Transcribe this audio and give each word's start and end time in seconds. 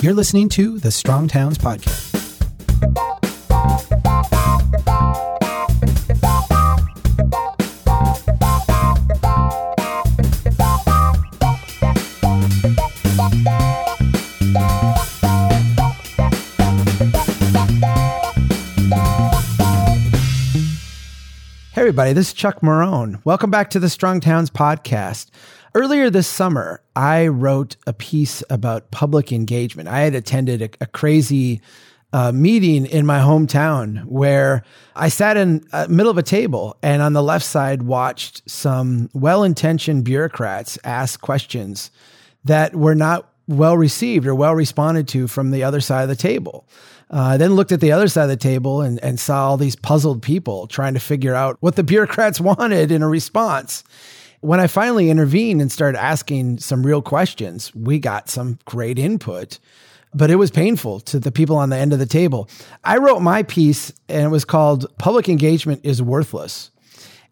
You're 0.00 0.14
listening 0.14 0.48
to 0.50 0.78
the 0.78 0.92
Strong 0.92 1.26
Towns 1.26 1.58
Podcast. 1.58 2.14
Hey, 21.72 21.82
everybody, 21.82 22.12
this 22.12 22.28
is 22.28 22.32
Chuck 22.34 22.60
Marohn. 22.60 23.20
Welcome 23.24 23.50
back 23.50 23.70
to 23.70 23.80
the 23.80 23.88
Strong 23.88 24.20
Towns 24.20 24.50
podcast. 24.50 25.26
Earlier 25.78 26.10
this 26.10 26.26
summer, 26.26 26.82
I 26.96 27.28
wrote 27.28 27.76
a 27.86 27.92
piece 27.92 28.42
about 28.50 28.90
public 28.90 29.30
engagement. 29.30 29.88
I 29.88 30.00
had 30.00 30.16
attended 30.16 30.60
a, 30.60 30.70
a 30.80 30.86
crazy 30.86 31.60
uh, 32.12 32.32
meeting 32.32 32.84
in 32.84 33.06
my 33.06 33.20
hometown 33.20 34.04
where 34.06 34.64
I 34.96 35.08
sat 35.08 35.36
in 35.36 35.64
uh, 35.72 35.86
middle 35.88 36.10
of 36.10 36.18
a 36.18 36.22
table 36.24 36.76
and 36.82 37.00
on 37.00 37.12
the 37.12 37.22
left 37.22 37.44
side 37.44 37.84
watched 37.84 38.42
some 38.50 39.08
well-intentioned 39.12 40.02
bureaucrats 40.02 40.80
ask 40.82 41.20
questions 41.20 41.92
that 42.42 42.74
were 42.74 42.96
not 42.96 43.32
well 43.46 43.76
received 43.76 44.26
or 44.26 44.34
well 44.34 44.56
responded 44.56 45.06
to 45.06 45.28
from 45.28 45.52
the 45.52 45.62
other 45.62 45.80
side 45.80 46.02
of 46.02 46.08
the 46.08 46.16
table. 46.16 46.66
Uh, 47.08 47.36
then 47.36 47.54
looked 47.54 47.70
at 47.70 47.80
the 47.80 47.92
other 47.92 48.08
side 48.08 48.24
of 48.24 48.30
the 48.30 48.36
table 48.36 48.80
and, 48.80 48.98
and 49.04 49.20
saw 49.20 49.50
all 49.50 49.56
these 49.56 49.76
puzzled 49.76 50.22
people 50.22 50.66
trying 50.66 50.94
to 50.94 51.00
figure 51.00 51.36
out 51.36 51.56
what 51.60 51.76
the 51.76 51.84
bureaucrats 51.84 52.40
wanted 52.40 52.90
in 52.90 53.00
a 53.00 53.08
response. 53.08 53.84
When 54.40 54.60
I 54.60 54.68
finally 54.68 55.10
intervened 55.10 55.60
and 55.60 55.70
started 55.70 56.00
asking 56.00 56.58
some 56.58 56.86
real 56.86 57.02
questions, 57.02 57.74
we 57.74 57.98
got 57.98 58.28
some 58.28 58.58
great 58.66 58.98
input, 58.98 59.58
but 60.14 60.30
it 60.30 60.36
was 60.36 60.52
painful 60.52 61.00
to 61.00 61.18
the 61.18 61.32
people 61.32 61.56
on 61.56 61.70
the 61.70 61.76
end 61.76 61.92
of 61.92 61.98
the 61.98 62.06
table. 62.06 62.48
I 62.84 62.98
wrote 62.98 63.20
my 63.20 63.42
piece 63.42 63.92
and 64.08 64.24
it 64.24 64.28
was 64.28 64.44
called 64.44 64.96
Public 64.98 65.28
Engagement 65.28 65.80
is 65.82 66.00
Worthless. 66.00 66.70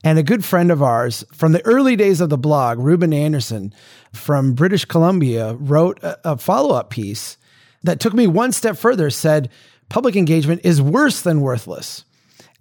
And 0.03 0.19
a 0.19 0.25
good 0.25 0.45
friend 0.45 0.70
of 0.70 0.83
ours 0.83 1.25
from 1.33 1.53
the 1.53 1.64
early 1.64 1.97
days 1.97 2.20
of 2.20 2.28
the 2.28 2.39
blog, 2.39 2.78
Ruben 2.78 3.12
Anderson 3.12 3.73
from 4.12 4.55
British 4.55 4.84
Columbia, 4.84 5.55
wrote 5.55 6.02
a, 6.02 6.33
a 6.33 6.36
follow 6.36 6.75
up 6.75 6.91
piece 6.91 7.39
that 7.83 8.00
took 8.00 8.14
me 8.14 8.27
one 8.27 8.52
step 8.52 8.77
further, 8.77 9.11
said 9.11 9.48
public 9.89 10.17
engagement 10.17 10.61
is 10.64 10.83
worse 10.83 11.23
than 11.23 11.41
worthless. 11.41 12.05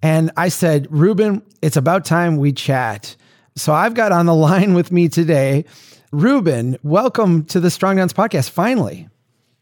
And 0.02 0.30
I 0.36 0.48
said, 0.48 0.86
Ruben, 0.90 1.42
it's 1.62 1.76
about 1.76 2.04
time 2.04 2.36
we 2.36 2.52
chat. 2.52 3.16
So 3.56 3.72
I've 3.72 3.94
got 3.94 4.12
on 4.12 4.26
the 4.26 4.34
line 4.34 4.74
with 4.74 4.92
me 4.92 5.08
today, 5.08 5.64
Ruben, 6.12 6.76
welcome 6.82 7.46
to 7.46 7.58
the 7.58 7.70
Strong 7.70 7.96
Towns 7.96 8.12
podcast. 8.12 8.50
Finally. 8.50 9.08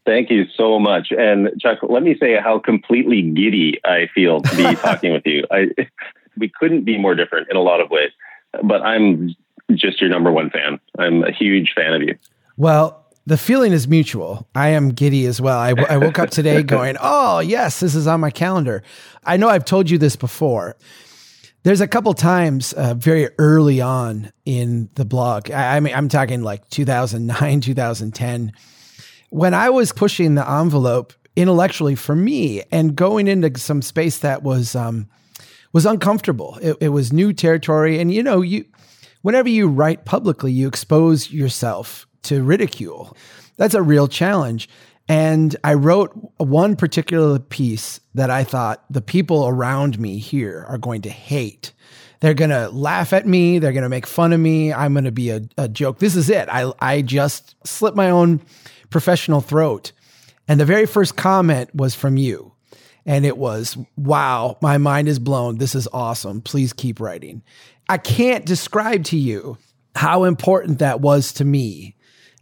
Thank 0.05 0.29
you 0.29 0.43
so 0.53 0.79
much. 0.79 1.07
And 1.11 1.49
Chuck, 1.61 1.79
let 1.81 2.03
me 2.03 2.17
say 2.19 2.35
how 2.35 2.59
completely 2.59 3.21
giddy 3.21 3.79
I 3.85 4.07
feel 4.13 4.41
to 4.41 4.55
be 4.55 4.63
talking 4.81 5.13
with 5.13 5.25
you. 5.25 5.45
I, 5.49 5.67
we 6.37 6.51
couldn't 6.59 6.83
be 6.83 6.97
more 6.97 7.15
different 7.15 7.47
in 7.49 7.55
a 7.55 7.61
lot 7.61 7.79
of 7.79 7.89
ways, 7.89 8.11
but 8.61 8.81
I'm 8.81 9.33
just 9.73 10.01
your 10.01 10.09
number 10.09 10.29
one 10.29 10.49
fan. 10.49 10.77
I'm 10.99 11.23
a 11.23 11.31
huge 11.31 11.71
fan 11.73 11.93
of 11.93 12.01
you. 12.01 12.17
Well, 12.57 13.01
the 13.25 13.37
feeling 13.37 13.71
is 13.71 13.87
mutual. 13.87 14.45
I 14.53 14.69
am 14.69 14.89
giddy 14.89 15.25
as 15.25 15.39
well. 15.39 15.57
I, 15.57 15.69
I 15.69 15.97
woke 15.97 16.19
up 16.19 16.31
today 16.31 16.63
going, 16.63 16.97
oh, 16.99 17.39
yes, 17.39 17.79
this 17.79 17.95
is 17.95 18.07
on 18.07 18.19
my 18.19 18.29
calendar. 18.29 18.83
I 19.23 19.37
know 19.37 19.47
I've 19.47 19.65
told 19.65 19.89
you 19.89 19.97
this 19.97 20.17
before. 20.17 20.75
There's 21.65 21.81
a 21.81 21.87
couple 21.87 22.13
times 22.13 22.73
uh, 22.73 22.93
very 22.93 23.27
early 23.39 23.81
on 23.81 24.31
in 24.45 24.87
the 24.93 25.03
blog. 25.03 25.49
I, 25.49 25.77
I 25.77 25.79
mean, 25.79 25.95
I'm 25.95 26.09
talking 26.09 26.43
like 26.43 26.69
2009, 26.69 27.61
2010, 27.61 28.53
when 29.31 29.55
I 29.55 29.71
was 29.71 29.91
pushing 29.91 30.35
the 30.35 30.47
envelope 30.47 31.11
intellectually 31.35 31.95
for 31.95 32.15
me 32.15 32.61
and 32.71 32.95
going 32.95 33.27
into 33.27 33.59
some 33.59 33.81
space 33.81 34.19
that 34.19 34.43
was 34.43 34.75
um, 34.75 35.09
was 35.73 35.87
uncomfortable. 35.87 36.59
It, 36.61 36.77
it 36.81 36.89
was 36.89 37.11
new 37.11 37.33
territory, 37.33 37.99
and 37.99 38.13
you 38.13 38.21
know, 38.21 38.41
you 38.41 38.65
whenever 39.23 39.49
you 39.49 39.67
write 39.67 40.05
publicly, 40.05 40.51
you 40.51 40.67
expose 40.67 41.31
yourself 41.31 42.05
to 42.25 42.43
ridicule. 42.43 43.17
That's 43.57 43.73
a 43.73 43.81
real 43.81 44.07
challenge. 44.07 44.69
And 45.07 45.55
I 45.63 45.75
wrote 45.75 46.13
one 46.37 46.75
particular 46.75 47.37
piece 47.37 47.99
that 48.15 48.31
I 48.31 48.43
thought 48.43 48.83
the 48.89 49.01
people 49.01 49.47
around 49.47 49.99
me 49.99 50.17
here 50.17 50.65
are 50.67 50.79
going 50.79 51.03
to 51.03 51.09
hate. 51.09 51.73
They're 52.21 52.33
going 52.33 52.49
to 52.49 52.69
laugh 52.69 53.13
at 53.13 53.27
me. 53.27 53.59
They're 53.59 53.73
going 53.73 53.83
to 53.83 53.89
make 53.89 54.07
fun 54.07 54.33
of 54.33 54.39
me. 54.39 54.73
I'm 54.73 54.93
going 54.93 55.05
to 55.05 55.11
be 55.11 55.29
a, 55.29 55.41
a 55.57 55.67
joke. 55.67 55.99
This 55.99 56.15
is 56.15 56.29
it. 56.29 56.49
I, 56.49 56.71
I 56.79 57.01
just 57.03 57.55
slit 57.67 57.95
my 57.95 58.09
own 58.09 58.41
professional 58.89 59.41
throat. 59.41 59.91
And 60.47 60.59
the 60.59 60.65
very 60.65 60.85
first 60.85 61.15
comment 61.15 61.73
was 61.75 61.93
from 61.93 62.17
you. 62.17 62.53
And 63.05 63.25
it 63.25 63.37
was, 63.37 63.77
wow, 63.95 64.57
my 64.61 64.79
mind 64.79 65.07
is 65.07 65.19
blown. 65.19 65.59
This 65.59 65.75
is 65.75 65.87
awesome. 65.93 66.41
Please 66.41 66.73
keep 66.73 66.99
writing. 66.99 67.43
I 67.87 67.99
can't 67.99 68.45
describe 68.45 69.03
to 69.05 69.17
you 69.17 69.57
how 69.95 70.23
important 70.23 70.79
that 70.79 71.01
was 71.01 71.33
to 71.33 71.45
me 71.45 71.94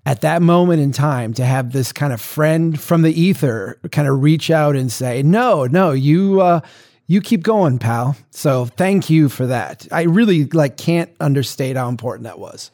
at 0.05 0.21
that 0.21 0.41
moment 0.41 0.81
in 0.81 0.91
time 0.91 1.33
to 1.33 1.45
have 1.45 1.71
this 1.71 1.93
kind 1.93 2.11
of 2.11 2.19
friend 2.19 2.79
from 2.79 3.01
the 3.01 3.19
ether 3.19 3.79
kind 3.91 4.07
of 4.07 4.21
reach 4.21 4.51
out 4.51 4.75
and 4.75 4.91
say, 4.91 5.23
"No, 5.23 5.65
no, 5.65 5.91
you 5.91 6.41
uh, 6.41 6.61
you 7.07 7.21
keep 7.21 7.43
going, 7.43 7.79
pal." 7.79 8.15
So 8.31 8.65
thank 8.65 9.09
you 9.09 9.29
for 9.29 9.47
that. 9.47 9.87
I 9.91 10.03
really 10.03 10.45
like 10.45 10.77
can't 10.77 11.09
understate 11.19 11.77
how 11.77 11.89
important 11.89 12.23
that 12.25 12.39
was. 12.39 12.71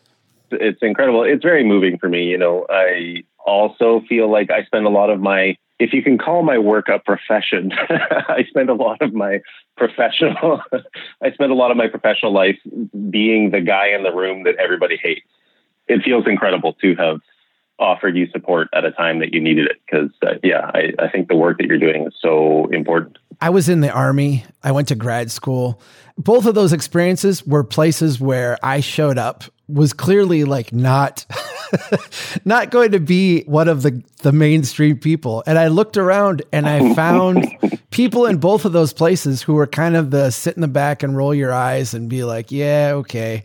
It's 0.51 0.81
incredible. 0.81 1.23
It's 1.23 1.43
very 1.43 1.63
moving 1.63 1.97
for 1.99 2.09
me. 2.09 2.23
You 2.23 2.37
know, 2.37 2.65
I 2.69 3.23
also 3.37 4.01
feel 4.09 4.31
like 4.31 4.49
I 4.49 4.63
spend 4.63 4.85
a 4.85 4.89
lot 4.89 5.09
of 5.09 5.19
my 5.19 5.55
if 5.77 5.93
you 5.93 6.03
can 6.03 6.17
call 6.17 6.43
my 6.43 6.57
work 6.57 6.89
a 6.89 6.99
profession, 6.99 7.71
I 7.89 8.43
spend 8.49 8.69
a 8.69 8.73
lot 8.73 9.01
of 9.01 9.13
my 9.13 9.39
professional 9.77 10.61
I 11.23 11.31
spend 11.31 11.51
a 11.51 11.55
lot 11.55 11.69
of 11.69 11.77
my 11.77 11.87
professional 11.87 12.33
life 12.33 12.57
being 13.09 13.51
the 13.51 13.61
guy 13.61 13.89
in 13.89 14.03
the 14.03 14.11
room 14.11 14.43
that 14.43 14.55
everybody 14.55 14.97
hates 14.97 15.25
it 15.89 16.03
feels 16.03 16.25
incredible 16.27 16.73
to 16.73 16.95
have 16.95 17.19
offered 17.79 18.15
you 18.15 18.27
support 18.31 18.67
at 18.73 18.85
a 18.85 18.91
time 18.91 19.19
that 19.19 19.33
you 19.33 19.41
needed 19.41 19.65
it 19.65 19.77
because 19.85 20.11
uh, 20.25 20.33
yeah 20.43 20.69
I, 20.73 20.91
I 20.99 21.09
think 21.09 21.27
the 21.27 21.35
work 21.35 21.57
that 21.57 21.67
you're 21.67 21.79
doing 21.79 22.07
is 22.07 22.13
so 22.21 22.67
important. 22.71 23.17
I 23.41 23.49
was 23.51 23.69
in 23.69 23.79
the 23.79 23.91
army. 23.91 24.45
I 24.61 24.73
went 24.73 24.89
to 24.89 24.95
grad 24.95 25.31
school. 25.31 25.81
Both 26.17 26.45
of 26.45 26.55
those 26.55 26.73
experiences 26.73 27.45
were 27.45 27.63
places 27.63 28.19
where 28.19 28.57
i 28.63 28.81
showed 28.81 29.17
up 29.17 29.45
was 29.67 29.93
clearly 29.93 30.43
like 30.43 30.73
not 30.73 31.25
not 32.45 32.71
going 32.71 32.91
to 32.91 32.99
be 32.99 33.43
one 33.43 33.67
of 33.67 33.81
the 33.81 34.03
the 34.23 34.33
mainstream 34.33 34.97
people. 34.97 35.43
And 35.47 35.57
i 35.57 35.67
looked 35.67 35.95
around 35.95 36.41
and 36.51 36.67
i 36.67 36.93
found 36.95 37.47
people 37.91 38.25
in 38.25 38.37
both 38.37 38.65
of 38.65 38.73
those 38.73 38.91
places 38.91 39.41
who 39.41 39.53
were 39.53 39.67
kind 39.67 39.95
of 39.95 40.11
the 40.11 40.31
sit 40.31 40.55
in 40.55 40.61
the 40.61 40.67
back 40.67 41.01
and 41.01 41.15
roll 41.15 41.33
your 41.33 41.53
eyes 41.53 41.93
and 41.93 42.09
be 42.09 42.25
like 42.25 42.51
yeah 42.51 42.91
okay 42.95 43.43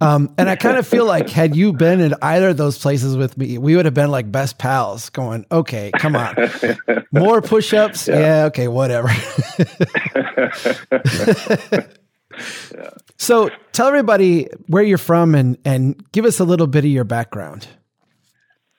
um, 0.00 0.34
and 0.38 0.48
I 0.48 0.56
kind 0.56 0.78
of 0.78 0.86
feel 0.86 1.04
like 1.04 1.28
had 1.28 1.54
you 1.54 1.72
been 1.72 2.00
in 2.00 2.14
either 2.22 2.48
of 2.50 2.56
those 2.56 2.78
places 2.78 3.16
with 3.16 3.36
me, 3.36 3.58
we 3.58 3.76
would 3.76 3.84
have 3.84 3.94
been 3.94 4.10
like 4.10 4.30
best 4.30 4.58
pals 4.58 5.10
going, 5.10 5.44
okay, 5.52 5.90
come 5.98 6.16
on. 6.16 6.34
More 7.12 7.42
push 7.42 7.74
ups? 7.74 8.08
Yeah. 8.08 8.18
yeah. 8.18 8.44
okay, 8.46 8.68
whatever. 8.68 9.10
yeah. 11.70 11.86
So 13.20 13.50
tell 13.72 13.86
everybody 13.88 14.48
where 14.68 14.82
you're 14.82 14.96
from 14.96 15.34
and, 15.34 15.58
and 15.64 16.10
give 16.10 16.24
us 16.24 16.40
a 16.40 16.44
little 16.44 16.66
bit 16.66 16.86
of 16.86 16.90
your 16.90 17.04
background. 17.04 17.68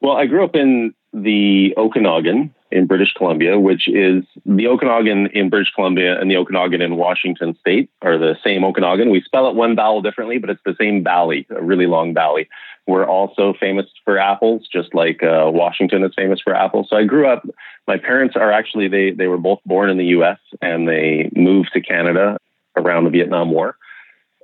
Well, 0.02 0.18
I 0.18 0.26
grew 0.26 0.44
up 0.44 0.56
in 0.56 0.96
the 1.14 1.76
Okanagan 1.78 2.52
in 2.72 2.88
British 2.88 3.14
Columbia, 3.14 3.59
which 3.59 3.88
is 3.88 4.24
the 4.46 4.68
Okanagan 4.68 5.28
in 5.28 5.50
British 5.50 5.72
Columbia 5.74 6.20
and 6.20 6.32
the 6.32 6.38
Okanagan 6.38 6.82
in 6.82 6.96
Washington 6.96 7.56
State 7.59 7.90
are 8.02 8.18
the 8.18 8.38
same 8.44 8.64
Okanagan. 8.64 9.09
We 9.09 9.22
spell 9.22 9.50
it 9.50 9.56
one 9.56 9.76
vowel 9.76 10.02
differently, 10.02 10.38
but 10.38 10.50
it's 10.50 10.62
the 10.66 10.76
same 10.80 11.04
valley, 11.04 11.46
a 11.50 11.62
really 11.62 11.88
long 11.88 12.14
valley. 12.14 12.48
We're 12.88 13.06
also 13.06 13.54
famous 13.60 13.86
for 14.06 14.18
apples, 14.18 14.68
just 14.72 14.96
like 14.96 15.22
uh, 15.22 15.50
Washington 15.54 16.04
is 16.04 16.14
famous 16.16 16.40
for 16.42 16.56
apples. 16.56 16.88
So 16.90 16.95
I 16.95 17.04
grew 17.04 17.28
up. 17.28 17.48
My 17.88 17.98
parents 17.98 18.36
are 18.36 18.51
actually 18.51 18.88
they 18.88 19.12
they 19.12 19.28
were 19.28 19.38
both 19.38 19.60
born 19.66 19.90
in 19.90 19.98
the 19.98 20.06
U.S. 20.18 20.40
and 20.62 20.88
they 20.88 21.30
moved 21.36 21.72
to 21.74 21.81
Canada 21.81 22.38
around 22.75 23.04
the 23.04 23.10
Vietnam 23.10 23.51
War. 23.51 23.75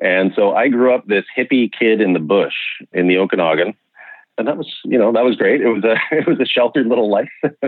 And 0.01 0.31
so 0.35 0.53
I 0.53 0.67
grew 0.67 0.93
up 0.93 1.07
this 1.07 1.25
hippie 1.35 1.71
kid 1.71 2.01
in 2.01 2.13
the 2.13 2.19
bush 2.19 2.53
in 2.93 3.07
the 3.07 3.17
Okanagan 3.17 3.75
and 4.37 4.47
that 4.47 4.57
was 4.57 4.67
you 4.83 4.97
know 4.97 5.11
that 5.11 5.23
was 5.23 5.35
great. 5.35 5.61
It 5.61 5.69
was 5.69 5.83
a 5.83 5.95
it 6.15 6.27
was 6.27 6.39
a 6.39 6.45
sheltered 6.45 6.87
little 6.87 7.09
life, 7.09 7.29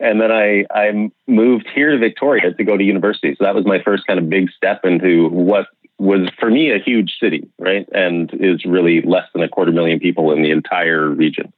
and 0.00 0.20
then 0.20 0.30
I 0.30 0.64
I 0.70 1.10
moved 1.26 1.68
here 1.74 1.90
to 1.90 1.98
Victoria 1.98 2.52
to 2.52 2.64
go 2.64 2.76
to 2.76 2.84
university. 2.84 3.34
So 3.38 3.44
that 3.44 3.54
was 3.54 3.66
my 3.66 3.82
first 3.82 4.06
kind 4.06 4.18
of 4.18 4.28
big 4.28 4.50
step 4.50 4.84
into 4.84 5.28
what 5.28 5.66
was 5.98 6.28
for 6.38 6.50
me 6.50 6.72
a 6.72 6.78
huge 6.78 7.16
city, 7.20 7.48
right? 7.58 7.88
And 7.92 8.30
is 8.34 8.64
really 8.64 9.02
less 9.02 9.26
than 9.32 9.42
a 9.42 9.48
quarter 9.48 9.72
million 9.72 10.00
people 10.00 10.32
in 10.32 10.42
the 10.42 10.50
entire 10.50 11.08
region. 11.08 11.52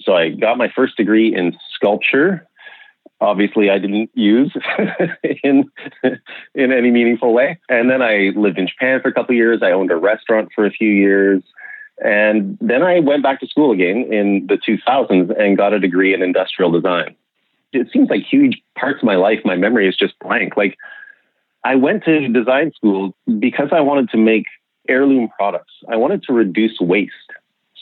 So 0.00 0.14
I 0.14 0.30
got 0.30 0.58
my 0.58 0.70
first 0.74 0.96
degree 0.96 1.34
in 1.34 1.56
sculpture. 1.74 2.46
Obviously, 3.20 3.68
I 3.68 3.78
didn't 3.78 4.10
use 4.14 4.54
in 5.44 5.70
in 6.54 6.72
any 6.72 6.90
meaningful 6.90 7.34
way. 7.34 7.58
And 7.68 7.90
then 7.90 8.00
I 8.00 8.32
lived 8.34 8.58
in 8.58 8.66
Japan 8.66 9.00
for 9.02 9.08
a 9.08 9.12
couple 9.12 9.34
years. 9.34 9.60
I 9.62 9.72
owned 9.72 9.90
a 9.90 9.96
restaurant 9.96 10.50
for 10.54 10.64
a 10.64 10.70
few 10.70 10.88
years. 10.88 11.42
And 12.00 12.56
then 12.60 12.82
I 12.82 13.00
went 13.00 13.22
back 13.22 13.40
to 13.40 13.46
school 13.46 13.72
again 13.72 14.08
in 14.10 14.46
the 14.46 14.56
2000s 14.56 15.38
and 15.38 15.56
got 15.56 15.74
a 15.74 15.78
degree 15.78 16.14
in 16.14 16.22
industrial 16.22 16.70
design. 16.70 17.14
it 17.72 17.88
seems 17.92 18.08
like 18.08 18.22
huge 18.22 18.60
parts 18.76 18.98
of 18.98 19.04
my 19.04 19.16
life, 19.16 19.40
my 19.44 19.54
memory 19.54 19.88
is 19.88 19.96
just 19.96 20.18
blank. 20.18 20.56
Like 20.56 20.76
I 21.62 21.74
went 21.76 22.04
to 22.04 22.28
design 22.28 22.72
school 22.74 23.14
because 23.38 23.68
I 23.72 23.80
wanted 23.80 24.10
to 24.10 24.16
make 24.16 24.46
heirloom 24.88 25.28
products. 25.28 25.72
I 25.88 25.96
wanted 25.96 26.22
to 26.24 26.32
reduce 26.32 26.80
waste. 26.80 27.12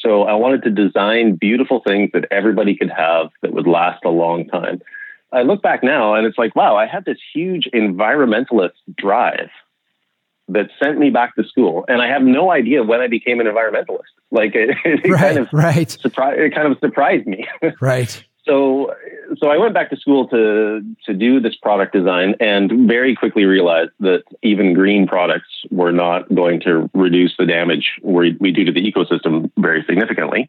So 0.01 0.25
I 0.25 0.35
wanted 0.35 0.63
to 0.65 0.71
design 0.71 1.37
beautiful 1.37 1.81
things 1.87 2.11
that 2.13 2.27
everybody 2.31 2.77
could 2.77 2.91
have 2.91 3.31
that 3.43 3.53
would 3.53 3.67
last 3.67 4.05
a 4.05 4.11
long 4.11 4.47
time. 4.47 4.81
I 5.33 5.43
look 5.43 5.63
back 5.63 5.83
now 5.83 6.15
and 6.15 6.27
it's 6.27 6.39
like, 6.39 6.57
wow, 6.57 6.77
I 6.77 6.87
had 6.87 7.05
this 7.05 7.19
huge 7.35 7.69
environmentalist 7.75 8.73
drive 8.97 9.51
that 10.49 10.71
sent 10.83 10.99
me 10.99 11.11
back 11.11 11.35
to 11.37 11.45
school, 11.45 11.85
and 11.89 12.01
I 12.01 12.09
have 12.09 12.23
no 12.23 12.51
idea 12.51 12.83
when 12.83 13.01
I 13.01 13.07
became 13.07 13.41
an 13.41 13.47
environmentalist. 13.47 14.11
Like 14.31 14.53
it, 14.55 14.77
it 14.85 15.09
right, 15.11 15.21
kind 15.21 15.39
of 15.39 15.49
right. 15.53 15.89
Surpri- 15.89 16.39
it 16.39 16.55
kind 16.55 16.71
of 16.71 16.79
surprised 16.79 17.27
me. 17.27 17.47
right. 17.81 18.25
So, 18.45 18.95
so 19.37 19.49
I 19.49 19.59
went 19.59 19.75
back 19.75 19.91
to 19.91 19.97
school 19.97 20.27
to 20.29 20.81
to 21.05 21.15
do 21.15 21.39
this 21.39 21.55
product 21.57 21.93
design, 21.93 22.35
and 22.41 22.89
very 22.89 23.15
quickly 23.15 23.45
realized 23.45 23.91
that 24.01 24.25
even 24.43 24.73
green 24.73 25.07
products 25.07 25.49
were 25.71 25.93
not 25.93 26.35
going 26.35 26.61
to 26.61 26.89
reduce 26.95 27.37
the 27.39 27.45
damage 27.45 27.93
we, 28.03 28.37
we 28.41 28.53
do 28.53 28.65
to 28.65 28.73
the 28.73 28.81
ecosystem 28.91 29.51
very 29.59 29.85
significantly. 29.87 30.49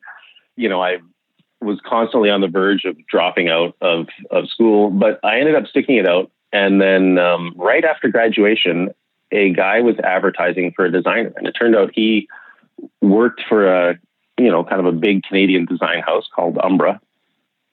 You 0.55 0.69
know, 0.69 0.81
I 0.81 0.99
was 1.61 1.79
constantly 1.85 2.29
on 2.29 2.39
the 2.39 2.47
verge 2.47 2.85
of 2.85 2.95
dropping 3.07 3.49
out 3.49 3.75
of 3.81 4.07
of 4.31 4.47
school, 4.47 4.89
but 4.89 5.19
I 5.23 5.39
ended 5.39 5.55
up 5.55 5.67
sticking 5.67 5.97
it 5.97 6.07
out. 6.07 6.31
And 6.51 6.81
then 6.81 7.19
um, 7.19 7.53
right 7.57 7.83
after 7.83 8.07
graduation, 8.07 8.89
a 9.31 9.51
guy 9.51 9.81
was 9.81 9.95
advertising 9.99 10.73
for 10.75 10.85
a 10.85 10.91
designer, 10.91 11.33
and 11.35 11.47
it 11.47 11.51
turned 11.53 11.75
out 11.75 11.91
he 11.93 12.27
worked 13.01 13.41
for 13.47 13.67
a 13.67 13.99
you 14.37 14.49
know 14.51 14.63
kind 14.63 14.79
of 14.79 14.85
a 14.85 14.97
big 14.97 15.23
Canadian 15.23 15.65
design 15.65 16.01
house 16.01 16.27
called 16.33 16.57
Umbra. 16.61 16.99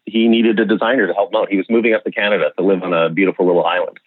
He 0.04 0.28
needed 0.28 0.60
a 0.60 0.64
designer 0.64 1.06
to 1.06 1.14
help 1.14 1.32
him 1.32 1.36
out. 1.36 1.48
He 1.48 1.56
was 1.56 1.68
moving 1.68 1.94
up 1.94 2.04
to 2.04 2.12
Canada 2.12 2.52
to 2.56 2.64
live 2.64 2.82
on 2.82 2.92
a 2.92 3.08
beautiful 3.10 3.46
little 3.46 3.64
island. 3.64 3.98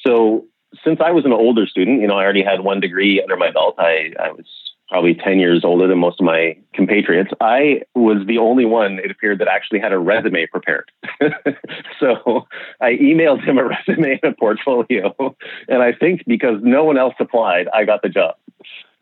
So 0.00 0.46
since 0.84 1.00
I 1.00 1.12
was 1.12 1.24
an 1.24 1.32
older 1.32 1.66
student, 1.66 2.00
you 2.00 2.06
know, 2.06 2.18
I 2.18 2.24
already 2.24 2.42
had 2.42 2.60
one 2.60 2.80
degree 2.80 3.22
under 3.22 3.36
my 3.36 3.50
belt. 3.50 3.76
I, 3.78 4.12
I 4.20 4.32
was 4.32 4.46
probably 4.92 5.14
10 5.14 5.38
years 5.38 5.64
older 5.64 5.88
than 5.88 5.96
most 5.96 6.20
of 6.20 6.26
my 6.26 6.54
compatriots, 6.74 7.30
I 7.40 7.80
was 7.94 8.26
the 8.26 8.36
only 8.36 8.66
one, 8.66 8.98
it 8.98 9.10
appeared, 9.10 9.38
that 9.38 9.48
actually 9.48 9.80
had 9.80 9.90
a 9.90 9.98
resume 9.98 10.46
prepared. 10.48 10.92
so 11.98 12.46
I 12.78 12.96
emailed 12.96 13.42
him 13.42 13.56
a 13.56 13.64
resume 13.64 14.20
and 14.22 14.34
a 14.34 14.36
portfolio. 14.36 15.34
And 15.66 15.82
I 15.82 15.92
think 15.94 16.24
because 16.26 16.60
no 16.62 16.84
one 16.84 16.98
else 16.98 17.14
applied, 17.18 17.68
I 17.72 17.86
got 17.86 18.02
the 18.02 18.10
job. 18.10 18.34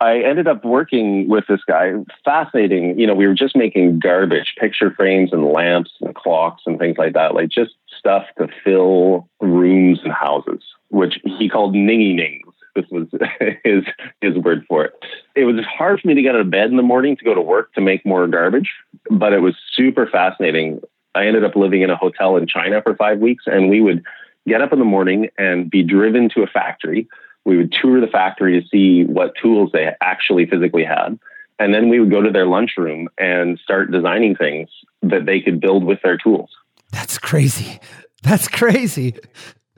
I 0.01 0.19
ended 0.21 0.47
up 0.47 0.65
working 0.65 1.29
with 1.29 1.47
this 1.49 1.61
guy. 1.67 1.91
Fascinating. 2.25 2.97
You 2.97 3.09
know, 3.09 3.15
we 3.15 3.27
were 3.27 3.35
just 3.35 3.57
making 3.57 3.99
garbage, 3.99 4.55
picture 4.61 4.93
frames 4.93 5.33
and 5.33 5.45
lamps 5.45 5.91
and 6.01 6.15
clocks 6.15 6.63
and 6.67 6.79
things 6.79 6.99
like 6.99 7.15
that, 7.15 7.35
like 7.35 7.49
just 7.49 7.73
stuff 7.99 8.27
to 8.39 8.47
fill 8.63 9.29
rooms 9.41 9.99
and 10.05 10.13
houses, 10.13 10.63
which 10.91 11.19
he 11.25 11.49
called 11.49 11.75
ningy 11.75 12.15
nings 12.15 12.50
this 12.75 12.87
was 12.91 13.09
his 13.65 13.85
his 14.21 14.37
word 14.37 14.65
for 14.69 14.85
it. 14.85 14.93
It 15.35 15.45
was 15.45 15.65
hard 15.65 16.01
for 16.01 16.09
me 16.09 16.15
to 16.15 16.23
get 16.23 16.35
out 16.35 16.41
of 16.41 16.51
bed 16.51 16.71
in 16.71 16.77
the 16.77 16.83
morning 16.83 17.17
to 17.17 17.25
go 17.25 17.35
to 17.35 17.41
work 17.41 17.73
to 17.75 17.81
make 17.81 18.05
more 18.05 18.27
garbage, 18.27 18.71
but 19.11 19.33
it 19.33 19.41
was 19.41 19.55
super 19.75 20.07
fascinating. 20.07 20.81
I 21.15 21.27
ended 21.27 21.45
up 21.45 21.57
living 21.57 21.83
in 21.83 21.91
a 21.91 21.97
hotel 21.97 22.37
in 22.37 22.47
China 22.47 22.83
for 22.83 22.95
five 22.95 23.19
weeks, 23.19 23.45
and 23.47 23.69
we 23.69 23.81
would 23.81 24.05
get 24.47 24.63
up 24.63 24.73
in 24.73 24.79
the 24.79 24.85
morning 24.85 25.29
and 25.39 25.71
be 25.71 25.83
driven 25.83 26.29
to 26.31 26.43
a 26.43 26.47
factory. 26.47 27.09
We 27.45 27.57
would 27.57 27.73
tour 27.73 28.01
the 28.01 28.07
factory 28.07 28.61
to 28.61 28.69
see 28.69 29.05
what 29.05 29.35
tools 29.41 29.71
they 29.73 29.91
actually 30.01 30.47
physically 30.47 30.85
had. 30.85 31.19
And 31.59 31.75
then 31.75 31.89
we 31.89 32.01
would 32.01 32.11
go 32.11 32.23
to 32.23 32.31
their 32.31 32.47
lunchroom 32.47 33.09
and 33.19 33.59
start 33.59 33.91
designing 33.91 34.35
things 34.35 34.71
that 35.03 35.27
they 35.27 35.41
could 35.41 35.61
build 35.61 35.85
with 35.85 36.01
their 36.03 36.17
tools. 36.17 36.51
That's 36.91 37.19
crazy. 37.19 37.81
That's 38.23 38.49
crazy 38.49 39.15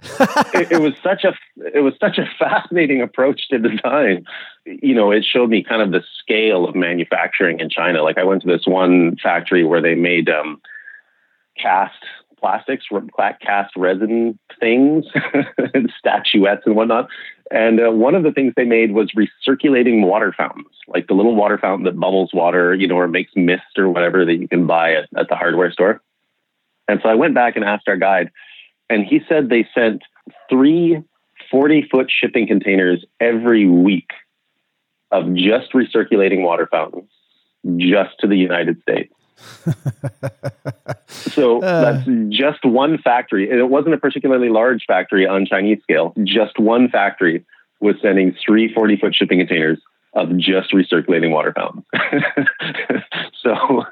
it, 0.03 0.73
it, 0.73 0.81
was 0.81 0.95
such 1.03 1.25
a 1.25 1.33
it 1.75 1.81
was 1.81 1.95
such 2.01 2.19
a 2.19 2.29
fascinating 2.39 3.03
approach 3.03 3.49
to 3.49 3.59
design. 3.59 4.25
You 4.65 4.95
know, 4.95 5.11
it 5.11 5.25
showed 5.25 5.51
me 5.51 5.63
kind 5.63 5.83
of 5.83 5.93
the 5.93 6.03
scale 6.19 6.67
of 6.69 6.75
manufacturing 6.75 7.61
in 7.61 7.69
China. 7.69 8.03
Like 8.03 8.19
I 8.19 8.25
went 8.25 8.43
to 8.43 8.49
this 8.49 8.67
one 8.67 9.17
factory 9.23 9.65
where 9.65 9.81
they 9.81 9.95
made 9.95 10.29
um, 10.29 10.61
cast 11.57 11.95
plastics, 12.39 12.87
cast 13.41 13.77
resin 13.77 14.39
things, 14.59 15.05
statuettes 15.99 16.63
and 16.67 16.75
whatnot. 16.75 17.09
And 17.53 17.81
uh, 17.81 17.91
one 17.93 18.15
of 18.15 18.25
the 18.25 18.33
things 18.33 18.53
they 18.57 18.65
made 18.65 18.93
was 18.93 19.13
recirculating 19.13 20.05
water 20.05 20.35
fountains, 20.37 20.75
like 20.89 21.07
the 21.07 21.15
little 21.15 21.37
water 21.37 21.59
fountain 21.59 21.85
that 21.85 22.01
bubbles 22.01 22.31
water, 22.33 22.75
you 22.75 22.89
know, 22.89 22.97
or 22.97 23.07
makes 23.07 23.31
mist 23.37 23.79
or 23.79 23.89
whatever 23.89 24.25
that 24.25 24.35
you 24.35 24.49
can 24.49 24.67
buy 24.67 24.95
at, 24.95 25.09
at 25.17 25.29
the 25.29 25.37
hardware 25.37 25.71
store. 25.71 26.03
And 26.89 27.01
so 27.03 27.09
I 27.09 27.15
went 27.15 27.35
back 27.35 27.55
and 27.55 27.65
asked 27.65 27.89
our 27.89 27.97
guide 27.97 28.31
and 28.93 29.07
he 29.07 29.21
said 29.27 29.49
they 29.49 29.67
sent 29.75 30.03
three 30.51 31.03
40 31.51 31.89
foot 31.91 32.11
shipping 32.11 32.47
containers 32.47 33.05
every 33.21 33.67
week 33.67 34.11
of 35.11 35.35
just 35.35 35.73
recirculating 35.73 36.43
water 36.43 36.69
fountains 36.71 37.11
just 37.79 38.19
to 38.21 38.27
the 38.27 38.37
United 38.37 38.81
States. 38.83 39.15
so 41.09 41.63
uh. 41.63 41.93
that's 41.93 42.09
just 42.29 42.65
one 42.65 42.99
factory. 42.99 43.51
And 43.51 43.59
it 43.59 43.71
wasn't 43.71 43.95
a 43.95 43.99
particularly 43.99 44.51
large 44.51 44.85
factory 44.87 45.27
on 45.27 45.47
Chinese 45.47 45.83
scale. 45.83 46.15
Just 46.23 46.59
one 46.59 46.89
factory 46.89 47.45
was 47.81 47.97
sending 48.03 48.37
three 48.45 48.73
40 48.73 48.97
foot 48.99 49.15
shipping 49.15 49.39
containers 49.39 49.79
of 50.13 50.37
just 50.37 50.73
recirculating 50.73 51.31
water 51.31 51.55
fountains. 51.55 51.85
so 53.43 53.85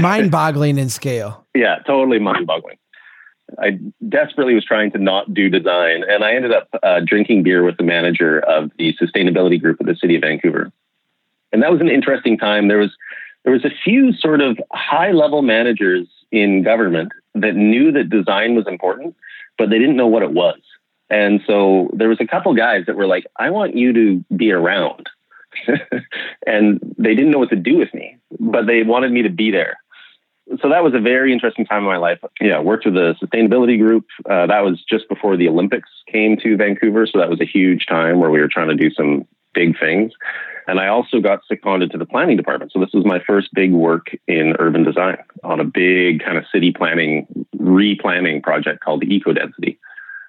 mind 0.00 0.30
boggling 0.30 0.78
in 0.78 0.88
scale. 0.88 1.44
Yeah, 1.54 1.78
totally 1.84 2.20
mind 2.20 2.46
boggling. 2.46 2.76
I 3.58 3.78
desperately 4.08 4.54
was 4.54 4.64
trying 4.64 4.90
to 4.92 4.98
not 4.98 5.32
do 5.32 5.48
design, 5.48 6.04
and 6.08 6.24
I 6.24 6.34
ended 6.34 6.52
up 6.52 6.68
uh, 6.82 7.00
drinking 7.04 7.42
beer 7.42 7.64
with 7.64 7.76
the 7.76 7.84
manager 7.84 8.40
of 8.40 8.70
the 8.78 8.94
sustainability 8.94 9.60
group 9.60 9.80
of 9.80 9.86
the 9.86 9.96
city 9.96 10.16
of 10.16 10.22
Vancouver, 10.22 10.72
and 11.52 11.62
that 11.62 11.70
was 11.70 11.80
an 11.80 11.88
interesting 11.88 12.38
time. 12.38 12.68
There 12.68 12.78
was 12.78 12.90
there 13.44 13.52
was 13.52 13.64
a 13.64 13.70
few 13.84 14.12
sort 14.12 14.40
of 14.40 14.58
high 14.72 15.10
level 15.12 15.42
managers 15.42 16.06
in 16.30 16.62
government 16.62 17.12
that 17.34 17.54
knew 17.54 17.92
that 17.92 18.08
design 18.08 18.54
was 18.54 18.66
important, 18.66 19.16
but 19.58 19.70
they 19.70 19.78
didn't 19.78 19.96
know 19.96 20.06
what 20.06 20.22
it 20.22 20.32
was. 20.32 20.60
And 21.10 21.40
so 21.46 21.90
there 21.92 22.08
was 22.08 22.20
a 22.20 22.26
couple 22.26 22.54
guys 22.54 22.86
that 22.86 22.96
were 22.96 23.06
like, 23.06 23.26
"I 23.36 23.50
want 23.50 23.76
you 23.76 23.92
to 23.92 24.24
be 24.34 24.52
around," 24.52 25.08
and 26.46 26.80
they 26.98 27.14
didn't 27.14 27.30
know 27.30 27.38
what 27.38 27.50
to 27.50 27.56
do 27.56 27.76
with 27.76 27.92
me, 27.92 28.16
but 28.38 28.66
they 28.66 28.82
wanted 28.82 29.12
me 29.12 29.22
to 29.22 29.30
be 29.30 29.50
there 29.50 29.81
so 30.60 30.68
that 30.68 30.82
was 30.82 30.94
a 30.94 31.00
very 31.00 31.32
interesting 31.32 31.64
time 31.64 31.78
in 31.78 31.84
my 31.84 31.96
life. 31.96 32.18
Yeah, 32.40 32.60
worked 32.60 32.84
with 32.84 32.94
the 32.94 33.14
sustainability 33.22 33.78
group. 33.78 34.06
Uh, 34.28 34.46
that 34.46 34.60
was 34.60 34.82
just 34.88 35.08
before 35.08 35.36
the 35.36 35.48
Olympics 35.48 35.88
came 36.10 36.36
to 36.38 36.56
Vancouver, 36.56 37.06
so 37.06 37.18
that 37.18 37.30
was 37.30 37.40
a 37.40 37.46
huge 37.46 37.86
time 37.86 38.20
where 38.20 38.30
we 38.30 38.40
were 38.40 38.48
trying 38.48 38.68
to 38.68 38.74
do 38.74 38.90
some 38.90 39.26
big 39.54 39.78
things. 39.78 40.12
And 40.66 40.78
I 40.78 40.88
also 40.88 41.20
got 41.20 41.40
seconded 41.48 41.90
to 41.90 41.98
the 41.98 42.06
planning 42.06 42.36
department. 42.36 42.72
So 42.72 42.80
this 42.80 42.92
was 42.92 43.04
my 43.04 43.20
first 43.26 43.52
big 43.52 43.72
work 43.72 44.16
in 44.28 44.54
urban 44.58 44.84
design 44.84 45.18
on 45.42 45.60
a 45.60 45.64
big 45.64 46.24
kind 46.24 46.38
of 46.38 46.44
city 46.52 46.72
planning, 46.72 47.26
replanning 47.56 48.42
project 48.42 48.82
called 48.82 49.00
the 49.00 49.06
EcoDensity, 49.06 49.78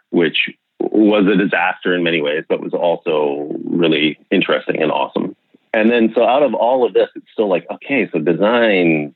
which 0.10 0.50
was 0.80 1.26
a 1.28 1.38
disaster 1.38 1.94
in 1.96 2.04
many 2.04 2.22
ways, 2.22 2.46
but 2.50 2.62
was 2.62 2.74
also 2.74 3.56
really 3.64 4.20
interesting 4.32 4.82
and 4.82 4.92
awesome. 4.92 5.36
And 5.74 5.90
then, 5.90 6.12
so 6.14 6.24
out 6.24 6.44
of 6.44 6.54
all 6.54 6.86
of 6.86 6.94
this, 6.94 7.10
it's 7.16 7.26
still 7.32 7.50
like, 7.50 7.66
okay, 7.72 8.10
so 8.12 8.20
design, 8.20 9.16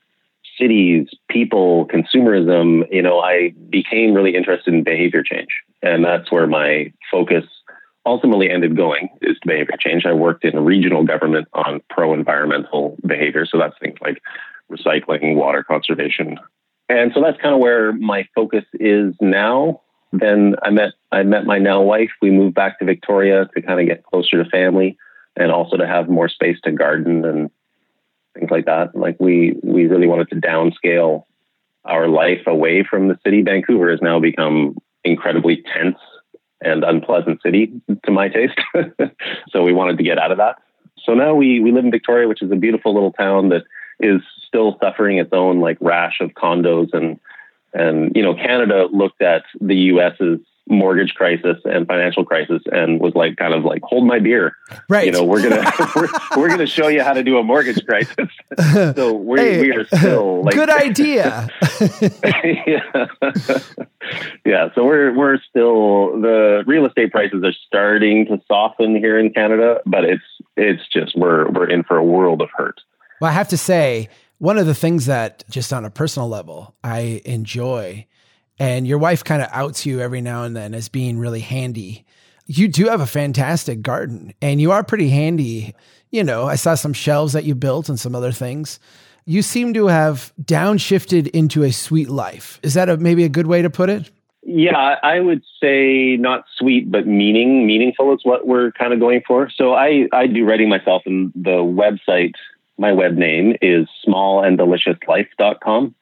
cities, 0.58 1.08
people, 1.30 1.88
consumerism, 1.88 2.84
you 2.92 3.02
know, 3.02 3.20
I 3.20 3.54
became 3.70 4.14
really 4.14 4.36
interested 4.36 4.74
in 4.74 4.84
behavior 4.84 5.24
change. 5.24 5.50
And 5.82 6.04
that's 6.04 6.32
where 6.32 6.48
my 6.48 6.92
focus 7.12 7.46
ultimately 8.06 8.50
ended 8.50 8.76
going 8.76 9.10
is 9.22 9.38
behavior 9.46 9.76
change. 9.80 10.06
I 10.06 10.14
worked 10.14 10.46
in 10.46 10.58
regional 10.60 11.04
government 11.04 11.48
on 11.54 11.82
pro 11.90 12.14
environmental 12.14 12.98
behavior. 13.06 13.46
So 13.46 13.58
that's 13.58 13.76
things 13.80 13.98
like 14.02 14.22
recycling, 14.72 15.36
water 15.36 15.64
conservation. 15.64 16.38
And 16.90 17.12
so 17.14 17.22
that's 17.22 17.40
kind 17.42 17.54
of 17.54 17.60
where 17.60 17.92
my 17.94 18.28
focus 18.34 18.64
is 18.74 19.14
now. 19.20 19.82
Then 20.14 20.56
I 20.64 20.70
met 20.70 20.94
I 21.12 21.24
met 21.24 21.46
my 21.46 21.60
now 21.60 21.82
wife. 21.82 22.12
We 22.22 22.32
moved 22.32 22.56
back 22.56 22.80
to 22.80 22.86
Victoria 22.86 23.50
to 23.54 23.62
kind 23.62 23.82
of 23.82 23.88
get 23.88 24.06
closer 24.06 24.42
to 24.42 24.50
family 24.50 24.98
and 25.36 25.52
also 25.52 25.78
to 25.78 25.86
have 25.86 26.10
more 26.10 26.30
space 26.30 26.58
to 26.64 26.72
garden 26.72 27.26
and 27.26 27.50
things 28.38 28.52
like 28.52 28.66
that. 28.66 28.96
Like 28.96 29.18
we 29.20 29.58
we 29.64 29.88
really 29.88 30.08
wanted 30.08 30.30
to 30.30 30.36
downscale 30.36 31.24
our 31.86 32.08
life 32.08 32.46
away 32.46 32.84
from 32.84 33.08
the 33.08 33.18
city. 33.24 33.42
Vancouver 33.42 33.90
has 33.92 34.02
now 34.02 34.20
become 34.20 34.78
incredibly 35.04 35.64
tense 35.74 35.98
and 36.62 36.84
unpleasant 36.84 37.42
city 37.42 37.72
to 38.04 38.12
my 38.12 38.30
taste. 38.30 38.60
so 39.50 39.64
we 39.64 39.74
wanted 39.74 39.98
to 39.98 40.04
get 40.04 40.18
out 40.18 40.32
of 40.32 40.38
that. 40.38 40.58
So 41.04 41.14
now 41.14 41.36
we 41.36 41.60
we 41.60 41.72
live 41.72 41.86
in 41.86 41.92
Victoria, 41.92 42.28
which 42.28 42.42
is 42.42 42.52
a 42.52 42.56
beautiful 42.56 42.94
little 42.94 43.14
town 43.14 43.50
that 43.50 43.64
is 44.00 44.22
still 44.46 44.78
suffering 44.82 45.18
its 45.18 45.32
own 45.34 45.60
like 45.60 45.78
rash 45.82 46.20
of 46.20 46.32
condos 46.32 46.94
and 46.94 47.20
and 47.74 48.16
you 48.16 48.22
know 48.22 48.36
Canada 48.36 48.88
looked 48.92 49.22
at 49.22 49.44
the 49.60 49.76
US's 49.76 50.40
mortgage 50.70 51.14
crisis 51.14 51.58
and 51.66 51.88
financial 51.88 52.26
crisis 52.26 52.62
and 52.72 53.00
was 53.00 53.14
like 53.16 53.38
kind 53.38 53.54
of 53.54 53.64
like 53.64 53.82
hold 53.84 54.06
my 54.06 54.20
beer. 54.20 54.56
Right. 54.90 55.06
You 55.06 55.12
know 55.12 55.24
we're 55.24 55.42
gonna 55.42 55.72
we're, 55.96 56.08
we're 56.36 56.50
gonna 56.50 56.68
show 56.68 56.88
you 56.88 57.04
how 57.04 57.14
to 57.14 57.24
do 57.24 57.38
a 57.38 57.44
mortgage 57.44 57.86
crisis. 57.86 58.30
So 58.98 59.14
we're, 59.14 59.38
hey, 59.38 59.62
we 59.62 59.72
are 59.72 59.86
still 59.86 60.44
like 60.46 60.56
good 60.56 60.70
idea. 60.70 61.50
Yeah. 62.34 62.82
yeah 64.46 64.70
so 64.76 64.84
we're 64.84 65.14
we're 65.16 65.40
still 65.50 66.20
the 66.22 66.64
real 66.66 66.86
estate 66.86 67.12
prices 67.12 67.44
are 67.44 67.54
starting 67.68 68.26
to 68.28 68.42
soften 68.48 68.96
here 68.96 69.20
in 69.20 69.32
canada 69.32 69.82
but 69.86 70.04
it's 70.04 70.24
it's 70.56 70.82
just 70.92 71.18
we're 71.18 71.50
we're 71.52 71.70
in 71.70 71.84
for 71.84 71.98
a 71.98 72.04
world 72.04 72.42
of 72.42 72.50
hurt. 72.56 72.80
Well 73.22 73.30
i 73.30 73.34
have 73.34 73.50
to 73.50 73.58
say 73.58 74.10
one 74.40 74.58
of 74.58 74.66
the 74.66 74.76
things 74.76 75.06
that 75.06 75.44
just 75.50 75.74
on 75.74 75.86
a 75.86 75.90
personal 75.90 76.30
level 76.30 76.76
i 76.84 77.22
enjoy 77.26 78.06
and 78.60 78.88
your 78.88 78.98
wife 78.98 79.24
kind 79.24 79.42
of 79.42 79.50
outs 79.52 79.86
you 79.86 80.00
every 80.00 80.22
now 80.22 80.44
and 80.44 80.56
then 80.56 80.74
as 80.74 80.90
being 80.90 81.20
really 81.20 81.42
handy. 81.42 82.06
You 82.46 82.68
do 82.68 82.88
have 82.88 83.02
a 83.02 83.08
fantastic 83.08 83.82
garden 83.82 84.34
and 84.42 84.62
you 84.62 84.72
are 84.72 84.84
pretty 84.84 85.10
handy. 85.10 85.76
You 86.12 86.24
know, 86.24 86.46
I 86.46 86.56
saw 86.56 86.76
some 86.76 86.94
shelves 86.94 87.34
that 87.34 87.44
you 87.44 87.56
built 87.56 87.90
and 87.90 88.00
some 88.00 88.16
other 88.16 88.32
things. 88.32 88.80
You 89.26 89.42
seem 89.42 89.74
to 89.74 89.88
have 89.88 90.34
downshifted 90.42 91.28
into 91.28 91.64
a 91.64 91.72
sweet 91.72 92.10
life. 92.10 92.60
Is 92.64 92.74
that 92.76 92.88
a, 92.88 92.98
maybe 92.98 93.26
a 93.26 93.30
good 93.30 93.48
way 93.48 93.62
to 93.62 93.70
put 93.70 93.90
it? 93.90 94.10
Yeah, 94.44 94.96
I 95.04 95.20
would 95.20 95.44
say 95.62 96.16
not 96.16 96.46
sweet, 96.58 96.90
but 96.90 97.06
meaning, 97.06 97.68
meaningful 97.68 98.14
is 98.14 98.22
what 98.24 98.48
we're 98.48 98.72
kind 98.72 98.94
of 98.94 99.02
going 99.02 99.22
for. 99.28 99.50
So 99.54 99.74
I, 99.74 100.08
I 100.14 100.28
do 100.28 100.46
writing 100.46 100.70
myself 100.70 101.04
and 101.06 101.34
the 101.36 101.58
website, 101.58 102.32
my 102.78 102.94
web 102.94 103.18
name 103.18 103.58
is 103.62 103.88
smallanddeliciouslife.com 104.08 105.96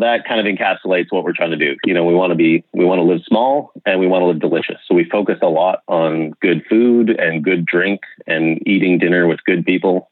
that 0.00 0.24
kind 0.26 0.40
of 0.40 0.46
encapsulates 0.46 1.06
what 1.10 1.22
we're 1.24 1.34
trying 1.34 1.50
to 1.50 1.56
do. 1.56 1.76
You 1.84 1.92
know, 1.92 2.04
we 2.04 2.14
want 2.14 2.30
to 2.30 2.34
be, 2.34 2.64
we 2.72 2.84
want 2.84 2.98
to 2.98 3.02
live 3.02 3.20
small 3.26 3.72
and 3.84 4.00
we 4.00 4.06
want 4.06 4.22
to 4.22 4.26
live 4.26 4.40
delicious. 4.40 4.78
So 4.86 4.94
we 4.94 5.04
focus 5.04 5.38
a 5.42 5.48
lot 5.48 5.82
on 5.86 6.30
good 6.40 6.64
food 6.68 7.10
and 7.10 7.44
good 7.44 7.66
drink 7.66 8.00
and 8.26 8.66
eating 8.66 8.98
dinner 8.98 9.26
with 9.26 9.44
good 9.44 9.66
people. 9.66 10.10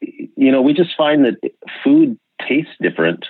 You 0.00 0.50
know, 0.50 0.62
we 0.62 0.72
just 0.72 0.96
find 0.96 1.26
that 1.26 1.36
food 1.84 2.18
tastes 2.48 2.72
different 2.80 3.26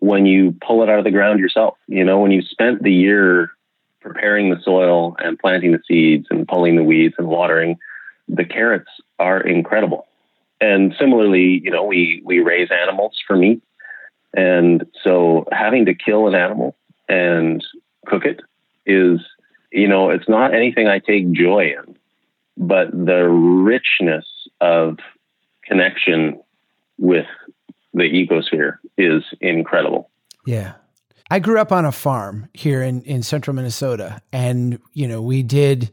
when 0.00 0.26
you 0.26 0.54
pull 0.66 0.82
it 0.82 0.90
out 0.90 0.98
of 0.98 1.04
the 1.04 1.10
ground 1.10 1.40
yourself. 1.40 1.78
You 1.86 2.04
know, 2.04 2.20
when 2.20 2.30
you 2.30 2.42
spent 2.42 2.82
the 2.82 2.92
year 2.92 3.52
preparing 4.00 4.50
the 4.50 4.60
soil 4.62 5.16
and 5.18 5.38
planting 5.38 5.72
the 5.72 5.80
seeds 5.88 6.26
and 6.28 6.46
pulling 6.46 6.76
the 6.76 6.84
weeds 6.84 7.14
and 7.16 7.28
watering, 7.28 7.78
the 8.28 8.44
carrots 8.44 8.90
are 9.18 9.40
incredible. 9.40 10.06
And 10.60 10.94
similarly, 10.98 11.60
you 11.64 11.70
know, 11.70 11.84
we 11.84 12.22
we 12.24 12.40
raise 12.40 12.68
animals 12.70 13.18
for 13.26 13.36
meat 13.36 13.62
and 14.34 14.86
so 15.02 15.46
having 15.52 15.86
to 15.86 15.94
kill 15.94 16.26
an 16.26 16.34
animal 16.34 16.76
and 17.08 17.64
cook 18.06 18.24
it 18.24 18.40
is, 18.86 19.20
you 19.70 19.88
know, 19.88 20.10
it's 20.10 20.28
not 20.28 20.54
anything 20.54 20.88
I 20.88 20.98
take 20.98 21.30
joy 21.32 21.74
in, 21.78 21.96
but 22.56 22.90
the 22.90 23.24
richness 23.28 24.26
of 24.60 24.98
connection 25.64 26.40
with 26.98 27.26
the 27.94 28.04
ecosphere 28.04 28.78
is 28.96 29.22
incredible. 29.40 30.10
Yeah. 30.46 30.74
I 31.30 31.38
grew 31.38 31.58
up 31.58 31.72
on 31.72 31.84
a 31.84 31.92
farm 31.92 32.48
here 32.52 32.82
in, 32.82 33.02
in 33.02 33.22
central 33.22 33.54
Minnesota, 33.54 34.20
and, 34.32 34.78
you 34.92 35.08
know, 35.08 35.22
we 35.22 35.42
did 35.42 35.90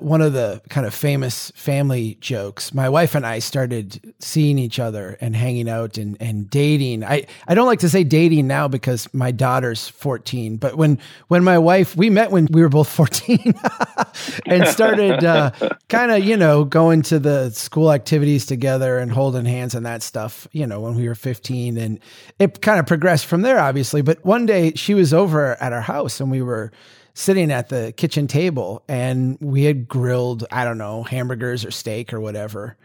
one 0.00 0.20
of 0.20 0.32
the 0.32 0.60
kind 0.68 0.86
of 0.86 0.94
famous 0.94 1.50
family 1.52 2.16
jokes. 2.20 2.72
My 2.74 2.88
wife 2.88 3.14
and 3.14 3.26
I 3.26 3.38
started 3.38 4.14
seeing 4.18 4.58
each 4.58 4.78
other 4.78 5.16
and 5.20 5.36
hanging 5.36 5.68
out 5.68 5.98
and, 5.98 6.16
and 6.20 6.48
dating. 6.48 7.04
I, 7.04 7.26
I 7.46 7.54
don't 7.54 7.66
like 7.66 7.80
to 7.80 7.88
say 7.88 8.04
dating 8.04 8.46
now 8.46 8.68
because 8.68 9.12
my 9.12 9.30
daughter's 9.30 9.88
14, 9.88 10.56
but 10.56 10.76
when, 10.76 10.98
when 11.28 11.44
my 11.44 11.58
wife, 11.58 11.96
we 11.96 12.10
met 12.10 12.30
when 12.30 12.46
we 12.50 12.62
were 12.62 12.68
both 12.68 12.88
14 12.88 13.54
and 14.46 14.66
started 14.68 15.24
uh, 15.24 15.50
kind 15.88 16.10
of, 16.10 16.24
you 16.24 16.36
know, 16.36 16.64
going 16.64 17.02
to 17.02 17.18
the 17.18 17.50
school 17.50 17.92
activities 17.92 18.46
together 18.46 18.98
and 18.98 19.12
holding 19.12 19.44
hands 19.44 19.74
and 19.74 19.86
that 19.86 20.02
stuff, 20.02 20.48
you 20.52 20.66
know, 20.66 20.80
when 20.80 20.94
we 20.94 21.08
were 21.08 21.14
15. 21.14 21.76
And 21.78 22.00
it 22.38 22.62
kind 22.62 22.78
of 22.80 22.86
progressed 22.86 23.26
from 23.26 23.42
there, 23.42 23.58
obviously. 23.58 24.02
But 24.02 24.24
one 24.24 24.46
day 24.46 24.72
she 24.74 24.94
was 24.94 25.12
over 25.12 25.60
at 25.62 25.72
our 25.72 25.80
house 25.80 26.20
and 26.20 26.30
we 26.30 26.42
were, 26.42 26.72
sitting 27.20 27.52
at 27.52 27.68
the 27.68 27.92
kitchen 27.96 28.26
table 28.26 28.82
and 28.88 29.36
we 29.40 29.64
had 29.64 29.86
grilled, 29.86 30.46
I 30.50 30.64
don't 30.64 30.78
know, 30.78 31.02
hamburgers 31.02 31.66
or 31.66 31.70
steak 31.70 32.14
or 32.14 32.20
whatever, 32.20 32.78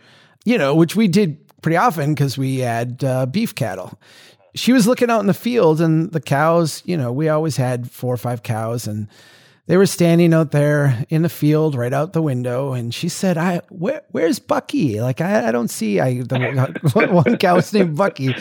you 0.43 0.57
know, 0.57 0.75
which 0.75 0.93
we 0.93 1.07
did 1.07 1.37
pretty 1.61 1.77
often 1.77 2.13
because 2.13 2.37
we 2.37 2.59
had 2.59 3.01
uh, 3.03 3.25
beef 3.27 3.55
cattle. 3.55 3.97
She 4.53 4.73
was 4.73 4.87
looking 4.87 5.09
out 5.09 5.21
in 5.21 5.27
the 5.27 5.33
field 5.33 5.79
and 5.79 6.11
the 6.11 6.19
cows, 6.19 6.83
you 6.85 6.97
know, 6.97 7.13
we 7.13 7.29
always 7.29 7.55
had 7.55 7.89
four 7.89 8.13
or 8.13 8.17
five 8.17 8.43
cows 8.43 8.87
and 8.87 9.07
they 9.67 9.77
were 9.77 9.85
standing 9.85 10.33
out 10.33 10.51
there 10.51 11.05
in 11.09 11.21
the 11.23 11.29
field 11.29 11.75
right 11.75 11.93
out 11.93 12.13
the 12.13 12.21
window 12.21 12.73
and 12.73 12.93
she 12.93 13.09
said 13.09 13.37
i 13.37 13.61
where, 13.69 14.03
where's 14.11 14.39
bucky? 14.39 15.01
Like 15.01 15.21
i, 15.21 15.47
I 15.47 15.51
don't 15.51 15.69
see 15.69 15.99
i 15.99 16.21
the 16.21 17.19
one 17.23 17.37
cow's 17.37 17.73
named 17.73 17.95
bucky. 17.97 18.35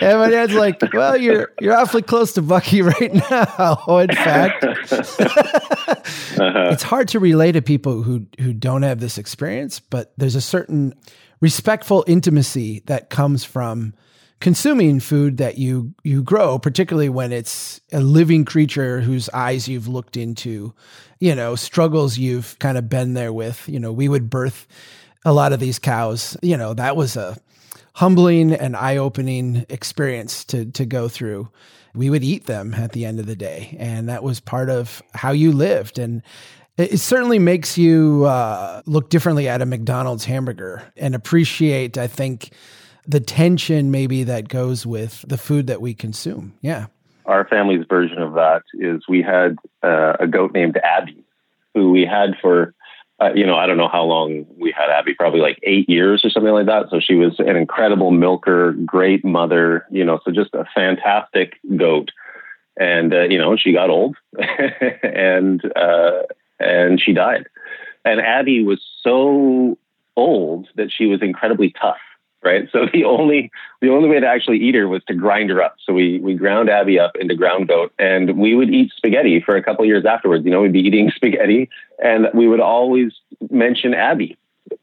And 0.00 0.18
my 0.18 0.30
dad's 0.30 0.54
like 0.54 0.80
well 0.92 1.16
you're 1.16 1.52
you're 1.60 1.76
awfully 1.76 2.02
close 2.02 2.32
to 2.34 2.42
bucky 2.42 2.82
right 2.90 3.14
now 3.30 3.98
in 3.98 4.08
fact. 4.08 4.64
Uh-huh. 6.34 6.70
it's 6.72 6.82
hard 6.82 7.08
to 7.08 7.20
relate 7.20 7.52
to 7.52 7.62
people 7.62 8.02
who 8.02 8.26
who 8.40 8.52
don't 8.52 8.82
have 8.82 9.00
this 9.00 9.18
experience 9.18 9.80
but 9.80 10.12
there's 10.16 10.34
a 10.34 10.40
certain 10.40 10.94
respectful 11.40 12.04
intimacy 12.06 12.82
that 12.86 13.10
comes 13.10 13.44
from 13.44 13.94
consuming 14.40 15.00
food 15.00 15.38
that 15.38 15.58
you 15.58 15.94
you 16.02 16.22
grow 16.22 16.58
particularly 16.58 17.08
when 17.08 17.32
it's 17.32 17.80
a 17.92 18.00
living 18.00 18.44
creature 18.44 19.00
whose 19.00 19.28
eyes 19.30 19.68
you've 19.68 19.88
looked 19.88 20.16
into 20.16 20.74
you 21.20 21.34
know 21.34 21.54
struggles 21.54 22.18
you've 22.18 22.58
kind 22.58 22.76
of 22.76 22.88
been 22.88 23.14
there 23.14 23.32
with. 23.32 23.68
You 23.68 23.80
know 23.80 23.92
we 23.92 24.08
would 24.08 24.30
birth 24.30 24.66
a 25.24 25.32
lot 25.32 25.52
of 25.52 25.60
these 25.60 25.78
cows. 25.78 26.36
You 26.42 26.56
know 26.56 26.74
that 26.74 26.96
was 26.96 27.16
a 27.16 27.36
humbling 27.94 28.52
and 28.52 28.76
eye-opening 28.76 29.64
experience 29.68 30.44
to 30.46 30.66
to 30.66 30.84
go 30.84 31.08
through. 31.08 31.48
We 31.94 32.10
would 32.10 32.24
eat 32.24 32.46
them 32.46 32.74
at 32.74 32.92
the 32.92 33.06
end 33.06 33.20
of 33.20 33.26
the 33.26 33.36
day 33.36 33.76
and 33.78 34.08
that 34.08 34.22
was 34.24 34.40
part 34.40 34.68
of 34.68 35.00
how 35.14 35.30
you 35.30 35.52
lived. 35.52 35.98
And 35.98 36.22
it 36.76 36.98
certainly 36.98 37.38
makes 37.38 37.78
you 37.78 38.24
uh, 38.24 38.82
look 38.84 39.08
differently 39.08 39.48
at 39.48 39.62
a 39.62 39.66
McDonald's 39.66 40.24
hamburger 40.24 40.82
and 40.96 41.14
appreciate, 41.14 41.96
I 41.96 42.08
think, 42.08 42.50
the 43.06 43.20
tension 43.20 43.90
maybe 43.90 44.24
that 44.24 44.48
goes 44.48 44.86
with 44.86 45.24
the 45.26 45.38
food 45.38 45.66
that 45.66 45.80
we 45.80 45.94
consume. 45.94 46.54
Yeah. 46.60 46.86
Our 47.26 47.46
family's 47.46 47.86
version 47.88 48.18
of 48.18 48.34
that 48.34 48.62
is 48.74 49.02
we 49.08 49.22
had 49.22 49.56
uh, 49.82 50.14
a 50.20 50.26
goat 50.26 50.52
named 50.52 50.78
Abby, 50.82 51.24
who 51.74 51.90
we 51.90 52.04
had 52.04 52.34
for, 52.40 52.74
uh, 53.20 53.30
you 53.34 53.46
know, 53.46 53.56
I 53.56 53.66
don't 53.66 53.76
know 53.76 53.88
how 53.88 54.04
long 54.04 54.46
we 54.58 54.72
had 54.72 54.90
Abby, 54.90 55.14
probably 55.14 55.40
like 55.40 55.58
eight 55.62 55.88
years 55.88 56.24
or 56.24 56.30
something 56.30 56.52
like 56.52 56.66
that. 56.66 56.86
So 56.90 57.00
she 57.00 57.14
was 57.14 57.38
an 57.38 57.56
incredible 57.56 58.10
milker, 58.10 58.72
great 58.72 59.24
mother, 59.24 59.86
you 59.90 60.04
know, 60.04 60.20
so 60.24 60.32
just 60.32 60.54
a 60.54 60.66
fantastic 60.74 61.58
goat. 61.76 62.10
And, 62.76 63.14
uh, 63.14 63.22
you 63.22 63.38
know, 63.38 63.56
she 63.56 63.72
got 63.72 63.88
old 63.88 64.16
and, 65.02 65.62
uh, 65.76 66.22
and 66.58 67.00
she 67.00 67.12
died. 67.12 67.46
And 68.04 68.20
Abby 68.20 68.62
was 68.62 68.84
so 69.02 69.78
old 70.16 70.68
that 70.76 70.92
she 70.92 71.06
was 71.06 71.22
incredibly 71.22 71.70
tough 71.70 71.98
right? 72.44 72.68
So 72.70 72.86
the 72.92 73.04
only 73.04 73.50
the 73.80 73.88
only 73.88 74.08
way 74.08 74.20
to 74.20 74.26
actually 74.26 74.58
eat 74.58 74.74
her 74.74 74.86
was 74.86 75.02
to 75.04 75.14
grind 75.14 75.50
her 75.50 75.62
up. 75.62 75.76
So 75.84 75.92
we 75.92 76.18
we 76.20 76.34
ground 76.34 76.68
Abby 76.68 76.98
up 76.98 77.16
into 77.16 77.34
ground 77.34 77.68
goat, 77.68 77.92
and 77.98 78.38
we 78.38 78.54
would 78.54 78.70
eat 78.70 78.92
spaghetti 78.96 79.40
for 79.40 79.56
a 79.56 79.62
couple 79.62 79.84
years 79.84 80.04
afterwards. 80.04 80.44
You 80.44 80.50
know, 80.50 80.62
we'd 80.62 80.72
be 80.72 80.80
eating 80.80 81.10
spaghetti, 81.14 81.70
and 82.02 82.28
we 82.34 82.46
would 82.48 82.60
always 82.60 83.12
mention 83.50 83.94
Abby. 83.94 84.36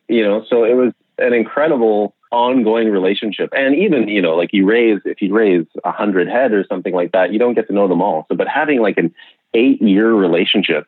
You 0.08 0.24
know, 0.24 0.46
so 0.50 0.64
it 0.64 0.74
was 0.74 0.94
an 1.18 1.34
incredible 1.34 2.16
ongoing 2.32 2.90
relationship. 2.90 3.50
And 3.56 3.76
even 3.76 4.08
you 4.08 4.22
know, 4.22 4.36
like 4.36 4.54
you 4.54 4.66
raise 4.66 5.02
if 5.06 5.22
you 5.22 5.34
raise 5.34 5.66
a 5.84 5.92
hundred 5.92 6.28
head 6.28 6.54
or 6.54 6.66
something 6.68 6.94
like 6.94 7.12
that, 7.12 7.32
you 7.32 7.40
don't 7.40 7.54
get 7.54 7.68
to 7.68 7.74
know 7.74 7.88
them 7.88 8.02
all. 8.02 8.26
So, 8.30 8.36
but 8.36 8.48
having 8.48 8.82
like 8.82 8.98
an 8.98 9.14
eight 9.54 9.82
year 9.82 10.12
relationship 10.12 10.88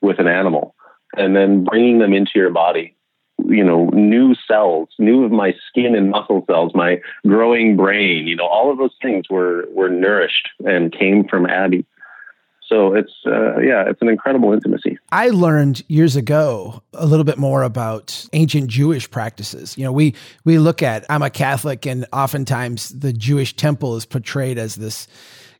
with 0.00 0.18
an 0.18 0.26
animal 0.26 0.74
and 1.16 1.34
then 1.34 1.64
bringing 1.64 1.98
them 1.98 2.12
into 2.12 2.32
your 2.34 2.50
body 2.50 2.96
you 3.44 3.64
know, 3.64 3.86
new 3.90 4.34
cells, 4.48 4.88
new 4.98 5.24
of 5.24 5.30
my 5.30 5.54
skin 5.68 5.94
and 5.94 6.10
muscle 6.10 6.44
cells, 6.46 6.72
my 6.74 7.00
growing 7.26 7.76
brain, 7.76 8.26
you 8.26 8.36
know, 8.36 8.46
all 8.46 8.72
of 8.72 8.78
those 8.78 8.94
things 9.00 9.28
were, 9.28 9.66
were 9.70 9.88
nourished 9.88 10.48
and 10.64 10.92
came 10.92 11.28
from 11.28 11.46
Abby. 11.46 11.84
So 12.66 12.94
it's, 12.94 13.12
uh, 13.24 13.58
yeah, 13.58 13.88
it's 13.88 14.02
an 14.02 14.08
incredible 14.08 14.52
intimacy. 14.52 14.98
I 15.12 15.28
learned 15.28 15.84
years 15.86 16.16
ago 16.16 16.82
a 16.94 17.06
little 17.06 17.24
bit 17.24 17.38
more 17.38 17.62
about 17.62 18.26
ancient 18.32 18.68
Jewish 18.68 19.08
practices. 19.08 19.78
You 19.78 19.84
know, 19.84 19.92
we, 19.92 20.16
we 20.44 20.58
look 20.58 20.82
at, 20.82 21.06
I'm 21.08 21.22
a 21.22 21.30
Catholic 21.30 21.86
and 21.86 22.06
oftentimes 22.12 22.88
the 22.88 23.12
Jewish 23.12 23.54
temple 23.54 23.94
is 23.94 24.04
portrayed 24.04 24.58
as 24.58 24.74
this 24.74 25.06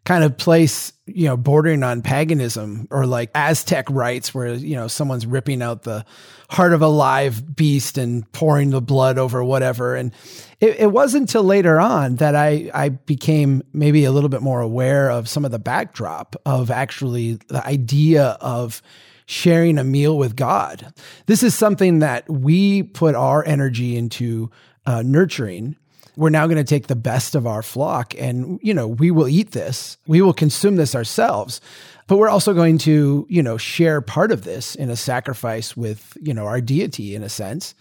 kind 0.06 0.22
of 0.22 0.38
place, 0.38 0.92
you 1.06 1.24
know, 1.24 1.36
bordering 1.36 1.82
on 1.82 2.00
paganism 2.00 2.86
or 2.92 3.06
like 3.06 3.28
Aztec 3.34 3.90
rites 3.90 4.32
where, 4.32 4.54
you 4.54 4.76
know, 4.76 4.86
someone's 4.86 5.26
ripping 5.26 5.60
out 5.60 5.82
the 5.82 6.06
heart 6.48 6.72
of 6.72 6.80
a 6.80 6.86
live 6.86 7.56
beast 7.56 7.98
and 7.98 8.30
pouring 8.30 8.70
the 8.70 8.80
blood 8.80 9.18
over 9.18 9.42
whatever. 9.42 9.96
And 9.96 10.12
it, 10.60 10.78
it 10.78 10.92
wasn't 10.92 11.22
until 11.22 11.42
later 11.42 11.80
on 11.80 12.16
that 12.16 12.36
I, 12.36 12.70
I 12.72 12.90
became 12.90 13.64
maybe 13.72 14.04
a 14.04 14.12
little 14.12 14.28
bit 14.28 14.42
more 14.42 14.60
aware 14.60 15.10
of 15.10 15.28
some 15.28 15.44
of 15.44 15.50
the 15.50 15.58
backdrop 15.58 16.36
of 16.46 16.70
actually 16.70 17.40
the 17.48 17.66
idea 17.66 18.38
of 18.40 18.80
sharing 19.26 19.76
a 19.76 19.84
meal 19.84 20.16
with 20.16 20.36
God. 20.36 20.94
This 21.26 21.42
is 21.42 21.52
something 21.52 21.98
that 21.98 22.30
we 22.30 22.84
put 22.84 23.16
our 23.16 23.44
energy 23.44 23.96
into 23.96 24.52
uh, 24.86 25.02
nurturing 25.04 25.74
we're 26.16 26.30
now 26.30 26.46
going 26.46 26.56
to 26.56 26.64
take 26.64 26.86
the 26.86 26.96
best 26.96 27.34
of 27.34 27.46
our 27.46 27.62
flock 27.62 28.14
and, 28.18 28.58
you 28.62 28.72
know, 28.72 28.88
we 28.88 29.10
will 29.10 29.28
eat 29.28 29.52
this. 29.52 29.98
We 30.06 30.22
will 30.22 30.32
consume 30.32 30.76
this 30.76 30.94
ourselves. 30.94 31.60
But 32.06 32.16
we're 32.16 32.30
also 32.30 32.54
going 32.54 32.78
to, 32.78 33.26
you 33.28 33.42
know, 33.42 33.58
share 33.58 34.00
part 34.00 34.32
of 34.32 34.44
this 34.44 34.74
in 34.74 34.90
a 34.90 34.96
sacrifice 34.96 35.76
with, 35.76 36.16
you 36.20 36.32
know, 36.32 36.46
our 36.46 36.60
deity 36.60 37.14
in 37.14 37.22
a 37.22 37.28
sense 37.28 37.74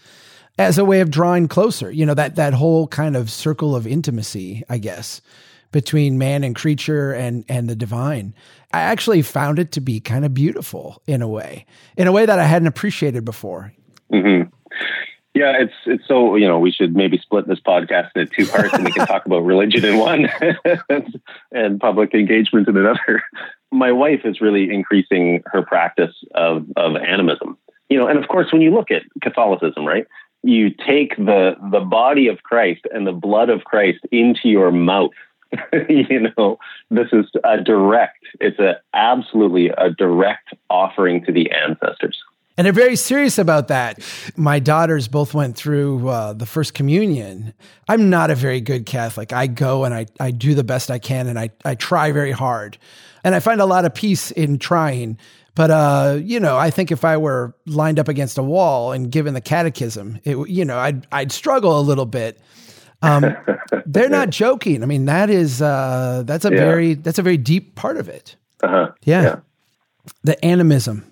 as 0.58 0.78
a 0.78 0.84
way 0.84 1.00
of 1.00 1.10
drawing 1.10 1.48
closer. 1.48 1.90
You 1.90 2.04
know, 2.06 2.14
that 2.14 2.36
that 2.36 2.52
whole 2.52 2.88
kind 2.88 3.16
of 3.16 3.30
circle 3.30 3.76
of 3.76 3.86
intimacy, 3.86 4.64
I 4.68 4.78
guess, 4.78 5.22
between 5.70 6.18
man 6.18 6.42
and 6.42 6.56
creature 6.56 7.12
and 7.12 7.44
and 7.48 7.70
the 7.70 7.76
divine. 7.76 8.34
I 8.72 8.80
actually 8.80 9.22
found 9.22 9.58
it 9.58 9.72
to 9.72 9.80
be 9.80 10.00
kind 10.00 10.24
of 10.24 10.34
beautiful 10.34 11.00
in 11.06 11.22
a 11.22 11.28
way, 11.28 11.64
in 11.96 12.08
a 12.08 12.12
way 12.12 12.26
that 12.26 12.38
I 12.38 12.44
hadn't 12.44 12.68
appreciated 12.68 13.24
before. 13.24 13.72
Mm-hmm. 14.12 14.50
Yeah, 15.36 15.52
it's 15.60 15.74
it's 15.84 16.08
so 16.08 16.36
you 16.36 16.48
know 16.48 16.58
we 16.58 16.72
should 16.72 16.96
maybe 16.96 17.18
split 17.18 17.46
this 17.46 17.60
podcast 17.60 18.08
into 18.14 18.34
two 18.34 18.46
parts 18.46 18.72
and 18.72 18.86
we 18.86 18.90
can 18.90 19.06
talk 19.06 19.26
about 19.26 19.40
religion 19.40 19.84
in 19.84 19.98
one 19.98 20.30
and 21.52 21.78
public 21.78 22.14
engagement 22.14 22.68
in 22.68 22.76
another. 22.78 23.22
My 23.70 23.92
wife 23.92 24.20
is 24.24 24.40
really 24.40 24.72
increasing 24.72 25.42
her 25.52 25.60
practice 25.60 26.14
of 26.34 26.64
of 26.76 26.96
animism. 26.96 27.58
You 27.90 27.98
know, 27.98 28.06
and 28.06 28.18
of 28.18 28.28
course 28.28 28.50
when 28.50 28.62
you 28.62 28.70
look 28.70 28.90
at 28.90 29.02
Catholicism, 29.20 29.84
right? 29.84 30.06
You 30.42 30.70
take 30.70 31.18
the 31.18 31.56
the 31.70 31.80
body 31.80 32.28
of 32.28 32.42
Christ 32.42 32.86
and 32.90 33.06
the 33.06 33.12
blood 33.12 33.50
of 33.50 33.64
Christ 33.64 33.98
into 34.10 34.48
your 34.48 34.72
mouth. 34.72 35.12
you 35.90 36.30
know, 36.38 36.58
this 36.90 37.08
is 37.12 37.26
a 37.44 37.60
direct, 37.60 38.24
it's 38.40 38.58
a 38.58 38.80
absolutely 38.94 39.68
a 39.68 39.90
direct 39.90 40.54
offering 40.70 41.22
to 41.26 41.32
the 41.32 41.50
ancestors. 41.50 42.16
And 42.56 42.64
they're 42.64 42.72
very 42.72 42.96
serious 42.96 43.38
about 43.38 43.68
that. 43.68 44.00
My 44.34 44.58
daughters 44.60 45.08
both 45.08 45.34
went 45.34 45.56
through 45.56 46.08
uh, 46.08 46.32
the 46.32 46.46
first 46.46 46.72
communion. 46.72 47.52
I'm 47.86 48.08
not 48.08 48.30
a 48.30 48.34
very 48.34 48.62
good 48.62 48.86
Catholic. 48.86 49.32
I 49.32 49.46
go 49.46 49.84
and 49.84 49.94
I, 49.94 50.06
I 50.18 50.30
do 50.30 50.54
the 50.54 50.64
best 50.64 50.90
I 50.90 50.98
can 50.98 51.26
and 51.26 51.38
I, 51.38 51.50
I 51.64 51.74
try 51.74 52.12
very 52.12 52.32
hard. 52.32 52.78
And 53.24 53.34
I 53.34 53.40
find 53.40 53.60
a 53.60 53.66
lot 53.66 53.84
of 53.84 53.94
peace 53.94 54.30
in 54.30 54.58
trying. 54.58 55.18
But, 55.54 55.70
uh, 55.70 56.18
you 56.22 56.40
know, 56.40 56.56
I 56.56 56.70
think 56.70 56.90
if 56.90 57.04
I 57.04 57.18
were 57.18 57.54
lined 57.66 57.98
up 57.98 58.08
against 58.08 58.38
a 58.38 58.42
wall 58.42 58.92
and 58.92 59.10
given 59.10 59.34
the 59.34 59.40
catechism, 59.40 60.20
it, 60.24 60.48
you 60.48 60.64
know, 60.64 60.78
I'd, 60.78 61.06
I'd 61.12 61.32
struggle 61.32 61.78
a 61.78 61.82
little 61.82 62.06
bit. 62.06 62.40
Um, 63.02 63.36
they're 63.86 64.08
not 64.08 64.30
joking. 64.30 64.82
I 64.82 64.86
mean, 64.86 65.06
that 65.06 65.28
is, 65.28 65.60
uh, 65.60 66.22
that's 66.24 66.46
a 66.46 66.50
yeah. 66.50 66.56
very, 66.56 66.94
that's 66.94 67.18
a 67.18 67.22
very 67.22 67.36
deep 67.36 67.74
part 67.74 67.98
of 67.98 68.08
it. 68.08 68.36
Uh-huh. 68.62 68.92
Yeah. 69.02 69.22
yeah. 69.22 69.36
The 70.24 70.42
animism 70.42 71.04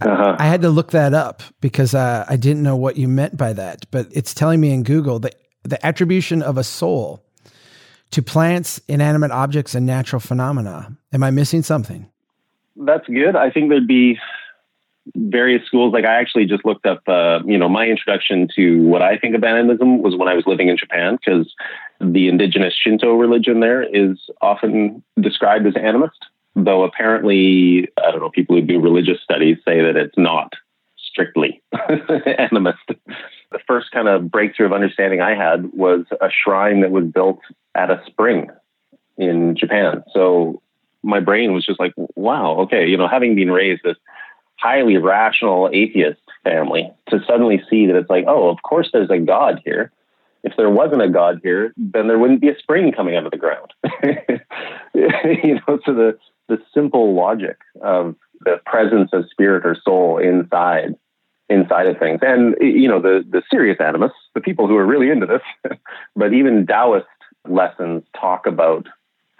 uh-huh. 0.00 0.36
I 0.38 0.46
had 0.46 0.62
to 0.62 0.68
look 0.68 0.90
that 0.90 1.14
up 1.14 1.42
because 1.60 1.94
uh, 1.94 2.24
I 2.28 2.36
didn't 2.36 2.62
know 2.62 2.76
what 2.76 2.96
you 2.96 3.08
meant 3.08 3.36
by 3.36 3.52
that. 3.54 3.86
But 3.90 4.08
it's 4.10 4.34
telling 4.34 4.60
me 4.60 4.72
in 4.72 4.82
Google 4.82 5.18
that 5.20 5.36
the 5.62 5.84
attribution 5.84 6.42
of 6.42 6.58
a 6.58 6.64
soul 6.64 7.24
to 8.10 8.22
plants, 8.22 8.80
inanimate 8.88 9.30
objects, 9.30 9.74
and 9.74 9.86
natural 9.86 10.20
phenomena. 10.20 10.96
Am 11.12 11.22
I 11.22 11.30
missing 11.30 11.62
something? 11.62 12.08
That's 12.76 13.06
good. 13.06 13.36
I 13.36 13.50
think 13.50 13.70
there'd 13.70 13.86
be 13.86 14.18
various 15.14 15.66
schools. 15.66 15.92
Like 15.92 16.04
I 16.04 16.20
actually 16.20 16.46
just 16.46 16.64
looked 16.64 16.86
up, 16.86 17.02
uh, 17.08 17.40
you 17.44 17.58
know, 17.58 17.68
my 17.68 17.86
introduction 17.86 18.48
to 18.56 18.82
what 18.82 19.02
I 19.02 19.16
think 19.18 19.34
of 19.34 19.44
animism 19.44 20.02
was 20.02 20.14
when 20.16 20.28
I 20.28 20.34
was 20.34 20.44
living 20.46 20.68
in 20.68 20.76
Japan 20.76 21.16
because 21.24 21.52
the 22.00 22.28
indigenous 22.28 22.74
Shinto 22.74 23.14
religion 23.14 23.60
there 23.60 23.82
is 23.82 24.18
often 24.40 25.02
described 25.20 25.66
as 25.66 25.74
animist 25.74 26.10
though 26.56 26.84
apparently, 26.84 27.88
I 28.02 28.10
don't 28.10 28.20
know, 28.20 28.30
people 28.30 28.56
who 28.56 28.62
do 28.62 28.80
religious 28.80 29.20
studies 29.22 29.58
say 29.64 29.82
that 29.82 29.96
it's 29.96 30.16
not 30.16 30.54
strictly 30.98 31.62
animist. 31.74 32.96
The 33.52 33.58
first 33.66 33.90
kind 33.92 34.08
of 34.08 34.30
breakthrough 34.30 34.66
of 34.66 34.72
understanding 34.72 35.20
I 35.20 35.34
had 35.34 35.72
was 35.72 36.06
a 36.20 36.28
shrine 36.30 36.80
that 36.80 36.90
was 36.90 37.04
built 37.04 37.40
at 37.74 37.90
a 37.90 38.02
spring 38.06 38.50
in 39.18 39.54
Japan. 39.54 40.02
So 40.12 40.62
my 41.02 41.20
brain 41.20 41.52
was 41.52 41.64
just 41.64 41.78
like, 41.78 41.92
wow, 42.16 42.56
okay, 42.60 42.86
you 42.86 42.96
know, 42.96 43.06
having 43.06 43.34
been 43.34 43.50
raised 43.50 43.82
this 43.84 43.96
highly 44.56 44.96
rational 44.96 45.68
atheist 45.72 46.20
family, 46.42 46.90
to 47.10 47.20
suddenly 47.26 47.62
see 47.68 47.86
that 47.86 47.96
it's 47.96 48.10
like, 48.10 48.24
oh, 48.26 48.48
of 48.48 48.62
course 48.62 48.88
there's 48.92 49.10
a 49.10 49.18
God 49.18 49.60
here. 49.64 49.92
If 50.42 50.54
there 50.56 50.70
wasn't 50.70 51.02
a 51.02 51.08
God 51.08 51.40
here, 51.42 51.74
then 51.76 52.08
there 52.08 52.18
wouldn't 52.18 52.40
be 52.40 52.48
a 52.48 52.58
spring 52.58 52.92
coming 52.92 53.16
out 53.16 53.26
of 53.26 53.32
the 53.32 53.36
ground. 53.36 53.72
you 55.24 55.54
know, 55.54 55.78
so 55.84 55.92
the 55.92 56.18
the 56.48 56.58
simple 56.72 57.14
logic 57.14 57.58
of 57.82 58.14
the 58.40 58.60
presence 58.66 59.10
of 59.12 59.28
spirit 59.30 59.66
or 59.66 59.76
soul 59.82 60.18
inside 60.18 60.94
inside 61.48 61.86
of 61.86 61.98
things. 61.98 62.20
And 62.22 62.56
you 62.60 62.88
know, 62.88 63.00
the 63.00 63.24
the 63.28 63.42
serious 63.50 63.78
animists, 63.80 64.18
the 64.34 64.40
people 64.40 64.66
who 64.66 64.76
are 64.76 64.86
really 64.86 65.10
into 65.10 65.26
this, 65.26 65.78
but 66.16 66.32
even 66.32 66.66
Taoist 66.66 67.06
lessons 67.48 68.02
talk 68.18 68.46
about 68.46 68.86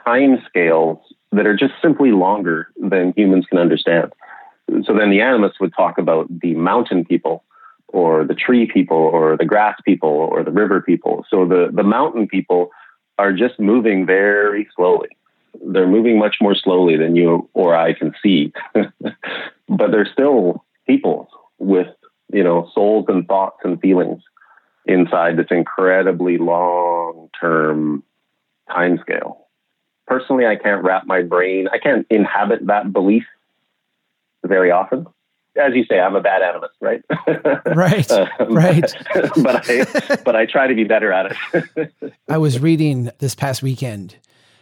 time 0.04 0.38
scales 0.48 0.98
that 1.32 1.46
are 1.46 1.56
just 1.56 1.74
simply 1.82 2.12
longer 2.12 2.68
than 2.76 3.12
humans 3.16 3.46
can 3.48 3.58
understand. 3.58 4.12
So 4.84 4.94
then 4.94 5.10
the 5.10 5.20
animists 5.20 5.60
would 5.60 5.74
talk 5.74 5.98
about 5.98 6.26
the 6.40 6.54
mountain 6.54 7.04
people 7.04 7.44
or 7.88 8.24
the 8.24 8.34
tree 8.34 8.70
people 8.72 8.96
or 8.96 9.36
the 9.36 9.44
grass 9.44 9.76
people 9.84 10.08
or 10.08 10.42
the 10.42 10.50
river 10.50 10.80
people. 10.80 11.24
So 11.30 11.46
the, 11.46 11.68
the 11.72 11.82
mountain 11.82 12.26
people 12.26 12.70
are 13.18 13.32
just 13.32 13.58
moving 13.58 14.06
very 14.06 14.68
slowly 14.74 15.08
they're 15.64 15.86
moving 15.86 16.18
much 16.18 16.36
more 16.40 16.54
slowly 16.54 16.96
than 16.96 17.16
you 17.16 17.48
or 17.54 17.74
I 17.74 17.92
can 17.92 18.14
see, 18.22 18.52
but 18.74 19.90
they're 19.90 20.08
still 20.12 20.64
people 20.86 21.28
with 21.58 21.88
you 22.32 22.42
know 22.42 22.70
souls 22.74 23.06
and 23.08 23.26
thoughts 23.26 23.58
and 23.64 23.80
feelings 23.80 24.22
inside 24.86 25.36
this 25.36 25.46
incredibly 25.50 26.38
long 26.38 27.28
term 27.40 28.02
time 28.68 28.98
scale. 28.98 29.46
Personally, 30.06 30.46
I 30.46 30.56
can't 30.56 30.84
wrap 30.84 31.06
my 31.06 31.22
brain, 31.22 31.68
I 31.72 31.78
can't 31.78 32.06
inhabit 32.10 32.66
that 32.66 32.92
belief 32.92 33.24
very 34.44 34.70
often. 34.70 35.06
As 35.56 35.74
you 35.74 35.86
say, 35.86 35.98
I'm 35.98 36.14
a 36.14 36.20
bad 36.20 36.42
animist, 36.42 36.68
right? 36.82 37.02
right, 37.76 38.10
um, 38.10 38.54
right. 38.54 38.94
but 39.42 39.68
I, 39.68 40.16
but 40.22 40.36
I 40.36 40.44
try 40.44 40.66
to 40.66 40.74
be 40.74 40.84
better 40.84 41.12
at 41.12 41.34
it. 41.54 41.92
I 42.28 42.36
was 42.36 42.60
reading 42.60 43.10
this 43.20 43.34
past 43.34 43.62
weekend 43.62 44.16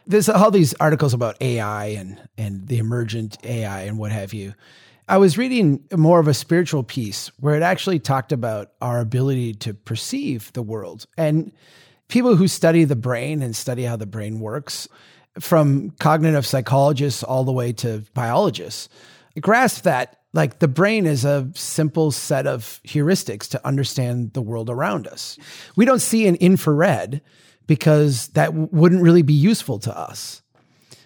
there's 0.06 0.28
all 0.28 0.50
these 0.50 0.74
articles 0.74 1.14
about 1.14 1.40
AI 1.40 1.86
and 1.86 2.20
and 2.36 2.66
the 2.68 2.78
emergent 2.78 3.38
AI 3.44 3.82
and 3.82 3.98
what 3.98 4.12
have 4.12 4.32
you. 4.32 4.54
I 5.08 5.18
was 5.18 5.36
reading 5.36 5.84
more 5.94 6.18
of 6.18 6.28
a 6.28 6.34
spiritual 6.34 6.82
piece 6.82 7.28
where 7.38 7.54
it 7.54 7.62
actually 7.62 7.98
talked 7.98 8.32
about 8.32 8.72
our 8.80 9.00
ability 9.00 9.54
to 9.54 9.74
perceive 9.74 10.50
the 10.54 10.62
world. 10.62 11.06
And 11.18 11.52
people 12.08 12.36
who 12.36 12.48
study 12.48 12.84
the 12.84 12.96
brain 12.96 13.42
and 13.42 13.54
study 13.54 13.82
how 13.82 13.96
the 13.96 14.06
brain 14.06 14.40
works, 14.40 14.88
from 15.40 15.90
cognitive 15.98 16.46
psychologists 16.46 17.22
all 17.22 17.44
the 17.44 17.52
way 17.52 17.72
to 17.72 18.04
biologists, 18.14 18.88
grasp 19.40 19.82
that 19.82 20.20
like 20.32 20.58
the 20.58 20.68
brain 20.68 21.06
is 21.06 21.24
a 21.24 21.48
simple 21.54 22.10
set 22.10 22.46
of 22.46 22.80
heuristics 22.84 23.48
to 23.50 23.66
understand 23.66 24.32
the 24.32 24.42
world 24.42 24.68
around 24.68 25.06
us. 25.06 25.38
We 25.76 25.84
don't 25.84 26.00
see 26.00 26.26
an 26.26 26.34
infrared 26.36 27.20
because 27.66 28.28
that 28.28 28.46
w- 28.46 28.68
wouldn't 28.72 29.02
really 29.02 29.22
be 29.22 29.34
useful 29.34 29.78
to 29.80 29.96
us. 29.96 30.42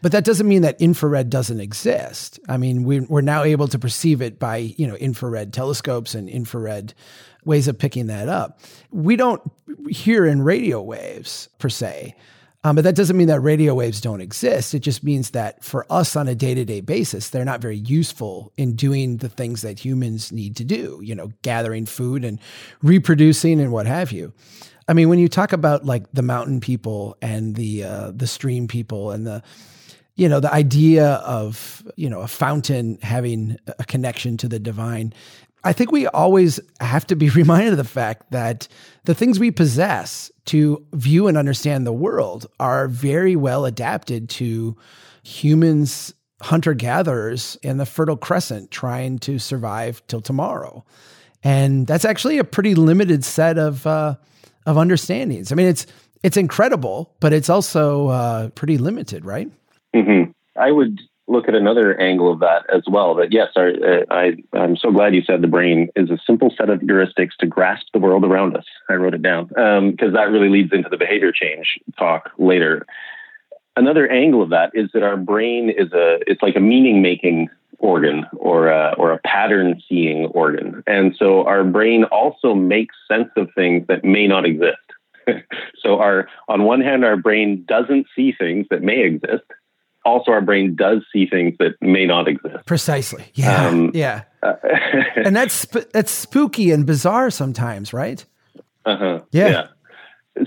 But 0.00 0.12
that 0.12 0.24
doesn't 0.24 0.46
mean 0.46 0.62
that 0.62 0.80
infrared 0.80 1.28
doesn't 1.28 1.60
exist. 1.60 2.38
I 2.48 2.56
mean, 2.56 2.84
we, 2.84 3.00
we're 3.00 3.20
now 3.20 3.42
able 3.42 3.68
to 3.68 3.78
perceive 3.78 4.22
it 4.22 4.38
by, 4.38 4.56
you 4.56 4.86
know, 4.86 4.94
infrared 4.96 5.52
telescopes 5.52 6.14
and 6.14 6.28
infrared 6.28 6.94
ways 7.44 7.66
of 7.66 7.78
picking 7.78 8.06
that 8.06 8.28
up. 8.28 8.60
We 8.90 9.16
don't 9.16 9.42
hear 9.88 10.24
in 10.26 10.42
radio 10.42 10.80
waves 10.80 11.48
per 11.58 11.68
se, 11.68 12.14
um, 12.64 12.76
but 12.76 12.82
that 12.82 12.96
doesn't 12.96 13.16
mean 13.16 13.28
that 13.28 13.40
radio 13.40 13.74
waves 13.74 14.00
don't 14.00 14.20
exist. 14.20 14.74
It 14.74 14.80
just 14.80 15.02
means 15.02 15.30
that 15.30 15.64
for 15.64 15.86
us 15.90 16.16
on 16.16 16.28
a 16.28 16.34
day 16.34 16.54
to 16.54 16.64
day 16.64 16.80
basis, 16.80 17.30
they're 17.30 17.44
not 17.44 17.60
very 17.60 17.76
useful 17.76 18.52
in 18.56 18.74
doing 18.74 19.18
the 19.18 19.28
things 19.28 19.62
that 19.62 19.84
humans 19.84 20.32
need 20.32 20.56
to 20.56 20.64
do, 20.64 21.00
you 21.02 21.14
know, 21.14 21.32
gathering 21.42 21.86
food 21.86 22.24
and 22.24 22.38
reproducing 22.82 23.60
and 23.60 23.72
what 23.72 23.86
have 23.86 24.12
you. 24.12 24.32
I 24.88 24.94
mean, 24.94 25.08
when 25.08 25.18
you 25.18 25.28
talk 25.28 25.52
about 25.52 25.84
like 25.84 26.10
the 26.12 26.22
mountain 26.22 26.60
people 26.60 27.16
and 27.22 27.54
the 27.54 27.84
uh, 27.84 28.12
the 28.14 28.26
stream 28.26 28.66
people 28.66 29.10
and 29.10 29.26
the 29.26 29.42
you 30.16 30.28
know 30.28 30.40
the 30.40 30.52
idea 30.52 31.14
of 31.14 31.86
you 31.96 32.08
know 32.08 32.22
a 32.22 32.28
fountain 32.28 32.98
having 33.02 33.58
a 33.78 33.84
connection 33.84 34.36
to 34.38 34.48
the 34.48 34.58
divine 34.58 35.12
I 35.64 35.72
think 35.72 35.90
we 35.90 36.06
always 36.06 36.60
have 36.80 37.06
to 37.08 37.16
be 37.16 37.28
reminded 37.30 37.72
of 37.72 37.78
the 37.78 37.84
fact 37.84 38.30
that 38.30 38.68
the 39.04 39.14
things 39.14 39.38
we 39.38 39.50
possess 39.50 40.30
to 40.46 40.84
view 40.92 41.28
and 41.28 41.36
understand 41.36 41.86
the 41.86 41.92
world 41.92 42.46
are 42.58 42.88
very 42.88 43.36
well 43.36 43.64
adapted 43.64 44.28
to 44.30 44.76
humans, 45.22 46.14
hunter 46.40 46.74
gatherers 46.74 47.58
in 47.62 47.76
the 47.76 47.86
Fertile 47.86 48.16
Crescent 48.16 48.70
trying 48.70 49.18
to 49.20 49.38
survive 49.38 50.02
till 50.06 50.20
tomorrow. 50.20 50.84
And 51.42 51.86
that's 51.86 52.04
actually 52.04 52.38
a 52.38 52.44
pretty 52.44 52.74
limited 52.74 53.24
set 53.24 53.58
of 53.58 53.86
uh, 53.86 54.16
of 54.66 54.76
understandings. 54.76 55.52
I 55.52 55.54
mean, 55.54 55.66
it's 55.66 55.86
it's 56.22 56.36
incredible, 56.36 57.14
but 57.20 57.32
it's 57.32 57.48
also 57.48 58.08
uh, 58.08 58.48
pretty 58.50 58.78
limited, 58.78 59.24
right? 59.24 59.50
Mm-hmm. 59.94 60.32
I 60.58 60.72
would 60.72 61.00
look 61.28 61.46
at 61.46 61.54
another 61.54 61.98
angle 62.00 62.32
of 62.32 62.40
that 62.40 62.64
as 62.74 62.82
well. 62.90 63.14
That 63.16 63.32
yes, 63.32 63.48
our, 63.56 63.68
uh, 63.68 64.04
I, 64.10 64.36
I'm 64.52 64.76
so 64.76 64.90
glad 64.90 65.14
you 65.14 65.22
said 65.22 65.42
the 65.42 65.46
brain 65.46 65.90
is 65.94 66.10
a 66.10 66.18
simple 66.26 66.52
set 66.56 66.70
of 66.70 66.80
heuristics 66.80 67.36
to 67.40 67.46
grasp 67.46 67.86
the 67.92 67.98
world 67.98 68.24
around 68.24 68.56
us. 68.56 68.64
I 68.88 68.94
wrote 68.94 69.14
it 69.14 69.22
down 69.22 69.46
because 69.46 70.08
um, 70.08 70.12
that 70.14 70.30
really 70.30 70.48
leads 70.48 70.72
into 70.72 70.88
the 70.88 70.96
behavior 70.96 71.32
change 71.32 71.78
talk 71.98 72.30
later. 72.38 72.86
Another 73.76 74.08
angle 74.10 74.42
of 74.42 74.50
that 74.50 74.72
is 74.74 74.90
that 74.94 75.04
our 75.04 75.16
brain 75.16 75.70
is 75.70 75.92
a 75.92 76.18
it's 76.26 76.42
like 76.42 76.56
a 76.56 76.60
meaning 76.60 77.00
making 77.02 77.48
organ 77.78 78.26
or 78.36 78.68
a, 78.68 78.94
or 78.98 79.12
a 79.12 79.18
pattern 79.18 79.80
seeing 79.88 80.26
organ, 80.26 80.82
and 80.86 81.14
so 81.18 81.44
our 81.44 81.64
brain 81.64 82.04
also 82.04 82.54
makes 82.54 82.94
sense 83.10 83.30
of 83.36 83.48
things 83.54 83.86
that 83.88 84.04
may 84.04 84.26
not 84.26 84.44
exist. 84.44 84.76
so 85.82 85.98
our 85.98 86.28
on 86.48 86.64
one 86.64 86.80
hand, 86.80 87.04
our 87.04 87.16
brain 87.16 87.64
doesn't 87.66 88.06
see 88.14 88.32
things 88.32 88.66
that 88.70 88.82
may 88.82 89.04
exist 89.04 89.44
also 90.08 90.32
our 90.32 90.40
brain 90.40 90.74
does 90.74 91.02
see 91.12 91.26
things 91.26 91.54
that 91.58 91.74
may 91.80 92.06
not 92.06 92.28
exist. 92.28 92.66
Precisely. 92.66 93.30
Yeah. 93.34 93.66
Um, 93.66 93.90
yeah. 93.94 94.22
Uh, 94.42 94.54
and 95.16 95.36
that's 95.36 95.66
that's 95.92 96.10
spooky 96.10 96.70
and 96.70 96.86
bizarre 96.86 97.30
sometimes, 97.30 97.92
right? 97.92 98.24
Uh-huh. 98.84 99.20
Yeah. 99.30 99.48
yeah. 99.48 99.66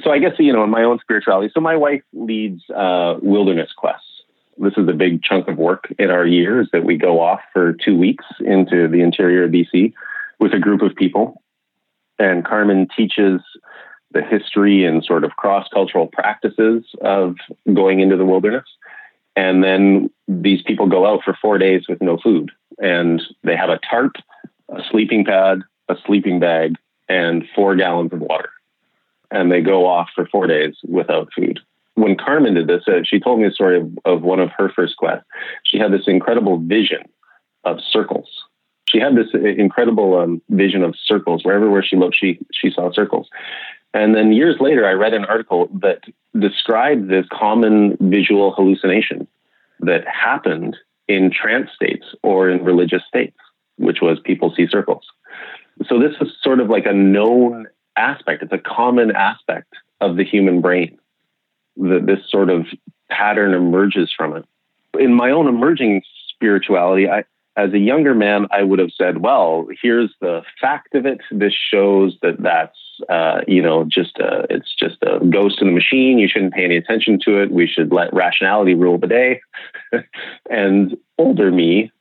So 0.04 0.12
I 0.12 0.20
guess 0.20 0.34
you 0.40 0.54
know, 0.54 0.64
in 0.64 0.70
my 0.70 0.84
own 0.84 1.00
spirituality. 1.00 1.52
So 1.54 1.62
my 1.62 1.76
wife 1.76 2.02
leads 2.14 2.64
uh, 2.70 3.16
wilderness 3.22 3.70
quests. 3.76 4.08
This 4.58 4.74
is 4.78 4.88
a 4.88 4.94
big 4.94 5.24
chunk 5.24 5.48
of 5.48 5.58
work 5.58 5.94
in 5.98 6.10
our 6.10 6.26
years 6.26 6.70
that 6.74 6.84
we 6.84 6.98
go 6.98 7.20
off 7.20 7.42
for 7.54 7.74
two 7.74 7.98
weeks 7.98 8.26
into 8.40 8.88
the 8.88 9.02
interior 9.02 9.46
of 9.46 9.52
BC 9.52 9.94
with 10.40 10.54
a 10.54 10.60
group 10.60 10.82
of 10.82 10.96
people. 10.96 11.42
And 12.20 12.46
Carmen 12.46 12.88
teaches 12.96 13.42
the 14.12 14.22
history 14.22 14.86
and 14.86 15.04
sort 15.04 15.24
of 15.24 15.32
cross 15.32 15.68
cultural 15.74 16.08
practices 16.08 16.84
of 17.02 17.36
going 17.74 18.02
into 18.02 18.18
the 18.18 18.26
wilderness. 18.26 18.66
And 19.36 19.64
then 19.64 20.10
these 20.28 20.62
people 20.62 20.88
go 20.88 21.06
out 21.06 21.24
for 21.24 21.38
four 21.42 21.58
days 21.58 21.84
with 21.88 22.02
no 22.02 22.18
food. 22.18 22.52
And 22.78 23.22
they 23.44 23.56
have 23.56 23.70
a 23.70 23.80
tarp, 23.80 24.14
a 24.70 24.82
sleeping 24.92 25.26
pad, 25.26 25.62
a 25.88 25.96
sleeping 26.06 26.40
bag, 26.40 26.76
and 27.08 27.46
four 27.56 27.76
gallons 27.76 28.14
of 28.14 28.20
water. 28.20 28.50
And 29.30 29.52
they 29.52 29.62
go 29.62 29.86
off 29.88 30.10
for 30.14 30.26
four 30.26 30.48
days 30.48 30.76
without 30.84 31.30
food. 31.34 31.60
When 31.96 32.16
Carmen 32.16 32.54
did 32.54 32.68
this, 32.68 32.84
uh, 32.88 33.02
she 33.04 33.20
told 33.20 33.40
me 33.40 33.48
a 33.48 33.52
story 33.52 33.80
of, 33.80 33.98
of 34.06 34.22
one 34.22 34.40
of 34.40 34.50
her 34.58 34.70
first 34.70 34.96
quests. 34.98 35.26
She 35.64 35.78
had 35.78 35.92
this 35.92 36.08
incredible 36.08 36.58
vision 36.58 37.04
of 37.64 37.80
circles. 37.92 38.30
She 38.88 39.00
had 39.00 39.16
this 39.16 39.28
uh, 39.34 39.40
incredible 39.40 40.18
um, 40.18 40.42
vision 40.50 40.84
of 40.84 40.96
circles. 41.06 41.44
Wherever 41.44 41.70
where 41.70 41.84
she 41.84 41.96
looked, 41.96 42.18
she 42.18 42.40
she 42.54 42.72
saw 42.72 42.92
circles. 42.92 43.30
And 43.94 44.16
then 44.16 44.32
years 44.32 44.56
later, 44.60 44.88
I 44.88 44.94
read 44.94 45.14
an 45.14 45.26
article 45.26 45.70
that 45.82 46.02
described 46.38 47.10
this 47.10 47.26
common 47.32 47.98
visual 48.00 48.54
hallucination 48.54 49.28
that 49.82 50.08
happened 50.08 50.78
in 51.08 51.32
trance 51.32 51.70
states 51.76 52.06
or 52.24 52.50
in 52.50 52.64
religious 52.64 53.04
states, 53.08 53.36
which 53.78 53.98
was 54.02 54.18
people 54.24 54.54
see 54.56 54.68
circles. 54.68 55.04
So 55.88 56.00
this 56.00 56.14
is 56.22 56.30
sort 56.42 56.62
of 56.62 56.70
like 56.70 56.86
a 56.86 56.94
known 56.94 57.68
aspect. 57.98 58.44
It's 58.44 58.54
a 58.54 58.58
common 58.58 59.12
aspect 59.12 59.74
of 60.00 60.16
the 60.16 60.24
human 60.24 60.62
brain 60.62 60.98
that 61.78 62.06
this 62.06 62.20
sort 62.30 62.50
of 62.50 62.66
pattern 63.10 63.54
emerges 63.54 64.12
from 64.16 64.36
it. 64.36 64.46
In 65.00 65.14
my 65.14 65.32
own 65.32 65.48
emerging 65.48 66.02
spirituality, 66.34 67.10
I, 67.10 67.24
as 67.58 67.74
a 67.74 67.80
younger 67.80 68.16
man, 68.16 68.48
I 68.52 68.64
would 68.64 68.80
have 68.80 68.92
said, 68.98 69.20
well, 69.20 69.68
here's 69.82 70.14
the 70.22 70.42
fact 70.60 70.96
of 70.96 71.06
it. 71.06 71.20
This 71.32 71.54
shows 71.54 72.18
that 72.22 72.42
that's, 72.42 72.78
uh, 73.10 73.42
you 73.48 73.62
know, 73.62 73.84
just 73.84 74.18
a, 74.20 74.46
it's 74.50 74.74
just 74.74 74.98
a 75.02 75.20
ghost 75.26 75.62
in 75.62 75.68
the 75.68 75.74
machine. 75.74 76.18
You 76.18 76.28
shouldn't 76.28 76.54
pay 76.54 76.64
any 76.64 76.78
attention 76.78 77.20
to 77.26 77.42
it. 77.42 77.52
We 77.52 77.68
should 77.68 77.92
let 77.92 78.14
rationality 78.14 78.74
rule 78.74 78.98
the 78.98 79.08
day. 79.08 79.42
and 80.50 80.98
older 81.18 81.52
me 81.52 81.92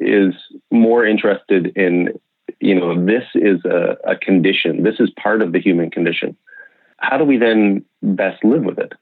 is 0.00 0.34
more 0.70 1.06
interested 1.06 1.76
in, 1.76 2.18
you 2.60 2.74
know, 2.74 3.04
this 3.04 3.24
is 3.34 3.64
a, 3.64 3.96
a 4.04 4.16
condition. 4.16 4.82
This 4.82 4.96
is 4.98 5.10
part 5.10 5.42
of 5.42 5.52
the 5.52 5.60
human 5.60 5.90
condition. 5.90 6.36
How 6.98 7.18
do 7.18 7.24
we 7.24 7.36
then 7.36 7.84
best 8.02 8.44
live 8.44 8.64
with 8.64 8.78
it? 8.78 8.92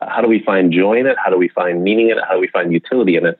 How 0.00 0.20
do 0.20 0.28
we 0.28 0.42
find 0.42 0.72
joy 0.72 0.98
in 0.98 1.06
it? 1.06 1.16
How 1.22 1.30
do 1.30 1.36
we 1.36 1.48
find 1.48 1.82
meaning 1.82 2.10
in 2.10 2.18
it? 2.18 2.24
How 2.26 2.34
do 2.34 2.40
we 2.40 2.48
find 2.48 2.72
utility 2.72 3.16
in 3.16 3.26
it? 3.26 3.38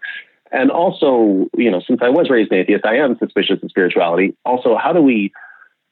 And 0.51 0.71
also, 0.71 1.49
you 1.57 1.71
know, 1.71 1.81
since 1.87 2.01
I 2.03 2.09
was 2.09 2.31
raised 2.31 2.51
an 2.53 2.59
atheist, 2.59 2.85
I 2.85 2.97
am 2.97 3.19
suspicious 3.19 3.63
of 3.63 3.71
spirituality. 3.71 4.35
Also, 4.45 4.77
how 4.77 4.93
do 4.93 5.03
we 5.03 5.33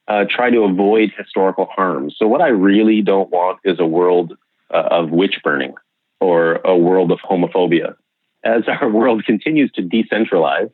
uh, 0.07 0.25
try 0.29 0.49
to 0.49 0.63
avoid 0.63 1.11
historical 1.17 1.65
harms? 1.65 2.15
So, 2.17 2.27
what 2.27 2.41
I 2.41 2.47
really 2.47 3.01
don't 3.01 3.29
want 3.29 3.59
is 3.63 3.79
a 3.79 3.85
world 3.85 4.35
uh, 4.73 4.87
of 4.91 5.11
witch 5.11 5.39
burning 5.43 5.75
or 6.19 6.55
a 6.65 6.75
world 6.75 7.11
of 7.11 7.19
homophobia. 7.19 7.95
As 8.43 8.63
our 8.67 8.89
world 8.89 9.25
continues 9.25 9.71
to 9.73 9.83
decentralize 9.83 10.71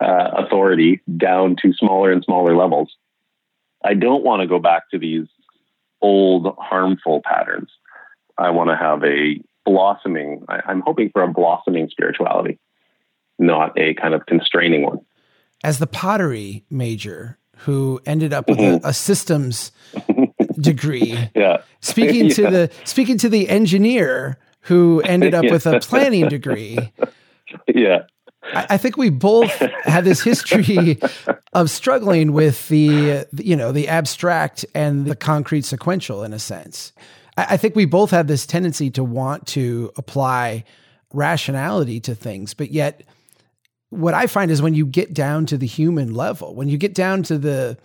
uh, 0.00 0.30
authority 0.36 1.00
down 1.16 1.56
to 1.62 1.72
smaller 1.72 2.10
and 2.10 2.24
smaller 2.24 2.56
levels, 2.56 2.96
I 3.84 3.94
don't 3.94 4.24
want 4.24 4.42
to 4.42 4.48
go 4.48 4.58
back 4.58 4.90
to 4.90 4.98
these 4.98 5.26
old 6.00 6.54
harmful 6.58 7.22
patterns. 7.24 7.70
I 8.42 8.50
want 8.50 8.70
to 8.70 8.76
have 8.76 9.02
a 9.04 9.40
blossoming, 9.64 10.44
I, 10.48 10.60
I'm 10.66 10.82
hoping 10.84 11.10
for 11.10 11.22
a 11.22 11.28
blossoming 11.28 11.88
spirituality 11.88 12.58
not 13.42 13.78
a 13.78 13.94
kind 13.94 14.14
of 14.14 14.24
constraining 14.26 14.82
one. 14.82 15.00
As 15.64 15.78
the 15.78 15.86
pottery 15.86 16.64
major 16.70 17.38
who 17.58 18.00
ended 18.06 18.32
up 18.32 18.48
with 18.48 18.58
mm-hmm. 18.58 18.84
a, 18.84 18.90
a, 18.90 18.92
systems 18.92 19.72
degree, 20.60 21.18
yeah. 21.34 21.62
speaking 21.80 22.30
to 22.30 22.42
the 22.50 22.70
speaking 22.84 23.18
to 23.18 23.28
the 23.28 23.48
engineer 23.48 24.38
who 24.62 25.00
ended 25.02 25.34
up 25.34 25.44
yeah. 25.44 25.52
with 25.52 25.66
a 25.66 25.80
planning 25.80 26.28
degree. 26.28 26.78
Yeah. 27.72 28.04
I, 28.42 28.66
I 28.70 28.76
think 28.76 28.96
we 28.96 29.10
both 29.10 29.52
have 29.84 30.04
this 30.04 30.22
history 30.22 30.98
of 31.52 31.70
struggling 31.70 32.32
with 32.32 32.68
the, 32.68 33.26
you 33.36 33.54
know, 33.54 33.70
the 33.70 33.88
abstract 33.88 34.64
and 34.74 35.06
the 35.06 35.14
concrete 35.14 35.64
sequential 35.64 36.24
in 36.24 36.32
a 36.32 36.38
sense. 36.38 36.92
I, 37.48 37.56
think 37.56 37.76
we 37.76 37.84
both 37.84 38.10
have 38.10 38.26
this 38.26 38.46
tendency 38.46 38.90
to 38.90 39.04
want 39.04 39.46
to 39.48 39.92
apply 39.96 40.64
rationality 41.12 42.00
to 42.00 42.14
things, 42.14 42.54
but 42.54 42.70
yet 42.70 43.02
what 43.90 44.14
I 44.14 44.26
find 44.26 44.50
is 44.50 44.62
when 44.62 44.74
you 44.74 44.86
get 44.86 45.12
down 45.12 45.46
to 45.46 45.58
the 45.58 45.66
human 45.66 46.14
level, 46.14 46.54
when 46.54 46.68
you 46.68 46.78
get 46.78 46.94
down 46.94 47.22
to 47.24 47.36
the, 47.36 47.76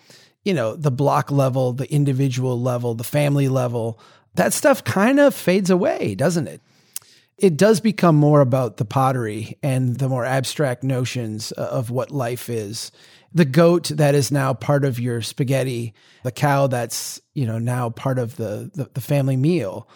you 0.46 0.54
know, 0.54 0.76
the 0.76 0.91
block 0.91 1.32
level, 1.32 1.74
the 1.74 1.91
individual 1.91 2.60
level, 2.60 2.96
the 2.96 3.04
family 3.04 3.50
level, 3.50 4.00
that 4.36 4.54
stuff 4.54 4.84
kind 4.84 5.20
of 5.20 5.36
fades 5.36 5.70
away, 5.70 6.15
doesn't 6.15 6.48
it? 6.48 6.62
It 7.38 7.58
does 7.58 7.82
become 7.82 8.15
more 8.15 8.39
about 8.41 8.78
the 8.78 8.86
pottery 8.86 9.58
and 9.62 9.98
the 9.98 10.08
more 10.08 10.24
abstract 10.24 10.84
notions 10.84 11.52
uh, 11.58 11.62
of 11.62 11.91
what 11.91 12.10
life 12.10 12.50
is. 12.50 12.91
The 13.38 13.45
goat 13.45 13.89
that 13.89 14.15
is 14.15 14.32
now 14.32 14.56
part 14.56 14.84
of 14.84 15.00
your 15.00 15.21
spaghetti, 15.21 15.93
the 16.23 16.32
cow 16.32 16.65
that's, 16.65 17.21
you 17.36 17.45
know, 17.45 17.60
now 17.60 17.91
part 17.91 18.17
of 18.17 18.36
the, 18.36 18.71
the, 18.73 18.89
the 18.95 19.02
family 19.02 19.38
meal. 19.38 19.88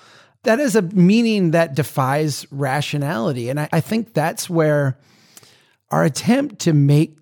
That 0.44 0.60
is 0.60 0.76
a 0.76 0.84
meaning 0.84 1.50
that 1.52 1.74
defies 1.74 2.46
rationality. 2.52 3.50
And 3.50 3.60
I, 3.60 3.68
I 3.72 3.80
think 3.82 4.14
that's 4.14 4.48
where 4.48 5.00
our 5.90 6.04
attempt 6.04 6.60
to 6.60 6.74
make 6.74 7.18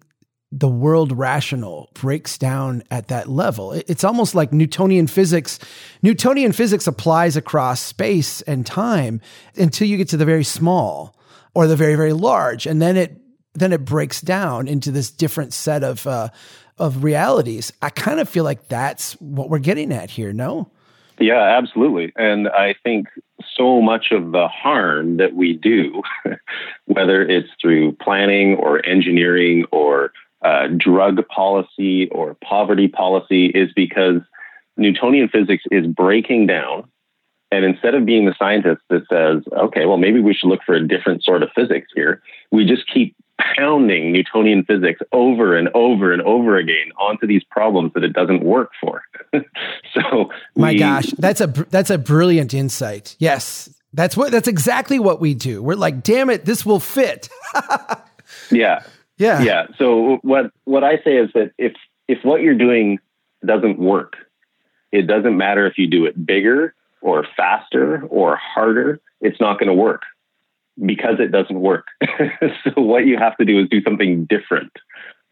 the 0.52 0.68
world 0.68 1.18
rational 1.18 1.90
breaks 1.94 2.38
down 2.38 2.84
at 2.92 3.08
that 3.08 3.30
level. 3.30 3.72
It's 3.72 4.04
almost 4.04 4.36
like 4.36 4.52
Newtonian 4.52 5.08
physics. 5.08 5.58
Newtonian 6.02 6.52
physics 6.52 6.86
applies 6.86 7.38
across 7.38 7.80
space 7.80 8.42
and 8.42 8.66
time 8.66 9.22
until 9.56 9.88
you 9.88 9.96
get 9.96 10.10
to 10.10 10.18
the 10.18 10.26
very 10.26 10.44
small 10.44 11.16
or 11.54 11.66
the 11.66 11.78
very, 11.78 11.96
very 11.96 12.12
large. 12.12 12.66
And 12.66 12.82
then 12.82 12.98
it, 12.98 13.22
then 13.54 13.74
it 13.74 13.86
breaks 13.86 14.22
down 14.22 14.68
into 14.68 14.92
this 14.92 15.10
different 15.12 15.54
set 15.54 15.84
of, 15.84 16.06
uh, 16.08 16.30
of 16.78 17.04
realities. 17.04 17.74
I 17.82 17.90
kind 17.90 18.20
of 18.20 18.30
feel 18.30 18.44
like 18.44 18.68
that's 18.68 19.14
what 19.14 19.50
we're 19.50 19.60
getting 19.60 19.92
at 19.92 20.10
here. 20.10 20.34
No? 20.34 20.72
Yeah, 21.20 21.58
absolutely. 21.58 22.14
And 22.16 22.48
I 22.48 22.76
think 22.84 23.08
so 23.56 23.82
much 23.82 24.08
of 24.12 24.32
the 24.32 24.48
harm 24.48 25.18
that 25.18 25.36
we 25.36 25.54
do, 25.54 26.02
whether 26.86 27.22
it's 27.22 27.50
through 27.62 27.94
planning 28.02 28.56
or 28.56 28.86
engineering 28.86 29.66
or 29.72 30.12
uh, 30.42 30.68
drug 30.78 31.28
policy 31.28 32.08
or 32.10 32.38
poverty 32.42 32.88
policy, 32.88 33.48
is 33.48 33.70
because 33.76 34.22
Newtonian 34.78 35.28
physics 35.28 35.64
is 35.72 35.86
breaking 35.86 36.48
down. 36.48 36.90
And 37.52 37.66
instead 37.66 37.96
of 37.96 38.06
being 38.06 38.26
the 38.26 38.36
scientist 38.38 38.82
that 38.90 39.04
says, 39.10 39.44
okay, 39.52 39.86
well, 39.86 39.98
maybe 39.98 40.22
we 40.22 40.34
should 40.34 40.50
look 40.50 40.62
for 40.66 40.76
a 40.76 40.88
different 40.88 41.24
sort 41.24 41.44
of 41.44 41.50
physics 41.54 41.88
here, 41.94 42.22
we 42.52 42.64
just 42.64 42.84
keep 42.88 43.16
pounding 43.40 44.12
Newtonian 44.12 44.64
physics 44.64 45.02
over 45.12 45.58
and 45.58 45.70
over 45.74 46.12
and 46.12 46.22
over 46.24 46.58
again 46.58 46.92
onto 46.98 47.26
these 47.26 47.44
problems 47.44 47.94
that 47.94 48.04
it 48.04 48.14
doesn't 48.14 48.44
work 48.44 48.72
for. 48.82 49.02
so, 49.94 50.30
my 50.56 50.72
we, 50.72 50.80
gosh, 50.80 51.08
that's 51.18 51.42
a 51.42 51.48
that's 51.48 51.90
a 51.90 51.98
brilliant 51.98 52.54
insight. 52.54 53.16
Yes, 53.20 53.70
that's 53.94 54.16
what 54.16 54.32
that's 54.32 54.48
exactly 54.48 55.00
what 55.00 55.20
we 55.20 55.34
do. 55.34 55.64
We're 55.64 55.76
like, 55.76 56.04
damn 56.04 56.30
it, 56.30 56.46
this 56.46 56.66
will 56.66 56.80
fit. 56.80 57.30
yeah, 58.52 58.84
yeah, 59.18 59.42
yeah. 59.42 59.68
So 59.78 60.20
what 60.22 60.52
what 60.66 60.84
I 60.84 60.98
say 61.04 61.18
is 61.18 61.30
that 61.34 61.52
if 61.58 61.74
if 62.08 62.20
what 62.24 62.42
you're 62.42 62.58
doing 62.58 63.00
doesn't 63.46 63.80
work, 63.80 64.16
it 64.92 65.08
doesn't 65.08 65.38
matter 65.38 65.66
if 65.66 65.78
you 65.78 65.88
do 65.88 66.06
it 66.06 66.26
bigger 66.26 66.74
or 67.02 67.26
faster 67.38 68.04
or 68.08 68.36
harder. 68.36 69.00
It's 69.22 69.40
not 69.40 69.60
going 69.60 69.68
to 69.68 69.74
work 69.74 70.04
because 70.86 71.20
it 71.20 71.32
doesn't 71.32 71.60
work. 71.60 71.88
so 72.64 72.82
what 72.82 73.06
you 73.06 73.18
have 73.18 73.38
to 73.38 73.46
do 73.46 73.60
is 73.60 73.70
do 73.70 73.82
something 73.82 74.26
different, 74.26 74.72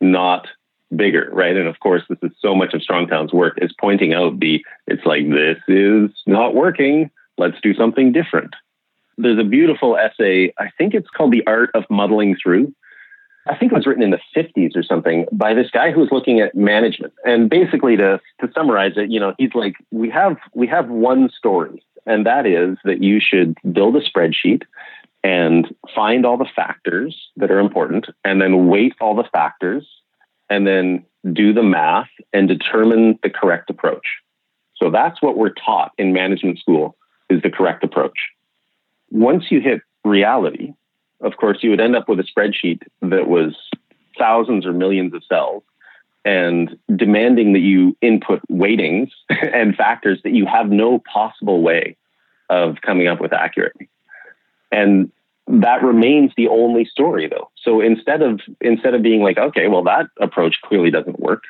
not 0.01 0.47
bigger, 0.95 1.29
right? 1.31 1.55
And 1.55 1.67
of 1.67 1.79
course, 1.79 2.03
this 2.09 2.19
is 2.21 2.31
so 2.39 2.55
much 2.55 2.73
of 2.73 2.81
Strong 2.81 3.07
Towns' 3.07 3.33
work 3.33 3.57
is 3.61 3.73
pointing 3.79 4.13
out 4.13 4.39
the 4.39 4.63
it's 4.87 5.05
like 5.05 5.29
this 5.29 5.57
is 5.67 6.11
not 6.25 6.55
working. 6.55 7.09
Let's 7.37 7.59
do 7.61 7.73
something 7.73 8.11
different. 8.11 8.55
There's 9.17 9.39
a 9.39 9.43
beautiful 9.43 9.97
essay. 9.97 10.53
I 10.57 10.69
think 10.77 10.93
it's 10.93 11.09
called 11.09 11.31
The 11.31 11.45
Art 11.47 11.71
of 11.73 11.83
Muddling 11.89 12.35
Through. 12.41 12.73
I 13.49 13.55
think 13.55 13.71
it 13.71 13.75
was 13.75 13.87
written 13.87 14.03
in 14.03 14.11
the 14.11 14.19
50s 14.35 14.75
or 14.75 14.83
something 14.83 15.25
by 15.31 15.53
this 15.53 15.71
guy 15.71 15.91
who 15.91 16.01
was 16.01 16.09
looking 16.11 16.41
at 16.41 16.53
management. 16.53 17.13
And 17.25 17.49
basically 17.49 17.95
to 17.97 18.19
to 18.41 18.51
summarize 18.53 18.93
it, 18.97 19.09
you 19.09 19.19
know, 19.19 19.33
he's 19.37 19.53
like 19.55 19.75
we 19.91 20.09
have 20.09 20.37
we 20.53 20.67
have 20.67 20.89
one 20.89 21.29
story 21.29 21.83
and 22.07 22.25
that 22.25 22.47
is 22.47 22.77
that 22.85 23.03
you 23.03 23.19
should 23.19 23.55
build 23.71 23.95
a 23.95 24.01
spreadsheet 24.01 24.63
and 25.27 25.75
find 25.93 26.25
all 26.25 26.37
the 26.37 26.47
factors 26.55 27.13
that 27.35 27.51
are 27.51 27.59
important 27.59 28.05
and 28.23 28.41
then 28.41 28.67
weight 28.67 28.93
all 29.01 29.13
the 29.13 29.27
factors 29.29 29.85
and 30.49 30.65
then 30.65 31.05
do 31.33 31.51
the 31.51 31.63
math 31.63 32.07
and 32.31 32.47
determine 32.47 33.19
the 33.23 33.29
correct 33.29 33.69
approach. 33.69 34.07
So 34.77 34.89
that's 34.89 35.21
what 35.21 35.37
we're 35.37 35.49
taught 35.49 35.91
in 35.97 36.13
management 36.13 36.59
school 36.59 36.95
is 37.29 37.41
the 37.41 37.49
correct 37.49 37.83
approach. 37.83 38.17
Once 39.11 39.43
you 39.49 39.59
hit 39.59 39.81
reality, 40.05 40.73
of 41.19 41.35
course, 41.35 41.57
you 41.61 41.71
would 41.71 41.81
end 41.81 41.97
up 41.97 42.07
with 42.07 42.21
a 42.21 42.23
spreadsheet 42.23 42.83
that 43.01 43.27
was 43.27 43.53
thousands 44.17 44.65
or 44.65 44.71
millions 44.71 45.13
of 45.13 45.25
cells 45.25 45.61
and 46.23 46.77
demanding 46.95 47.51
that 47.51 47.59
you 47.59 47.97
input 48.01 48.39
weightings 48.49 49.09
and 49.29 49.75
factors 49.75 50.21
that 50.23 50.31
you 50.31 50.45
have 50.45 50.69
no 50.69 50.99
possible 50.99 51.61
way 51.61 51.97
of 52.49 52.77
coming 52.81 53.09
up 53.09 53.19
with 53.19 53.33
accurately. 53.33 53.89
And 54.71 55.11
that 55.47 55.83
remains 55.83 56.31
the 56.35 56.47
only 56.47 56.85
story 56.85 57.27
though. 57.27 57.49
So 57.63 57.81
instead 57.81 58.21
of 58.21 58.41
instead 58.61 58.93
of 58.93 59.01
being 59.01 59.21
like, 59.21 59.37
okay, 59.37 59.67
well 59.67 59.83
that 59.83 60.07
approach 60.19 60.55
clearly 60.63 60.91
doesn't 60.91 61.19
work. 61.19 61.43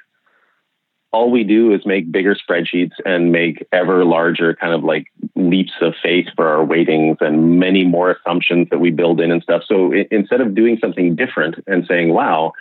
All 1.14 1.32
we 1.32 1.46
do 1.46 1.74
is 1.74 1.86
make 1.86 2.12
bigger 2.12 2.36
spreadsheets 2.36 2.92
and 3.06 3.32
make 3.32 3.66
ever 3.72 4.04
larger 4.04 4.54
kind 4.56 4.74
of 4.74 4.84
like 4.84 5.08
leaps 5.36 5.72
of 5.82 5.94
faith 6.04 6.28
for 6.36 6.48
our 6.48 6.66
weightings 6.66 7.18
and 7.22 7.60
many 7.60 7.86
more 7.86 8.12
assumptions 8.12 8.68
that 8.72 8.80
we 8.80 8.92
build 8.92 9.22
in 9.22 9.32
and 9.32 9.42
stuff. 9.42 9.64
So 9.66 9.94
instead 10.12 10.42
of 10.42 10.54
doing 10.54 10.78
something 10.82 11.16
different 11.16 11.56
and 11.66 11.86
saying, 11.88 12.14
wow, 12.14 12.52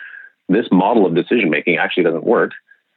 this 0.47 0.65
model 0.71 1.05
of 1.05 1.13
decision 1.13 1.49
making 1.49 1.75
actually 1.77 2.03
doesn't 2.03 2.23
work, 2.23 2.51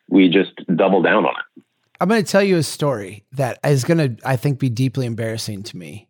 we 0.09 0.29
just 0.29 0.53
double 0.77 1.03
down 1.03 1.27
on 1.27 1.35
it. 1.35 1.63
I'm 2.01 2.09
going 2.09 2.25
to 2.25 2.31
tell 2.31 2.45
you 2.45 2.57
a 2.57 2.63
story 2.63 3.25
that 3.33 3.59
is 3.65 3.85
going 3.85 4.17
to, 4.17 4.27
I 4.27 4.37
think, 4.37 4.59
be 4.61 4.71
deeply 4.71 5.05
embarrassing 5.05 5.65
to 5.65 5.77
me. 5.77 6.09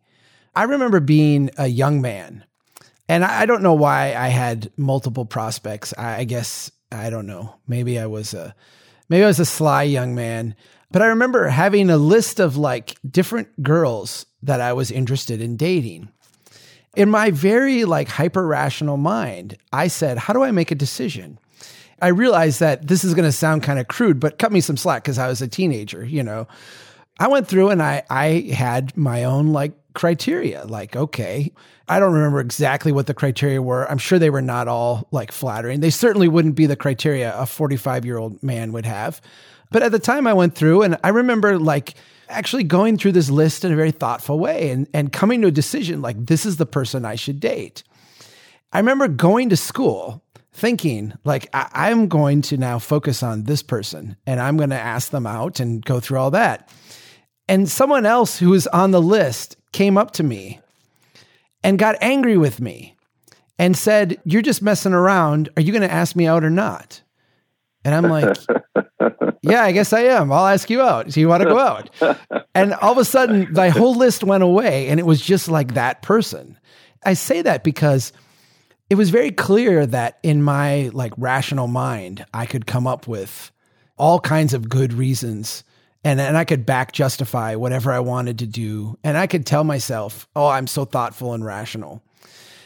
I 0.55 0.63
remember 0.63 0.99
being 0.99 1.49
a 1.57 1.67
young 1.67 2.01
man, 2.01 2.43
and 3.07 3.23
I, 3.23 3.45
don't 3.45 3.63
know 3.63 3.73
why 3.73 4.13
I 4.15 4.27
had 4.27 4.71
multiple 4.77 5.25
prospects. 5.25 5.93
I, 5.97 6.23
guess 6.25 6.71
I 6.91 7.09
don't 7.09 7.27
know. 7.27 7.55
Maybe 7.67 7.99
I 7.99 8.05
was 8.05 8.33
a 8.33 8.55
maybe 9.09 9.23
I 9.23 9.27
was 9.27 9.39
a 9.39 9.45
sly 9.45 9.83
young 9.83 10.15
man. 10.15 10.55
But 10.91 11.01
I 11.01 11.07
remember 11.07 11.47
having 11.47 11.89
a 11.89 11.97
list 11.97 12.39
of 12.39 12.57
like 12.57 12.97
different 13.09 13.63
girls 13.63 14.25
that 14.43 14.59
I 14.59 14.73
was 14.73 14.91
interested 14.91 15.41
in 15.41 15.55
dating. 15.55 16.09
In 16.95 17.09
my 17.09 17.31
very 17.31 17.85
like 17.85 18.09
hyper 18.09 18.45
rational 18.45 18.97
mind, 18.97 19.57
I 19.71 19.87
said, 19.87 20.17
How 20.17 20.33
do 20.33 20.43
I 20.43 20.51
make 20.51 20.71
a 20.71 20.75
decision? 20.75 21.39
I 22.01 22.09
realized 22.09 22.59
that 22.59 22.87
this 22.87 23.03
is 23.03 23.13
going 23.13 23.27
to 23.27 23.31
sound 23.31 23.63
kind 23.63 23.79
of 23.79 23.87
crude, 23.87 24.19
but 24.19 24.39
cut 24.39 24.51
me 24.51 24.59
some 24.59 24.75
slack 24.75 25.03
because 25.03 25.19
I 25.19 25.27
was 25.27 25.41
a 25.41 25.47
teenager, 25.47 26.03
you 26.03 26.23
know. 26.23 26.47
I 27.19 27.27
went 27.27 27.47
through 27.47 27.69
and 27.69 27.81
I 27.81 28.03
I 28.09 28.51
had 28.53 28.97
my 28.97 29.23
own 29.23 29.53
like 29.53 29.73
criteria. 29.93 30.65
Like, 30.65 30.95
okay, 30.95 31.51
I 31.87 31.99
don't 31.99 32.13
remember 32.13 32.39
exactly 32.39 32.91
what 32.91 33.07
the 33.07 33.13
criteria 33.13 33.61
were. 33.61 33.89
I'm 33.89 33.97
sure 33.97 34.19
they 34.19 34.29
were 34.29 34.41
not 34.41 34.67
all 34.67 35.07
like 35.11 35.31
flattering. 35.31 35.79
They 35.79 35.89
certainly 35.89 36.27
wouldn't 36.27 36.55
be 36.55 36.65
the 36.65 36.75
criteria 36.75 37.37
a 37.37 37.45
45 37.45 38.05
year 38.05 38.17
old 38.17 38.41
man 38.41 38.71
would 38.71 38.85
have. 38.85 39.21
But 39.71 39.83
at 39.83 39.91
the 39.91 39.99
time 39.99 40.27
I 40.27 40.33
went 40.33 40.55
through 40.55 40.83
and 40.83 40.97
I 41.03 41.09
remember 41.09 41.57
like 41.57 41.95
actually 42.29 42.63
going 42.63 42.97
through 42.97 43.11
this 43.13 43.29
list 43.29 43.65
in 43.65 43.71
a 43.71 43.75
very 43.75 43.91
thoughtful 43.91 44.39
way 44.39 44.69
and, 44.69 44.87
and 44.93 45.11
coming 45.11 45.41
to 45.41 45.47
a 45.47 45.51
decision 45.51 46.01
like, 46.01 46.25
this 46.25 46.45
is 46.45 46.57
the 46.57 46.65
person 46.65 47.05
I 47.05 47.15
should 47.15 47.39
date. 47.39 47.83
I 48.71 48.79
remember 48.79 49.07
going 49.07 49.49
to 49.49 49.57
school 49.57 50.23
thinking 50.53 51.13
like 51.23 51.49
I- 51.53 51.91
am 51.91 52.07
going 52.07 52.41
to 52.43 52.57
now 52.57 52.79
focus 52.79 53.23
on 53.23 53.43
this 53.43 53.63
person 53.63 54.17
and 54.25 54.39
I'm 54.39 54.57
going 54.57 54.69
to 54.69 54.79
ask 54.79 55.11
them 55.11 55.27
out 55.27 55.59
and 55.59 55.83
go 55.83 55.99
through 55.99 56.19
all 56.19 56.31
that. 56.31 56.69
And 57.47 57.67
someone 57.69 58.05
else 58.05 58.39
who 58.39 58.49
was 58.49 58.67
on 58.67 58.91
the 58.91 59.01
list 59.01 59.57
came 59.71 59.97
up 59.97 60.11
to 60.11 60.23
me 60.23 60.59
and 61.63 61.79
got 61.79 61.95
angry 62.01 62.37
with 62.37 62.59
me 62.59 62.95
and 63.57 63.77
said, 63.77 64.19
You're 64.25 64.41
just 64.41 64.61
messing 64.61 64.93
around. 64.93 65.49
Are 65.55 65.61
you 65.61 65.71
going 65.71 65.87
to 65.87 65.91
ask 65.91 66.15
me 66.15 66.27
out 66.27 66.43
or 66.43 66.49
not? 66.49 67.01
And 67.83 67.95
I'm 67.95 68.11
like, 68.11 68.37
Yeah, 69.41 69.63
I 69.63 69.71
guess 69.71 69.91
I 69.91 70.01
am. 70.01 70.31
I'll 70.31 70.47
ask 70.47 70.69
you 70.69 70.81
out. 70.81 71.09
Do 71.09 71.19
you 71.19 71.27
want 71.27 71.43
to 71.43 71.49
go 71.49 71.59
out? 71.59 71.89
And 72.53 72.73
all 72.73 72.91
of 72.91 72.97
a 72.97 73.05
sudden, 73.05 73.47
my 73.53 73.69
whole 73.69 73.95
list 73.95 74.25
went 74.25 74.43
away 74.43 74.89
and 74.89 74.99
it 74.99 75.05
was 75.05 75.21
just 75.21 75.47
like 75.47 75.75
that 75.75 76.01
person. 76.01 76.59
I 77.05 77.13
say 77.13 77.41
that 77.41 77.63
because 77.63 78.11
it 78.89 78.95
was 78.95 79.09
very 79.09 79.31
clear 79.31 79.85
that 79.85 80.19
in 80.21 80.43
my 80.43 80.89
like 80.91 81.13
rational 81.15 81.67
mind, 81.67 82.25
I 82.33 82.45
could 82.45 82.67
come 82.67 82.87
up 82.87 83.07
with 83.07 83.51
all 83.97 84.19
kinds 84.19 84.53
of 84.53 84.67
good 84.67 84.91
reasons 84.91 85.63
and 86.03 86.19
and 86.19 86.37
I 86.37 86.45
could 86.45 86.65
back 86.65 86.91
justify 86.91 87.55
whatever 87.55 87.91
I 87.91 87.99
wanted 87.99 88.39
to 88.39 88.47
do, 88.47 88.97
and 89.03 89.17
I 89.17 89.27
could 89.27 89.45
tell 89.45 89.63
myself, 89.63 90.27
"Oh, 90.35 90.47
I'm 90.47 90.67
so 90.67 90.85
thoughtful 90.85 91.33
and 91.33 91.45
rational." 91.45 92.01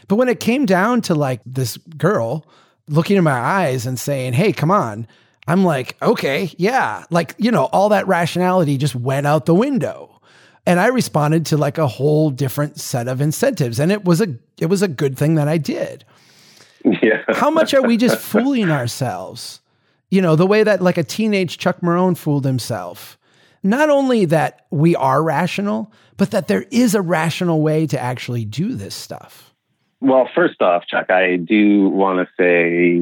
But 0.07 0.15
when 0.15 0.29
it 0.29 0.39
came 0.39 0.65
down 0.65 1.01
to 1.01 1.15
like 1.15 1.41
this 1.45 1.77
girl 1.77 2.45
looking 2.87 3.17
in 3.17 3.23
my 3.23 3.31
eyes 3.31 3.85
and 3.85 3.99
saying, 3.99 4.33
"Hey, 4.33 4.53
come 4.53 4.71
on," 4.71 5.07
I'm 5.47 5.63
like, 5.63 5.97
"Okay, 6.01 6.51
yeah," 6.57 7.03
like 7.09 7.35
you 7.37 7.51
know, 7.51 7.65
all 7.65 7.89
that 7.89 8.07
rationality 8.07 8.77
just 8.77 8.95
went 8.95 9.27
out 9.27 9.45
the 9.45 9.55
window. 9.55 10.11
And 10.67 10.79
I 10.79 10.87
responded 10.87 11.45
to 11.47 11.57
like 11.57 11.77
a 11.77 11.87
whole 11.87 12.31
different 12.31 12.79
set 12.79 13.07
of 13.07 13.21
incentives, 13.21 13.79
and 13.79 13.91
it 13.91 14.05
was 14.05 14.21
a 14.21 14.35
it 14.59 14.67
was 14.67 14.81
a 14.81 14.87
good 14.87 15.17
thing 15.17 15.35
that 15.35 15.47
I 15.47 15.57
did. 15.57 16.05
Yeah. 16.83 17.23
How 17.29 17.49
much 17.49 17.73
are 17.73 17.81
we 17.81 17.97
just 17.97 18.17
fooling 18.17 18.69
ourselves? 18.71 19.59
You 20.09 20.21
know, 20.21 20.35
the 20.35 20.47
way 20.47 20.63
that 20.63 20.81
like 20.81 20.97
a 20.97 21.03
teenage 21.03 21.57
Chuck 21.57 21.81
Marohn 21.81 22.15
fooled 22.15 22.45
himself 22.45 23.17
not 23.65 23.89
only 23.89 24.25
that 24.25 24.67
we 24.69 24.95
are 24.95 25.23
rational, 25.23 25.91
but 26.17 26.31
that 26.31 26.47
there 26.47 26.65
is 26.71 26.93
a 26.93 27.01
rational 27.01 27.61
way 27.61 27.87
to 27.87 27.99
actually 27.99 28.45
do 28.45 28.75
this 28.75 28.93
stuff. 28.93 29.53
Well, 30.01 30.29
first 30.35 30.61
off, 30.61 30.85
Chuck, 30.87 31.09
I 31.09 31.37
do 31.37 31.89
want 31.89 32.27
to 32.27 32.33
say 32.37 33.01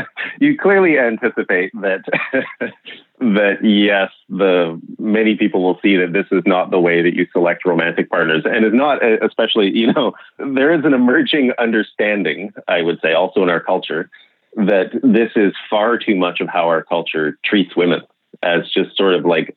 you 0.40 0.56
clearly 0.56 0.98
anticipate 0.98 1.72
that 1.74 2.04
that 3.18 3.58
yes, 3.62 4.10
the 4.30 4.80
many 4.98 5.36
people 5.36 5.62
will 5.62 5.78
see 5.82 5.96
that 5.98 6.14
this 6.14 6.26
is 6.32 6.42
not 6.46 6.70
the 6.70 6.80
way 6.80 7.02
that 7.02 7.14
you 7.14 7.26
select 7.32 7.66
romantic 7.66 8.08
partners, 8.08 8.44
and 8.46 8.64
is 8.64 8.72
not 8.72 9.04
especially 9.22 9.76
you 9.76 9.92
know 9.92 10.12
there 10.38 10.72
is 10.72 10.86
an 10.86 10.94
emerging 10.94 11.52
understanding, 11.58 12.54
I 12.66 12.80
would 12.80 12.98
say, 13.02 13.12
also 13.12 13.42
in 13.42 13.50
our 13.50 13.60
culture 13.60 14.08
that 14.56 14.90
this 15.02 15.32
is 15.36 15.52
far 15.68 15.98
too 15.98 16.14
much 16.14 16.40
of 16.40 16.48
how 16.48 16.68
our 16.68 16.82
culture 16.82 17.36
treats 17.44 17.76
women 17.76 18.00
as 18.44 18.68
just 18.70 18.96
sort 18.96 19.14
of 19.14 19.24
like 19.24 19.56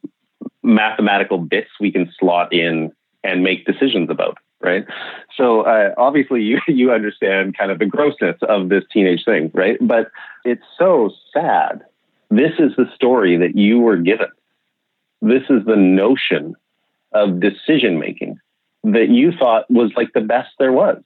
mathematical 0.63 1.37
bits 1.37 1.69
we 1.79 1.91
can 1.91 2.11
slot 2.19 2.53
in 2.53 2.91
and 3.23 3.43
make 3.43 3.65
decisions 3.65 4.09
about 4.09 4.37
right? 4.59 4.85
So 5.35 5.61
uh, 5.61 5.93
obviously 5.97 6.41
you 6.41 6.59
you 6.67 6.91
understand 6.91 7.57
kind 7.57 7.71
of 7.71 7.79
the 7.79 7.85
grossness 7.85 8.37
of 8.41 8.69
this 8.69 8.83
teenage 8.91 9.23
thing 9.25 9.51
right? 9.53 9.77
But 9.81 10.11
it's 10.45 10.65
so 10.77 11.11
sad. 11.33 11.83
This 12.29 12.53
is 12.59 12.75
the 12.75 12.89
story 12.95 13.37
that 13.37 13.55
you 13.55 13.79
were 13.79 13.97
given. 13.97 14.27
This 15.21 15.43
is 15.49 15.65
the 15.65 15.77
notion 15.77 16.55
of 17.13 17.39
decision 17.39 17.99
making 17.99 18.39
that 18.83 19.09
you 19.09 19.31
thought 19.31 19.69
was 19.69 19.91
like 19.95 20.13
the 20.13 20.21
best 20.21 20.49
there 20.59 20.73
was. 20.73 21.01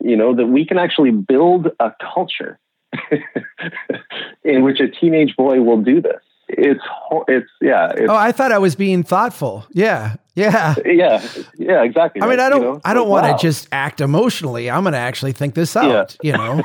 You 0.00 0.16
know 0.16 0.34
that 0.34 0.46
we 0.46 0.66
can 0.66 0.78
actually 0.78 1.10
build 1.10 1.68
a 1.80 1.92
culture 2.14 2.58
in 4.44 4.62
which 4.62 4.80
a 4.80 4.88
teenage 4.88 5.34
boy 5.36 5.60
will 5.60 5.80
do 5.82 6.00
this 6.00 6.20
it's 6.48 6.80
it's 7.28 7.50
yeah. 7.60 7.92
It's, 7.92 8.10
oh, 8.10 8.14
I 8.14 8.32
thought 8.32 8.52
I 8.52 8.58
was 8.58 8.76
being 8.76 9.02
thoughtful. 9.02 9.66
Yeah, 9.72 10.16
yeah, 10.34 10.74
yeah, 10.84 11.26
yeah. 11.56 11.82
Exactly. 11.82 12.22
I 12.22 12.28
mean, 12.28 12.40
I 12.40 12.48
don't, 12.48 12.62
you 12.62 12.68
know? 12.68 12.80
I 12.84 12.94
don't 12.94 13.08
like, 13.08 13.22
want 13.22 13.26
to 13.26 13.32
wow. 13.32 13.38
just 13.38 13.68
act 13.72 14.00
emotionally. 14.00 14.70
I'm 14.70 14.84
going 14.84 14.92
to 14.92 14.98
actually 14.98 15.32
think 15.32 15.54
this 15.54 15.76
out. 15.76 16.16
Yeah. 16.22 16.32
You 16.32 16.38
know. 16.38 16.62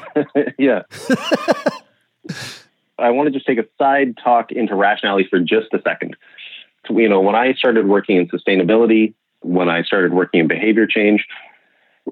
yeah. 0.57 0.83
I 2.99 3.09
want 3.09 3.27
to 3.27 3.31
just 3.31 3.47
take 3.47 3.57
a 3.57 3.65
side 3.79 4.17
talk 4.23 4.51
into 4.51 4.75
rationality 4.75 5.27
for 5.29 5.39
just 5.39 5.73
a 5.73 5.81
second. 5.81 6.15
You 6.89 7.09
know, 7.09 7.21
when 7.21 7.35
I 7.35 7.53
started 7.53 7.87
working 7.87 8.17
in 8.17 8.27
sustainability, 8.27 9.13
when 9.39 9.69
I 9.69 9.83
started 9.83 10.13
working 10.13 10.41
in 10.41 10.47
behavior 10.47 10.85
change, 10.85 11.25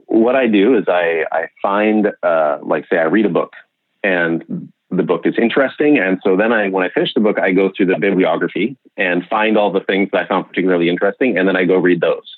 what 0.06 0.36
I 0.36 0.48
do 0.48 0.78
is 0.78 0.86
I, 0.88 1.26
I 1.32 1.50
find, 1.62 2.08
uh, 2.24 2.60
like, 2.64 2.88
say, 2.90 2.98
I 2.98 3.04
read 3.04 3.26
a 3.26 3.30
book 3.30 3.54
and 4.04 4.72
the 4.92 5.04
book 5.04 5.26
is 5.26 5.36
interesting. 5.38 5.98
And 5.98 6.20
so 6.24 6.36
then 6.36 6.52
I, 6.52 6.70
when 6.70 6.84
I 6.84 6.90
finish 6.90 7.14
the 7.14 7.20
book, 7.20 7.38
I 7.40 7.52
go 7.52 7.72
through 7.76 7.88
the 7.88 8.00
bibliography 8.00 8.78
and 8.98 9.26
find 9.28 9.58
all 9.58 9.72
the 9.72 9.82
things 9.82 10.10
that 10.12 10.24
I 10.24 10.28
found 10.28 10.48
particularly 10.48 10.90
interesting. 10.90 11.38
And 11.38 11.48
then 11.48 11.56
I 11.56 11.66
go 11.66 11.78
read 11.78 12.02
those. 12.02 12.38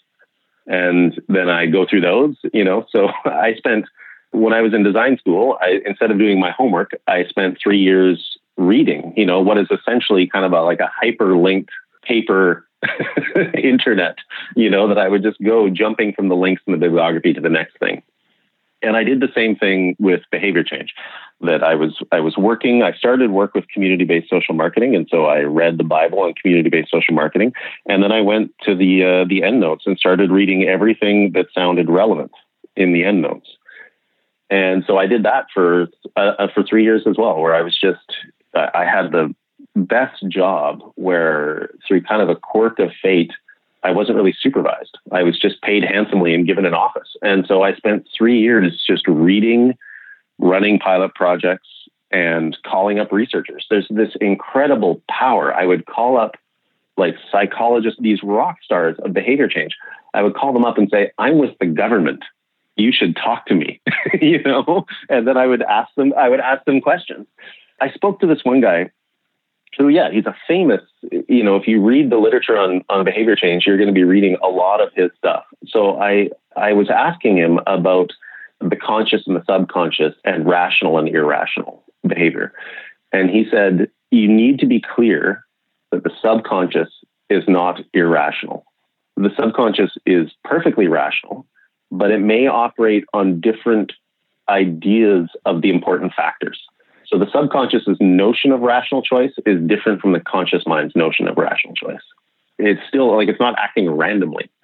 And 0.67 1.19
then 1.27 1.49
I 1.49 1.65
go 1.67 1.85
through 1.89 2.01
those, 2.01 2.35
you 2.53 2.63
know. 2.63 2.85
So 2.89 3.09
I 3.25 3.55
spent, 3.55 3.85
when 4.31 4.53
I 4.53 4.61
was 4.61 4.73
in 4.73 4.83
design 4.83 5.17
school, 5.17 5.57
I, 5.61 5.81
instead 5.85 6.11
of 6.11 6.17
doing 6.17 6.39
my 6.39 6.51
homework, 6.51 6.91
I 7.07 7.25
spent 7.25 7.57
three 7.61 7.79
years 7.79 8.37
reading, 8.57 9.13
you 9.15 9.25
know, 9.25 9.41
what 9.41 9.57
is 9.57 9.67
essentially 9.71 10.27
kind 10.27 10.45
of 10.45 10.51
a, 10.51 10.61
like 10.61 10.81
a 10.81 10.91
hyperlinked 11.03 11.69
paper 12.03 12.67
internet, 13.55 14.17
you 14.55 14.69
know, 14.69 14.87
that 14.89 14.97
I 14.97 15.07
would 15.07 15.23
just 15.23 15.41
go 15.41 15.69
jumping 15.69 16.13
from 16.13 16.29
the 16.29 16.35
links 16.35 16.61
in 16.67 16.73
the 16.73 16.79
bibliography 16.79 17.33
to 17.33 17.41
the 17.41 17.49
next 17.49 17.77
thing. 17.79 18.03
And 18.81 18.97
I 18.97 19.03
did 19.03 19.19
the 19.19 19.31
same 19.35 19.55
thing 19.55 19.95
with 19.99 20.21
behavior 20.31 20.63
change. 20.63 20.93
That 21.41 21.63
I 21.63 21.73
was 21.73 21.97
I 22.11 22.19
was 22.19 22.37
working. 22.37 22.83
I 22.83 22.93
started 22.93 23.31
work 23.31 23.55
with 23.55 23.67
community 23.67 24.05
based 24.05 24.29
social 24.29 24.53
marketing, 24.53 24.95
and 24.95 25.07
so 25.09 25.25
I 25.25 25.41
read 25.41 25.79
the 25.79 25.83
Bible 25.83 26.19
on 26.19 26.35
community 26.35 26.69
based 26.69 26.91
social 26.91 27.15
marketing, 27.15 27.53
and 27.87 28.03
then 28.03 28.11
I 28.11 28.21
went 28.21 28.53
to 28.63 28.75
the 28.75 29.03
uh, 29.03 29.25
the 29.27 29.41
end 29.41 29.59
notes 29.59 29.85
and 29.87 29.97
started 29.97 30.29
reading 30.29 30.67
everything 30.67 31.31
that 31.33 31.47
sounded 31.53 31.89
relevant 31.89 32.31
in 32.75 32.93
the 32.93 33.03
end 33.03 33.23
notes. 33.23 33.49
And 34.51 34.83
so 34.85 34.97
I 34.97 35.07
did 35.07 35.23
that 35.23 35.47
for 35.51 35.87
uh, 36.15 36.33
uh 36.37 36.47
for 36.53 36.61
three 36.61 36.83
years 36.83 37.07
as 37.07 37.15
well, 37.17 37.39
where 37.39 37.55
I 37.55 37.63
was 37.63 37.75
just 37.79 38.05
I 38.53 38.85
had 38.85 39.11
the 39.11 39.33
best 39.75 40.23
job 40.27 40.81
where 40.95 41.69
through 41.87 42.03
kind 42.03 42.21
of 42.21 42.29
a 42.29 42.35
quirk 42.35 42.79
of 42.79 42.91
fate, 43.01 43.31
I 43.83 43.91
wasn't 43.91 44.17
really 44.17 44.35
supervised. 44.39 44.97
I 45.11 45.23
was 45.23 45.39
just 45.39 45.61
paid 45.61 45.83
handsomely 45.83 46.33
and 46.33 46.45
given 46.45 46.65
an 46.65 46.73
office. 46.73 47.15
And 47.21 47.45
so 47.47 47.63
I 47.63 47.73
spent 47.73 48.07
three 48.15 48.39
years 48.39 48.83
just 48.85 49.07
reading, 49.07 49.75
running 50.37 50.79
pilot 50.79 51.15
projects, 51.15 51.67
and 52.11 52.57
calling 52.65 52.99
up 52.99 53.11
researchers. 53.11 53.65
There's 53.69 53.87
this 53.89 54.15
incredible 54.19 55.01
power. 55.09 55.53
I 55.53 55.65
would 55.65 55.85
call 55.85 56.17
up 56.17 56.35
like 56.97 57.15
psychologists, 57.31 57.99
these 58.01 58.21
rock 58.21 58.57
stars 58.63 58.97
of 59.03 59.13
behavior 59.13 59.47
change. 59.47 59.71
I 60.13 60.21
would 60.21 60.35
call 60.35 60.53
them 60.53 60.65
up 60.65 60.77
and 60.77 60.89
say, 60.91 61.11
I'm 61.17 61.37
with 61.37 61.57
the 61.59 61.65
government. 61.65 62.23
You 62.75 62.91
should 62.91 63.15
talk 63.15 63.45
to 63.47 63.55
me, 63.55 63.81
you 64.21 64.43
know? 64.43 64.85
And 65.09 65.27
then 65.27 65.37
I 65.37 65.47
would 65.47 65.61
ask 65.61 65.93
them, 65.95 66.13
I 66.17 66.29
would 66.29 66.41
ask 66.41 66.63
them 66.65 66.81
questions. 66.81 67.27
I 67.79 67.91
spoke 67.91 68.19
to 68.19 68.27
this 68.27 68.43
one 68.43 68.61
guy 68.61 68.91
so 69.75 69.87
yeah, 69.87 70.11
he's 70.11 70.25
a 70.25 70.35
famous, 70.47 70.81
you 71.27 71.43
know, 71.43 71.55
if 71.55 71.67
you 71.67 71.81
read 71.81 72.09
the 72.09 72.17
literature 72.17 72.57
on, 72.57 72.83
on 72.89 73.05
behavior 73.05 73.35
change, 73.35 73.65
you're 73.65 73.77
going 73.77 73.87
to 73.87 73.93
be 73.93 74.03
reading 74.03 74.37
a 74.43 74.47
lot 74.47 74.81
of 74.81 74.89
his 74.93 75.11
stuff. 75.17 75.45
So 75.67 75.99
I, 75.99 76.29
I 76.55 76.73
was 76.73 76.89
asking 76.89 77.37
him 77.37 77.59
about 77.67 78.11
the 78.59 78.75
conscious 78.75 79.23
and 79.25 79.35
the 79.35 79.43
subconscious 79.49 80.13
and 80.25 80.45
rational 80.45 80.97
and 80.97 81.07
irrational 81.07 81.83
behavior. 82.05 82.53
And 83.13 83.29
he 83.29 83.45
said, 83.49 83.89
you 84.11 84.27
need 84.27 84.59
to 84.59 84.65
be 84.65 84.81
clear 84.81 85.45
that 85.91 86.03
the 86.03 86.11
subconscious 86.21 86.89
is 87.29 87.43
not 87.47 87.81
irrational. 87.93 88.65
The 89.15 89.31
subconscious 89.37 89.91
is 90.05 90.31
perfectly 90.43 90.87
rational, 90.87 91.45
but 91.91 92.11
it 92.11 92.19
may 92.19 92.47
operate 92.47 93.05
on 93.13 93.39
different 93.39 93.93
ideas 94.49 95.29
of 95.45 95.61
the 95.61 95.69
important 95.69 96.13
factors. 96.13 96.59
So 97.11 97.19
the 97.19 97.29
subconscious's 97.31 97.97
notion 97.99 98.51
of 98.53 98.61
rational 98.61 99.01
choice 99.01 99.33
is 99.45 99.61
different 99.67 100.01
from 100.01 100.13
the 100.13 100.21
conscious 100.21 100.63
mind's 100.65 100.95
notion 100.95 101.27
of 101.27 101.37
rational 101.37 101.75
choice. 101.75 102.01
It's 102.57 102.79
still 102.87 103.15
like 103.15 103.27
it's 103.27 103.39
not 103.39 103.55
acting 103.57 103.89
randomly. 103.89 104.49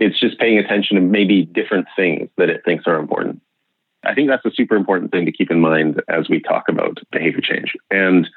it's 0.00 0.18
just 0.18 0.38
paying 0.40 0.58
attention 0.58 0.96
to 0.96 1.00
maybe 1.00 1.44
different 1.44 1.86
things 1.94 2.28
that 2.38 2.50
it 2.50 2.64
thinks 2.64 2.88
are 2.88 2.98
important. 2.98 3.40
I 4.04 4.14
think 4.14 4.28
that's 4.28 4.44
a 4.44 4.50
super 4.50 4.74
important 4.74 5.12
thing 5.12 5.26
to 5.26 5.32
keep 5.32 5.52
in 5.52 5.60
mind 5.60 6.02
as 6.08 6.28
we 6.28 6.40
talk 6.40 6.64
about 6.68 6.98
behavior 7.12 7.40
change. 7.40 7.74
And 7.88 8.28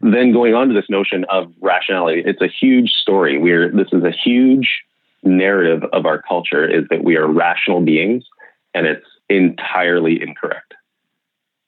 then 0.00 0.32
going 0.32 0.54
on 0.54 0.68
to 0.68 0.74
this 0.74 0.88
notion 0.88 1.24
of 1.24 1.52
rationality, 1.60 2.22
it's 2.24 2.40
a 2.40 2.46
huge 2.46 2.90
story. 2.90 3.36
We're 3.36 3.72
this 3.72 3.88
is 3.90 4.04
a 4.04 4.12
huge 4.12 4.82
narrative 5.24 5.82
of 5.92 6.06
our 6.06 6.22
culture 6.22 6.64
is 6.64 6.84
that 6.90 7.02
we 7.02 7.16
are 7.16 7.26
rational 7.26 7.80
beings, 7.80 8.22
and 8.74 8.86
it's 8.86 9.06
entirely 9.28 10.22
incorrect 10.22 10.67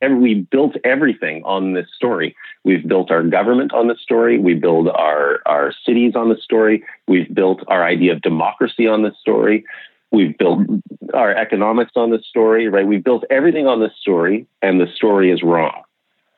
we 0.08 0.34
built 0.34 0.76
everything 0.84 1.42
on 1.44 1.74
this 1.74 1.86
story. 1.94 2.36
We've 2.64 2.86
built 2.86 3.10
our 3.10 3.22
government 3.22 3.72
on 3.72 3.88
this 3.88 4.00
story. 4.00 4.38
We 4.38 4.54
build 4.54 4.88
our, 4.88 5.40
our 5.46 5.72
cities 5.84 6.14
on 6.16 6.30
this 6.30 6.42
story. 6.42 6.82
We've 7.06 7.32
built 7.32 7.62
our 7.68 7.84
idea 7.84 8.12
of 8.12 8.22
democracy 8.22 8.86
on 8.86 9.02
this 9.02 9.14
story. 9.20 9.64
We've 10.10 10.36
built 10.36 10.60
our 11.14 11.34
economics 11.34 11.92
on 11.96 12.10
this 12.10 12.26
story, 12.26 12.68
right? 12.68 12.86
We've 12.86 13.04
built 13.04 13.24
everything 13.30 13.66
on 13.66 13.80
this 13.80 13.92
story, 14.00 14.46
and 14.60 14.80
the 14.80 14.88
story 14.94 15.30
is 15.30 15.42
wrong. 15.42 15.82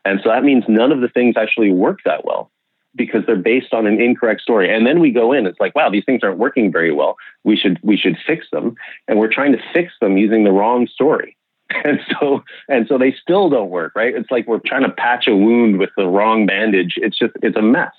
And 0.05 0.21
so 0.23 0.31
that 0.31 0.45
means 0.45 0.65
none 0.69 0.93
of 0.93 1.01
the 1.01 1.09
things 1.09 1.37
actually 1.37 1.71
work 1.71 2.01
that 2.05 2.25
well 2.25 2.51
because 2.95 3.25
they're 3.27 3.37
based 3.37 3.73
on 3.73 3.87
an 3.87 4.01
incorrect 4.01 4.43
story. 4.43 4.75
And 4.75 4.87
then 4.87 5.01
we 5.01 5.11
go 5.11 5.33
in, 5.33 5.47
it's 5.47 5.61
like, 5.61 5.75
wow, 5.75 5.89
these 5.89 6.05
things 6.05 6.21
aren't 6.23 6.39
working 6.39 6.71
very 6.71 6.93
well. 6.93 7.17
We 7.45 7.57
should 7.57 7.79
we 7.83 7.97
should 7.97 8.19
fix 8.27 8.47
them. 8.53 8.75
And 9.09 9.19
we're 9.19 9.33
trying 9.33 9.53
to 9.53 9.63
fix 9.73 9.93
them 10.01 10.17
using 10.17 10.45
the 10.45 10.53
wrong 10.53 10.87
story. 10.87 11.37
and 11.85 12.01
so 12.11 12.43
and 12.69 12.87
so 12.89 12.99
they 12.99 13.15
still 13.21 13.51
don't 13.51 13.71
work 13.71 13.93
right? 13.95 14.15
It's 14.15 14.31
like 14.31 14.47
we're 14.47 14.61
trying 14.65 14.83
to 14.83 14.91
patch 14.91 15.27
a 15.27 15.37
wound 15.37 15.79
with 15.79 15.91
the 15.97 16.07
wrong 16.07 16.47
bandage. 16.47 16.95
It's 16.97 17.19
just 17.19 17.35
it's 17.43 17.57
a 17.57 17.63
mess. 17.63 17.93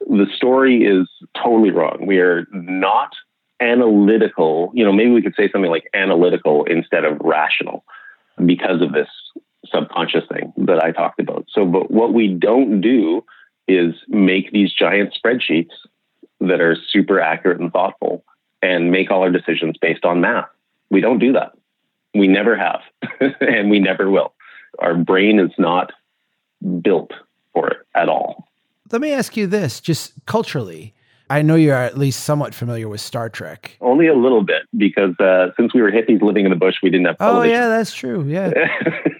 The 0.00 0.26
story 0.34 0.84
is 0.84 1.08
totally 1.36 1.70
wrong. 1.70 2.06
We 2.06 2.18
are 2.18 2.46
not 2.52 3.12
analytical 3.60 4.72
you 4.74 4.84
know 4.84 4.92
maybe 4.92 5.12
we 5.12 5.22
could 5.22 5.34
say 5.36 5.48
something 5.50 5.70
like 5.70 5.88
analytical 5.94 6.64
instead 6.64 7.04
of 7.04 7.16
rational 7.20 7.84
because 8.44 8.82
of 8.82 8.92
this 8.92 9.08
subconscious 9.66 10.24
thing 10.30 10.52
that 10.56 10.82
i 10.82 10.90
talked 10.90 11.20
about. 11.20 11.46
So 11.50 11.64
but 11.64 11.90
what 11.90 12.12
we 12.12 12.28
don't 12.28 12.80
do 12.80 13.24
is 13.68 13.94
make 14.08 14.50
these 14.50 14.72
giant 14.72 15.16
spreadsheets 15.16 15.70
that 16.40 16.60
are 16.60 16.76
super 16.90 17.20
accurate 17.20 17.60
and 17.60 17.72
thoughtful 17.72 18.24
and 18.60 18.90
make 18.90 19.10
all 19.10 19.22
our 19.22 19.30
decisions 19.30 19.76
based 19.80 20.04
on 20.04 20.20
math. 20.20 20.48
We 20.90 21.00
don't 21.00 21.18
do 21.18 21.32
that 21.32 21.52
we 22.14 22.28
never 22.28 22.56
have, 22.56 22.80
and 23.40 23.70
we 23.70 23.80
never 23.80 24.10
will. 24.10 24.32
Our 24.78 24.94
brain 24.94 25.38
is 25.38 25.52
not 25.58 25.92
built 26.80 27.12
for 27.52 27.68
it 27.68 27.78
at 27.94 28.08
all. 28.08 28.48
Let 28.90 29.00
me 29.00 29.12
ask 29.12 29.36
you 29.36 29.46
this 29.46 29.80
just 29.80 30.12
culturally. 30.26 30.94
I 31.30 31.42
know 31.42 31.54
you're 31.54 31.74
at 31.74 31.96
least 31.96 32.24
somewhat 32.24 32.54
familiar 32.54 32.88
with 32.88 33.00
Star 33.00 33.30
Trek. 33.30 33.76
Only 33.80 34.08
a 34.08 34.14
little 34.14 34.42
bit, 34.42 34.62
because 34.76 35.18
uh, 35.18 35.48
since 35.56 35.72
we 35.74 35.80
were 35.80 35.90
hippies 35.90 36.20
living 36.20 36.44
in 36.44 36.50
the 36.50 36.56
bush, 36.56 36.76
we 36.82 36.90
didn't 36.90 37.06
have. 37.06 37.18
Television. 37.18 37.56
Oh 37.56 37.60
yeah, 37.60 37.68
that's 37.68 37.94
true. 37.94 38.24
Yeah. 38.24 38.52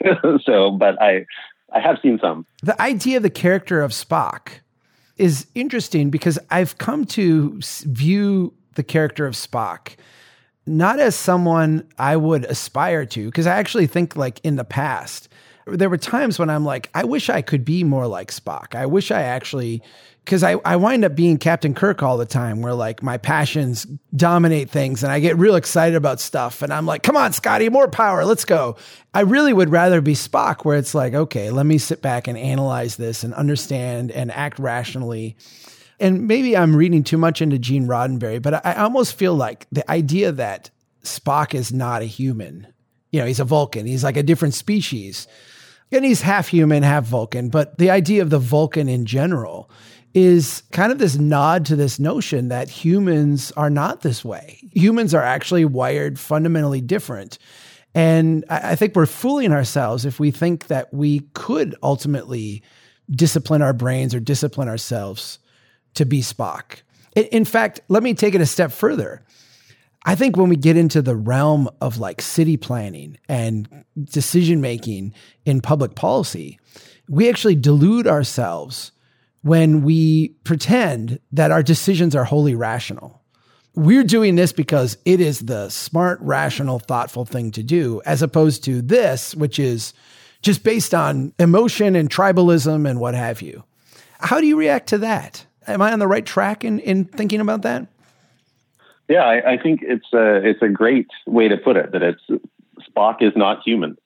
so, 0.45 0.71
but 0.73 1.01
I, 1.01 1.25
I 1.73 1.81
have 1.81 1.97
seen 2.03 2.19
some. 2.21 2.47
The 2.63 2.81
idea 2.81 3.17
of 3.17 3.23
the 3.23 3.31
character 3.31 3.83
of 3.83 3.93
Spock 3.93 4.49
is 5.17 5.47
interesting 5.55 6.11
because 6.11 6.39
I've 6.51 6.77
come 6.79 7.05
to 7.07 7.59
view 7.85 8.53
the 8.75 8.83
character 8.83 9.27
of 9.27 9.35
Spock 9.35 9.97
not 10.67 10.99
as 10.99 11.15
someone 11.15 11.87
I 11.99 12.17
would 12.17 12.45
aspire 12.45 13.07
to, 13.07 13.27
because 13.27 13.47
I 13.47 13.57
actually 13.57 13.87
think 13.87 14.17
like 14.17 14.41
in 14.45 14.57
the 14.57 14.65
past, 14.65 15.29
there 15.67 15.89
were 15.89 15.99
times 15.99 16.39
when 16.39 16.51
I'm 16.51 16.65
like, 16.65 16.91
I 16.95 17.05
wish 17.05 17.31
I 17.31 17.43
could 17.43 17.65
be 17.65 17.85
more 17.85 18.07
like 18.07 18.31
Spock. 18.31 18.75
I 18.75 18.87
wish 18.87 19.11
I 19.11 19.23
actually, 19.23 19.83
because 20.25 20.43
I, 20.43 20.53
I 20.65 20.77
wind 20.77 21.05
up 21.05 21.15
being 21.15 21.39
Captain 21.39 21.73
Kirk 21.75 22.03
all 22.03 22.19
the 22.19 22.27
time, 22.27 22.61
where 22.61 22.75
like 22.75 23.03
my 23.03 23.17
passions 23.17 23.87
dominate 24.15 24.69
things 24.69 25.03
and 25.03 25.11
I 25.11 25.21
get 25.21 25.39
real 25.39 25.55
excited 25.55 25.97
about 25.97 26.21
stuff. 26.21 26.61
And 26.61 26.73
I'm 26.73 26.85
like, 26.85 27.03
come 27.03 27.17
on, 27.17 27.33
Scotty, 27.33 27.71
more 27.71 27.89
power, 27.89 28.25
let's 28.27 28.45
go. 28.45 28.77
I 29.15 29.21
really 29.21 29.55
would 29.55 29.71
rather 29.71 30.03
be 30.03 30.15
Spock, 30.15 30.65
where 30.65 30.77
it's 30.77 30.95
like, 30.95 31.15
okay, 31.15 31.51
let 31.51 31.65
me 31.65 31.79
sit 31.79 32.03
back 32.03 32.27
and 32.29 32.37
analyze 32.37 32.97
this 32.97 33.25
and 33.25 33.33
understand 33.33 34.11
and 34.11 34.31
act 34.31 34.59
rationally 34.59 35.37
and 36.01 36.27
maybe 36.27 36.57
I'm 36.57 36.75
reading 36.75 37.05
too 37.05 37.19
much 37.19 37.41
into 37.41 37.59
Gene 37.59 37.87
Roddenberry, 37.87 38.41
but 38.43 38.65
I, 38.67 38.75
almost 38.75 39.15
feel 39.15 39.35
like 39.35 39.67
the 39.71 39.89
idea 39.91 40.33
that 40.33 40.71
Spock 41.03 41.55
is 41.55 41.73
not 41.73 42.03
a 42.03 42.07
human, 42.07 42.67
you 43.11 43.21
know, 43.21 43.27
he's 43.27 43.41
a 43.41 43.45
Vulcan, 43.45 43.87
he's 43.87 44.05
like 44.05 44.17
a 44.17 44.23
different 44.23 44.55
species. 44.55 45.27
And 45.93 46.05
he's 46.05 46.23
half 46.23 46.49
human, 46.49 46.83
half 46.83 47.05
Vulcan. 47.05 47.51
But 47.51 47.79
the 47.79 47.91
idea 47.91 48.23
of 48.23 48.31
the 48.31 48.39
Vulcan 48.39 48.89
in 48.89 49.07
general 49.07 49.71
is 50.13 50.63
kind 50.73 50.91
of 50.91 50.99
this 50.99 51.17
nod 51.17 51.67
to 51.67 51.77
this 51.77 52.01
notion 52.01 52.49
that 52.49 52.69
humans 52.69 53.53
are 53.53 53.71
not 53.71 54.01
this 54.01 54.25
way. 54.25 54.59
Humans 54.73 55.15
are 55.15 55.23
actually 55.23 55.65
wired 55.65 56.19
fundamentally 56.19 56.81
different. 56.81 57.39
And 57.95 58.45
I 58.49 58.75
think 58.75 58.97
we're 58.97 59.07
fooling 59.07 59.53
ourselves 59.53 60.05
if 60.05 60.19
we 60.19 60.33
think 60.33 60.67
that 60.67 60.93
we 60.93 61.21
could 61.35 61.77
ultimately 61.83 62.63
discipline 63.11 63.63
our 63.63 63.73
brains 63.73 64.15
or 64.15 64.21
discipline 64.21 64.69
ourselves 64.69 65.39
to 65.95 66.05
be 66.05 66.21
Spock. 66.21 66.83
In 67.15 67.45
fact, 67.45 67.81
let 67.89 68.03
me 68.03 68.15
take 68.15 68.35
it 68.35 68.41
a 68.41 68.47
step 68.47 68.73
further. 68.73 69.23
I 70.05 70.15
think 70.15 70.37
when 70.37 70.49
we 70.49 70.57
get 70.57 70.77
into 70.77 71.01
the 71.01 71.17
realm 71.17 71.69
of 71.81 71.99
like 71.99 72.21
city 72.21 72.57
planning 72.57 73.17
and 73.29 73.85
decision 74.03 74.61
making 74.61 75.15
in 75.47 75.61
public 75.61 75.95
policy, 75.95 76.59
we 77.09 77.29
actually 77.29 77.55
delude 77.55 78.07
ourselves 78.07 78.93
when 79.43 79.83
we 79.83 80.29
pretend 80.45 81.21
that 81.33 81.51
our 81.51 81.63
decisions 81.63 82.15
are 82.15 82.25
wholly 82.25 82.55
rational. 82.55 83.23
We're 83.75 84.05
doing 84.05 84.37
this 84.37 84.53
because 84.53 84.97
it 85.05 85.21
is 85.21 85.41
the 85.41 85.69
smart, 85.69 86.21
rational, 86.21 86.79
thoughtful 86.79 87.25
thing 87.25 87.51
to 87.53 87.63
do, 87.63 88.01
as 88.07 88.23
opposed 88.23 88.65
to 88.65 88.83
this, 88.83 89.35
which 89.35 89.59
is 89.59 89.93
just 90.43 90.63
based 90.63 90.95
on 90.95 91.33
emotion 91.39 91.97
and 91.97 92.09
tribalism 92.09 92.89
and 92.89 93.01
what 93.01 93.15
have 93.15 93.43
you. 93.43 93.65
How 94.21 94.41
do 94.41 94.47
you 94.47 94.57
react 94.57 94.89
to 94.91 94.99
that? 94.99 95.45
Am 95.67 95.83
I 95.83 95.93
on 95.93 95.99
the 95.99 96.07
right 96.07 96.25
track 96.25 96.65
in, 96.65 96.79
in 96.81 97.05
thinking 97.05 97.41
about 97.41 97.63
that? 97.63 97.87
Yeah, 99.09 99.25
I, 99.25 99.53
I 99.53 99.59
think 99.59 99.81
it's 99.83 100.13
a 100.13 100.37
it's 100.37 100.63
a 100.63 100.69
great 100.69 101.09
way 101.27 101.49
to 101.49 101.57
put 101.57 101.77
it. 101.77 101.93
That 101.93 102.03
it's 102.03 102.23
Spock 102.89 103.23
is 103.23 103.33
not 103.37 103.63
human, 103.63 103.97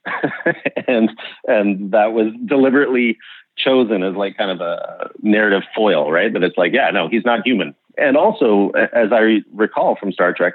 and 0.88 1.10
and 1.46 1.92
that 1.92 2.12
was 2.12 2.32
deliberately 2.46 3.18
chosen 3.56 4.02
as 4.02 4.14
like 4.14 4.36
kind 4.36 4.50
of 4.50 4.60
a 4.60 5.10
narrative 5.20 5.62
foil, 5.74 6.10
right? 6.10 6.32
That 6.32 6.42
it's 6.42 6.56
like, 6.56 6.72
yeah, 6.72 6.90
no, 6.90 7.08
he's 7.08 7.24
not 7.24 7.46
human. 7.46 7.74
And 7.96 8.16
also, 8.16 8.70
as 8.70 9.12
I 9.12 9.40
recall 9.52 9.96
from 9.96 10.12
Star 10.12 10.32
Trek, 10.32 10.54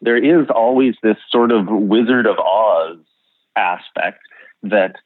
there 0.00 0.16
is 0.16 0.46
always 0.48 0.94
this 1.02 1.16
sort 1.28 1.50
of 1.50 1.66
Wizard 1.68 2.26
of 2.26 2.38
Oz 2.38 2.98
aspect 3.56 4.20
that 4.62 4.96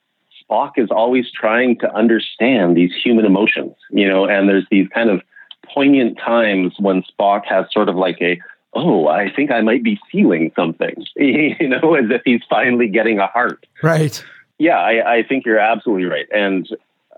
Spock 0.42 0.72
is 0.76 0.88
always 0.90 1.30
trying 1.30 1.78
to 1.78 1.94
understand 1.94 2.76
these 2.76 2.92
human 2.94 3.24
emotions, 3.24 3.74
you 3.90 4.06
know, 4.06 4.26
and 4.26 4.48
there's 4.48 4.66
these 4.70 4.88
kind 4.88 5.08
of 5.10 5.22
poignant 5.72 6.18
times 6.18 6.74
when 6.78 7.02
Spock 7.02 7.44
has 7.46 7.66
sort 7.72 7.88
of 7.88 7.96
like 7.96 8.18
a, 8.20 8.40
oh, 8.74 9.08
I 9.08 9.30
think 9.34 9.50
I 9.50 9.60
might 9.60 9.82
be 9.82 9.98
feeling 10.10 10.52
something, 10.54 11.04
you 11.16 11.68
know, 11.68 11.94
as 11.94 12.10
if 12.10 12.22
he's 12.24 12.42
finally 12.48 12.88
getting 12.88 13.18
a 13.18 13.26
heart. 13.26 13.66
Right. 13.82 14.22
Yeah, 14.58 14.78
I, 14.78 15.18
I 15.18 15.22
think 15.22 15.46
you're 15.46 15.58
absolutely 15.58 16.06
right. 16.06 16.26
And 16.32 16.68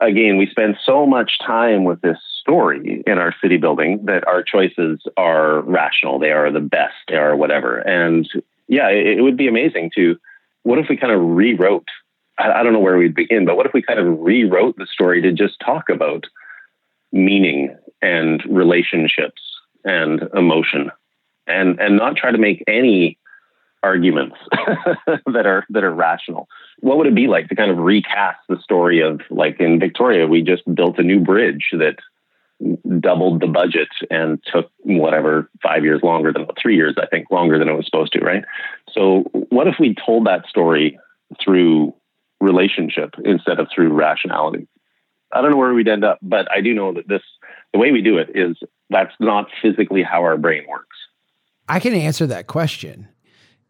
again, 0.01 0.37
we 0.37 0.47
spend 0.47 0.77
so 0.85 1.07
much 1.07 1.39
time 1.45 1.85
with 1.85 2.01
this 2.03 2.19
story 2.41 3.03
in 3.07 3.19
our 3.19 3.35
city 3.43 3.57
building 3.57 4.05
that 4.05 4.27
our 4.27 4.43
choices 4.43 5.01
are 5.17 5.61
rational. 5.63 6.19
They 6.19 6.33
are 6.33 6.51
the 6.51 6.61
best. 6.61 6.95
They 7.09 7.17
are 7.17 7.37
whatever. 7.37 7.79
And 7.79 8.29
yeah, 8.69 8.89
it, 8.89 9.19
it 9.19 9.23
would 9.23 9.37
be 9.37 9.49
amazing 9.49 9.91
to, 9.97 10.19
what 10.63 10.79
if 10.79 10.87
we 10.89 10.97
kind 10.97 11.13
of 11.13 11.21
rewrote 11.21 11.89
I, 12.41 12.63
don't 12.63 12.73
know 12.73 12.81
where 12.81 12.97
we'd 12.97 13.15
begin, 13.15 13.45
but 13.45 13.57
what 13.57 13.67
if 13.67 13.75
we 13.75 13.83
kind 13.83 13.99
of 13.99 14.19
rewrote 14.19 14.77
the 14.77 14.87
story 14.87 15.21
to 15.23 15.33
just 15.33 15.61
talk 15.61 15.89
about 15.89 16.25
meaning 17.13 17.77
and 18.03 18.43
relationships 18.49 19.43
and 19.85 20.23
emotion 20.35 20.91
and 21.47 21.81
and 21.81 21.97
not 21.97 22.17
try 22.17 22.31
to 22.31 22.39
make 22.39 22.63
any 22.67 23.19
arguments 23.83 24.37
that 25.27 25.47
are 25.47 25.65
that 25.71 25.85
are 25.85 25.93
rational. 25.93 26.49
What 26.81 26.99
would 26.99 27.07
it 27.07 27.15
be 27.15 27.27
like 27.27 27.49
to 27.49 27.55
kind 27.55 27.71
of 27.71 27.79
recast 27.79 28.41
the 28.49 28.61
story 28.63 29.01
of 29.01 29.21
like 29.31 29.61
in 29.61 29.81
Victoria 29.81 30.27
we 30.27 30.43
just 30.43 30.63
built 30.75 30.99
a 30.99 31.03
new 31.03 31.21
bridge 31.21 31.71
that 31.73 31.97
doubled 33.01 33.41
the 33.41 33.47
budget 33.47 33.89
and 34.11 34.39
took 34.45 34.71
whatever 34.81 35.49
5 35.63 35.83
years 35.83 36.03
longer 36.03 36.31
than 36.31 36.47
3 36.61 36.77
years 36.77 36.95
I 37.01 37.07
think 37.07 37.31
longer 37.31 37.59
than 37.59 37.69
it 37.69 37.75
was 37.75 37.87
supposed 37.87 38.13
to, 38.13 38.21
right? 38.21 38.45
So 38.93 39.25
what 39.49 39.67
if 39.67 39.77
we 39.81 39.95
told 39.95 40.27
that 40.27 40.47
story 40.47 40.99
through 41.43 41.95
relationship 42.41 43.15
instead 43.25 43.61
of 43.61 43.69
through 43.75 43.93
rationality. 43.93 44.67
I 45.33 45.41
don't 45.41 45.51
know 45.51 45.57
where 45.57 45.73
we'd 45.73 45.89
end 45.89 46.05
up, 46.05 46.19
but 46.23 46.51
I 46.51 46.61
do 46.61 46.75
know 46.75 46.93
that 46.95 47.09
this, 47.09 47.23
the 47.73 47.79
way 47.79 47.93
we 47.93 48.03
do 48.03 48.19
it 48.19 48.31
is 48.35 48.57
that's 48.89 49.15
not 49.21 49.49
physically 49.63 50.03
how 50.03 50.23
our 50.23 50.37
brain 50.37 50.65
works. 50.69 50.97
I 51.69 51.79
can 51.79 51.95
answer 51.95 52.27
that 52.27 52.49
question. 52.49 53.09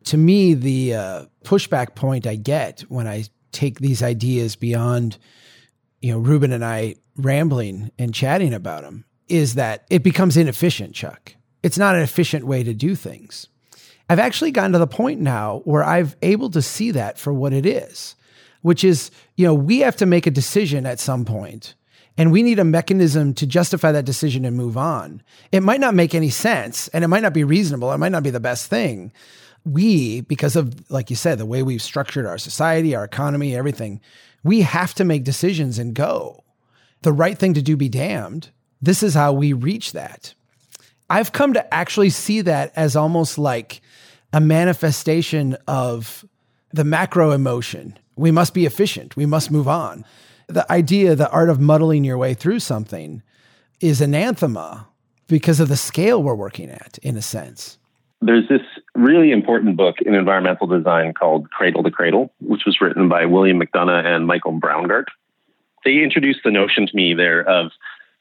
To 0.04 0.16
me, 0.16 0.54
the 0.54 0.94
uh, 0.94 1.24
pushback 1.44 1.94
point 1.94 2.26
I 2.26 2.36
get 2.36 2.80
when 2.88 3.06
I 3.06 3.24
take 3.52 3.78
these 3.78 4.02
ideas 4.02 4.56
beyond, 4.56 5.18
you 6.00 6.12
know, 6.12 6.18
Ruben 6.18 6.52
and 6.52 6.64
I 6.64 6.96
rambling 7.16 7.90
and 7.98 8.14
chatting 8.14 8.54
about 8.54 8.82
them 8.82 9.04
is 9.28 9.54
that 9.54 9.84
it 9.90 10.02
becomes 10.02 10.36
inefficient, 10.36 10.94
Chuck. 10.94 11.34
It's 11.62 11.78
not 11.78 11.94
an 11.94 12.00
efficient 12.00 12.46
way 12.46 12.62
to 12.64 12.72
do 12.72 12.94
things. 12.94 13.48
I've 14.08 14.18
actually 14.18 14.50
gotten 14.50 14.72
to 14.72 14.78
the 14.78 14.86
point 14.86 15.20
now 15.20 15.60
where 15.64 15.84
I've 15.84 16.16
able 16.22 16.50
to 16.50 16.62
see 16.62 16.90
that 16.92 17.18
for 17.18 17.32
what 17.32 17.52
it 17.52 17.66
is 17.66 18.16
which 18.62 18.84
is, 18.84 19.10
you 19.36 19.46
know, 19.46 19.54
we 19.54 19.80
have 19.80 19.96
to 19.96 20.06
make 20.06 20.26
a 20.26 20.30
decision 20.30 20.86
at 20.86 21.00
some 21.00 21.24
point 21.24 21.74
and 22.20 22.32
we 22.32 22.42
need 22.42 22.58
a 22.58 22.64
mechanism 22.64 23.32
to 23.34 23.46
justify 23.46 23.92
that 23.92 24.04
decision 24.04 24.44
and 24.44 24.56
move 24.56 24.76
on. 24.76 25.22
It 25.52 25.62
might 25.62 25.80
not 25.80 25.94
make 25.94 26.14
any 26.14 26.30
sense 26.30 26.88
and 26.88 27.02
it 27.04 27.08
might 27.08 27.22
not 27.22 27.32
be 27.32 27.44
reasonable. 27.44 27.92
It 27.92 27.98
might 27.98 28.12
not 28.12 28.22
be 28.22 28.30
the 28.30 28.40
best 28.40 28.66
thing. 28.66 29.12
We, 29.64 30.22
because 30.22 30.56
of, 30.56 30.90
like 30.90 31.10
you 31.10 31.16
said, 31.16 31.38
the 31.38 31.46
way 31.46 31.62
we've 31.62 31.82
structured 31.82 32.26
our 32.26 32.38
society, 32.38 32.94
our 32.94 33.04
economy, 33.04 33.56
everything, 33.56 34.00
we 34.42 34.62
have 34.62 34.94
to 34.94 35.04
make 35.04 35.24
decisions 35.24 35.78
and 35.78 35.94
go. 35.94 36.44
The 37.02 37.12
right 37.12 37.38
thing 37.38 37.54
to 37.54 37.62
do 37.62 37.76
be 37.76 37.88
damned. 37.88 38.50
This 38.82 39.02
is 39.02 39.14
how 39.14 39.32
we 39.32 39.52
reach 39.52 39.92
that. 39.92 40.34
I've 41.08 41.32
come 41.32 41.54
to 41.54 41.74
actually 41.74 42.10
see 42.10 42.40
that 42.42 42.72
as 42.76 42.96
almost 42.96 43.38
like 43.38 43.80
a 44.32 44.40
manifestation 44.40 45.56
of 45.66 46.24
the 46.72 46.84
macro 46.84 47.32
emotion 47.32 47.98
we 48.20 48.30
must 48.30 48.54
be 48.54 48.66
efficient. 48.66 49.16
We 49.16 49.26
must 49.26 49.50
move 49.50 49.66
on. 49.66 50.04
The 50.46 50.70
idea, 50.70 51.14
the 51.14 51.30
art 51.30 51.48
of 51.48 51.58
muddling 51.58 52.04
your 52.04 52.18
way 52.18 52.34
through 52.34 52.60
something 52.60 53.22
is 53.80 54.00
anathema 54.00 54.88
because 55.26 55.60
of 55.60 55.68
the 55.68 55.76
scale 55.76 56.22
we're 56.22 56.34
working 56.34 56.68
at, 56.68 56.98
in 57.02 57.16
a 57.16 57.22
sense. 57.22 57.78
There's 58.20 58.48
this 58.48 58.60
really 58.94 59.32
important 59.32 59.76
book 59.76 59.96
in 60.02 60.14
environmental 60.14 60.66
design 60.66 61.14
called 61.14 61.50
Cradle 61.50 61.82
to 61.84 61.90
Cradle, 61.90 62.30
which 62.40 62.66
was 62.66 62.80
written 62.80 63.08
by 63.08 63.24
William 63.24 63.58
McDonough 63.58 64.04
and 64.04 64.26
Michael 64.26 64.60
Braungart. 64.60 65.06
They 65.84 66.02
introduced 66.02 66.40
the 66.44 66.50
notion 66.50 66.86
to 66.86 66.94
me 66.94 67.14
there 67.14 67.48
of 67.48 67.70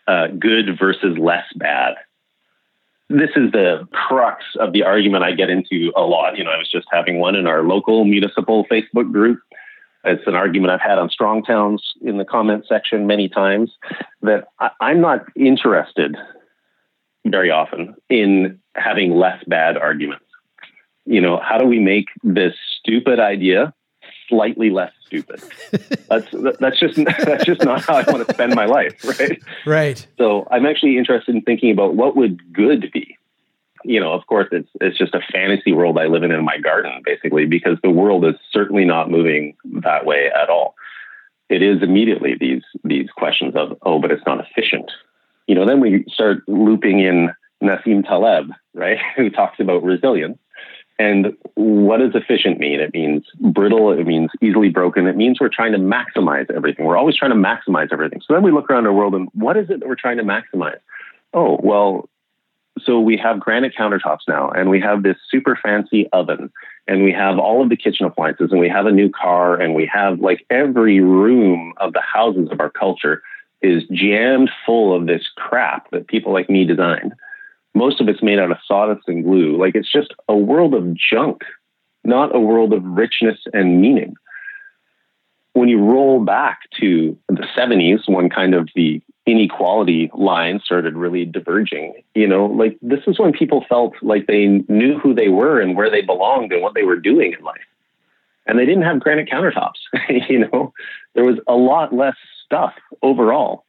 uh, 0.08 0.28
good 0.28 0.80
versus 0.80 1.18
less 1.18 1.45
bad. 1.56 1.95
This 3.10 3.32
is 3.36 3.52
the 3.52 3.88
crux 3.91 4.45
of 4.60 4.72
the 4.72 4.84
argument 4.84 5.24
I 5.24 5.34
get 5.34 5.50
into 5.50 5.91
a 5.97 6.02
lot. 6.02 6.38
You 6.38 6.45
know, 6.45 6.52
I 6.52 6.58
was 6.58 6.72
just 6.72 6.88
having 6.91 7.20
one 7.20 7.36
in 7.36 7.47
our 7.47 7.64
local 7.64 8.06
municipal 8.06 8.66
Facebook 8.72 9.12
group 9.12 9.41
it's 10.04 10.26
an 10.28 10.36
argument 10.36 10.72
I've 10.72 10.82
had 10.82 10.97
on 10.97 11.10
Strong 11.10 11.43
Towns 11.43 11.84
in 12.02 12.18
the 12.18 12.26
comment 12.26 12.66
section 12.68 13.08
many 13.08 13.28
times 13.28 13.72
that 14.22 14.47
I, 14.60 14.70
I'm 14.80 15.02
not 15.02 15.26
interested 15.36 16.16
very 17.26 17.52
often 17.52 17.95
in 18.10 18.60
having 18.76 19.12
less 19.12 19.43
bad 19.45 19.78
arguments. 19.78 20.26
You 21.06 21.22
know, 21.22 21.39
how 21.43 21.58
do 21.58 21.66
we 21.66 21.80
make 21.80 22.08
this 22.24 22.54
stupid 22.80 23.20
idea 23.20 23.74
slightly 24.30 24.70
less 24.70 24.93
stupid? 25.06 25.41
that's 26.10 26.28
that's 26.60 26.80
just 26.80 26.95
that's 27.26 27.45
just 27.45 27.64
not 27.64 27.82
how 27.82 27.95
I 27.95 28.04
want 28.10 28.28
to 28.28 28.34
spend 28.34 28.56
my 28.56 28.66
life, 28.66 29.04
right? 29.20 29.41
Right. 29.66 30.08
So 30.18 30.47
I'm 30.52 30.66
actually 30.66 30.97
interested 30.97 31.36
in 31.36 31.41
thinking 31.41 31.72
about 31.72 31.95
what 31.95 32.16
would 32.16 32.54
good 32.54 32.91
be 32.93 33.18
you 33.84 34.00
know, 34.00 34.14
of 34.14 34.26
course, 34.28 34.48
it's 34.52 34.70
it's 34.82 34.98
just 34.98 35.14
a 35.14 35.22
fantasy 35.32 35.72
world 35.72 35.98
I 35.98 36.08
live 36.08 36.24
in 36.24 36.32
in 36.32 36.44
my 36.44 36.58
garden, 36.58 37.02
basically, 37.06 37.46
because 37.46 37.78
the 37.82 37.90
world 37.90 38.26
is 38.26 38.36
certainly 38.52 38.86
not 38.86 39.10
moving 39.10 39.56
that 39.82 40.06
way 40.06 40.30
at 40.30 40.50
all. 40.50 40.76
It 41.50 41.62
is 41.62 41.82
immediately 41.82 42.36
these 42.40 42.64
these 42.84 43.10
questions 43.16 43.56
of 43.56 43.78
oh, 43.84 44.00
but 44.00 44.12
it's 44.12 44.26
not 44.26 44.46
efficient. 44.46 44.92
You 45.48 45.56
know, 45.56 45.66
then 45.66 45.80
we 45.80 46.06
start 46.08 46.44
looping 46.48 47.00
in 47.00 47.32
Nassim 47.64 48.06
Taleb, 48.06 48.52
right, 48.74 48.98
who 49.16 49.30
talks 49.30 49.60
about 49.60 49.84
resilience. 49.84 50.38
And 51.00 51.38
what 51.56 52.00
does 52.00 52.12
efficient 52.14 52.60
mean? 52.60 52.82
It 52.82 52.94
means 52.94 53.24
brittle. 53.40 53.98
It 53.98 54.06
means 54.06 54.32
easily 54.42 54.68
broken. 54.68 55.08
It 55.08 55.16
means 55.16 55.40
we're 55.40 55.48
trying 55.48 55.72
to 55.72 55.78
maximize 55.78 56.52
everything. 56.54 56.86
We're 56.86 56.98
always 56.98 57.16
trying 57.16 57.32
to 57.32 57.38
maximize 57.38 57.94
everything. 57.94 58.20
So 58.28 58.34
then 58.34 58.44
we 58.44 58.52
look 58.52 58.70
around 58.70 58.86
our 58.86 58.92
world 58.92 59.16
and 59.16 59.30
what 59.34 59.56
is 59.56 59.70
it 59.70 59.80
that 59.80 59.88
we're 59.88 59.96
trying 59.96 60.18
to 60.18 60.24
maximize? 60.24 60.80
Oh, 61.34 61.58
well, 61.64 62.10
so 62.86 63.00
we 63.00 63.18
have 63.18 63.40
granite 63.40 63.74
countertops 63.78 64.28
now, 64.28 64.50
and 64.50 64.70
we 64.70 64.80
have 64.80 65.04
this 65.04 65.18
super 65.30 65.58
fancy 65.62 66.08
oven, 66.12 66.52
and 66.88 67.04
we 67.04 67.12
have 67.12 67.38
all 67.38 67.62
of 67.62 67.70
the 67.70 67.78
kitchen 67.78 68.06
appliances, 68.06 68.52
and 68.52 68.60
we 68.60 68.70
have 68.70 68.86
a 68.86 68.92
new 68.92 69.10
car, 69.10 69.60
and 69.60 69.76
we 69.76 69.90
have 69.92 70.20
like 70.20 70.46
every 70.50 71.00
room 71.00 71.74
of 71.78 71.94
the 71.94 72.02
houses 72.02 72.50
of 72.52 72.60
our 72.60 72.70
culture 72.70 73.22
is 73.62 73.84
jammed 73.92 74.50
full 74.66 74.96
of 74.96 75.06
this 75.06 75.28
crap 75.36 75.90
that 75.92 76.08
people 76.08 76.34
like 76.34 76.50
me 76.50 76.66
designed. 76.66 77.14
Most 77.74 78.02
of 78.02 78.08
it's 78.08 78.24
made 78.24 78.40
out 78.40 78.52
of 78.52 78.58
sawdust 78.66 79.08
and 79.08 79.24
glue. 79.24 79.58
Like 79.58 79.76
it's 79.76 79.92
just 79.92 80.14
a 80.28 80.36
world 80.36 80.74
of 80.74 80.94
junk, 80.94 81.42
not 82.04 82.36
a 82.36 82.40
world 82.40 82.74
of 82.74 82.84
richness 82.84 83.40
and 83.54 83.82
meaning. 83.82 84.16
When 85.54 85.68
you 85.68 85.80
roll 85.80 86.24
back 86.24 86.60
to 86.80 87.18
the 87.28 87.46
70s, 87.58 88.08
when 88.08 88.30
kind 88.30 88.54
of 88.54 88.70
the 88.76 89.02
inequality 89.30 90.10
lines 90.14 90.64
started 90.64 90.96
really 90.96 91.26
diverging. 91.26 91.94
You 92.16 92.28
know, 92.28 92.46
like 92.46 92.78
this 92.82 93.02
is 93.08 93.20
when 93.20 93.32
people 93.32 93.66
felt 93.68 93.94
like 94.02 94.28
they 94.28 94.48
knew 94.68 94.98
who 94.98 95.14
they 95.14 95.30
were 95.30 95.60
and 95.60 95.76
where 95.76 95.90
they 95.90 96.02
belonged 96.02 96.52
and 96.52 96.62
what 96.62 96.74
they 96.74 96.84
were 96.84 96.98
doing 96.98 97.34
in 97.38 97.44
life. 97.44 97.62
And 98.46 98.58
they 98.58 98.66
didn't 98.66 98.84
have 98.84 99.00
granite 99.00 99.30
countertops. 99.30 99.80
you 100.30 100.40
know, 100.40 100.74
there 101.14 101.24
was 101.24 101.38
a 101.48 101.54
lot 101.56 101.94
less 101.94 102.16
stuff 102.46 102.74
overall. 103.04 103.66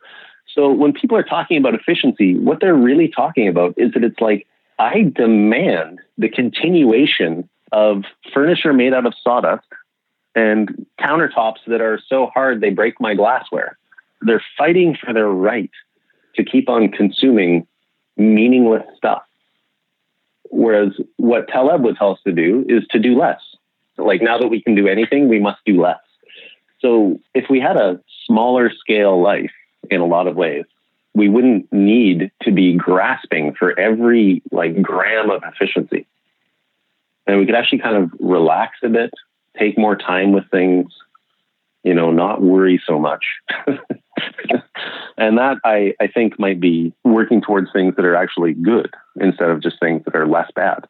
So 0.55 0.71
when 0.71 0.93
people 0.93 1.17
are 1.17 1.23
talking 1.23 1.59
about 1.59 1.75
efficiency, 1.75 2.37
what 2.37 2.61
they're 2.61 2.75
really 2.75 3.09
talking 3.09 3.47
about 3.47 3.75
is 3.77 3.93
that 3.93 4.03
it's 4.03 4.21
like, 4.21 4.47
I 4.79 5.03
demand 5.15 6.01
the 6.17 6.29
continuation 6.29 7.49
of 7.73 8.05
furniture 8.33 8.73
made 8.73 8.95
out 8.95 9.07
of 9.07 9.15
sawdust 9.23 9.67
and 10.35 10.87
countertops 10.99 11.59
that 11.67 11.81
are 11.81 12.01
so 12.09 12.27
hard 12.33 12.61
they 12.61 12.71
break 12.71 13.01
my 13.01 13.15
glassware. 13.15 13.77
They're 14.23 14.43
fighting 14.57 14.97
for 15.03 15.13
their 15.13 15.29
right 15.29 15.71
to 16.37 16.45
keep 16.45 16.69
on 16.69 16.89
consuming 16.91 17.67
meaningless 18.17 18.85
stuff. 18.97 19.23
Whereas 20.51 20.93
what 21.17 21.49
Taleb 21.49 21.83
would 21.83 21.97
tell 21.97 22.13
us 22.13 22.19
to 22.27 22.33
do 22.33 22.65
is 22.69 22.87
to 22.91 22.99
do 22.99 23.19
less. 23.19 23.41
Like 23.97 24.23
now 24.23 24.39
that 24.39 24.49
we 24.49 24.63
can 24.63 24.75
do 24.75 24.89
anything, 24.89 25.29
we 25.29 25.39
must 25.39 25.61
do 25.65 25.81
less. 25.81 26.01
So 26.81 27.21
if 27.35 27.49
we 27.51 27.61
had 27.61 27.77
a 27.77 28.01
smaller 28.27 28.71
scale 28.71 29.21
life 29.21 29.53
in 29.91 30.01
a 30.01 30.07
lot 30.07 30.27
of 30.27 30.37
ways, 30.37 30.65
we 31.15 31.29
wouldn't 31.29 31.73
need 31.73 32.31
to 32.43 32.53
be 32.53 32.75
grasping 32.75 33.55
for 33.55 33.79
every 33.79 34.43
like 34.51 34.81
gram 34.81 35.31
of 35.31 35.43
efficiency. 35.45 36.07
And 37.27 37.39
we 37.39 37.47
could 37.47 37.55
actually 37.55 37.79
kind 37.79 37.97
of 37.97 38.11
relax 38.19 38.79
a 38.83 38.89
bit, 38.89 39.11
take 39.59 39.77
more 39.77 39.97
time 39.97 40.33
with 40.33 40.51
things, 40.51 40.93
you 41.83 41.95
know, 41.95 42.11
not 42.11 42.41
worry 42.43 42.81
so 42.87 42.99
much. 42.99 43.25
and 45.17 45.39
that 45.39 45.59
I, 45.65 45.95
I 46.01 46.07
think 46.07 46.39
might 46.39 46.61
be 46.61 46.93
working 47.05 47.41
towards 47.41 47.71
things 47.73 47.95
that 47.97 48.05
are 48.05 48.17
actually 48.17 48.55
good 48.55 48.93
instead 49.21 49.51
of 49.51 49.63
just 49.63 49.79
things 49.81 50.03
that 50.05 50.17
are 50.17 50.27
less 50.27 50.51
bad. 50.55 50.87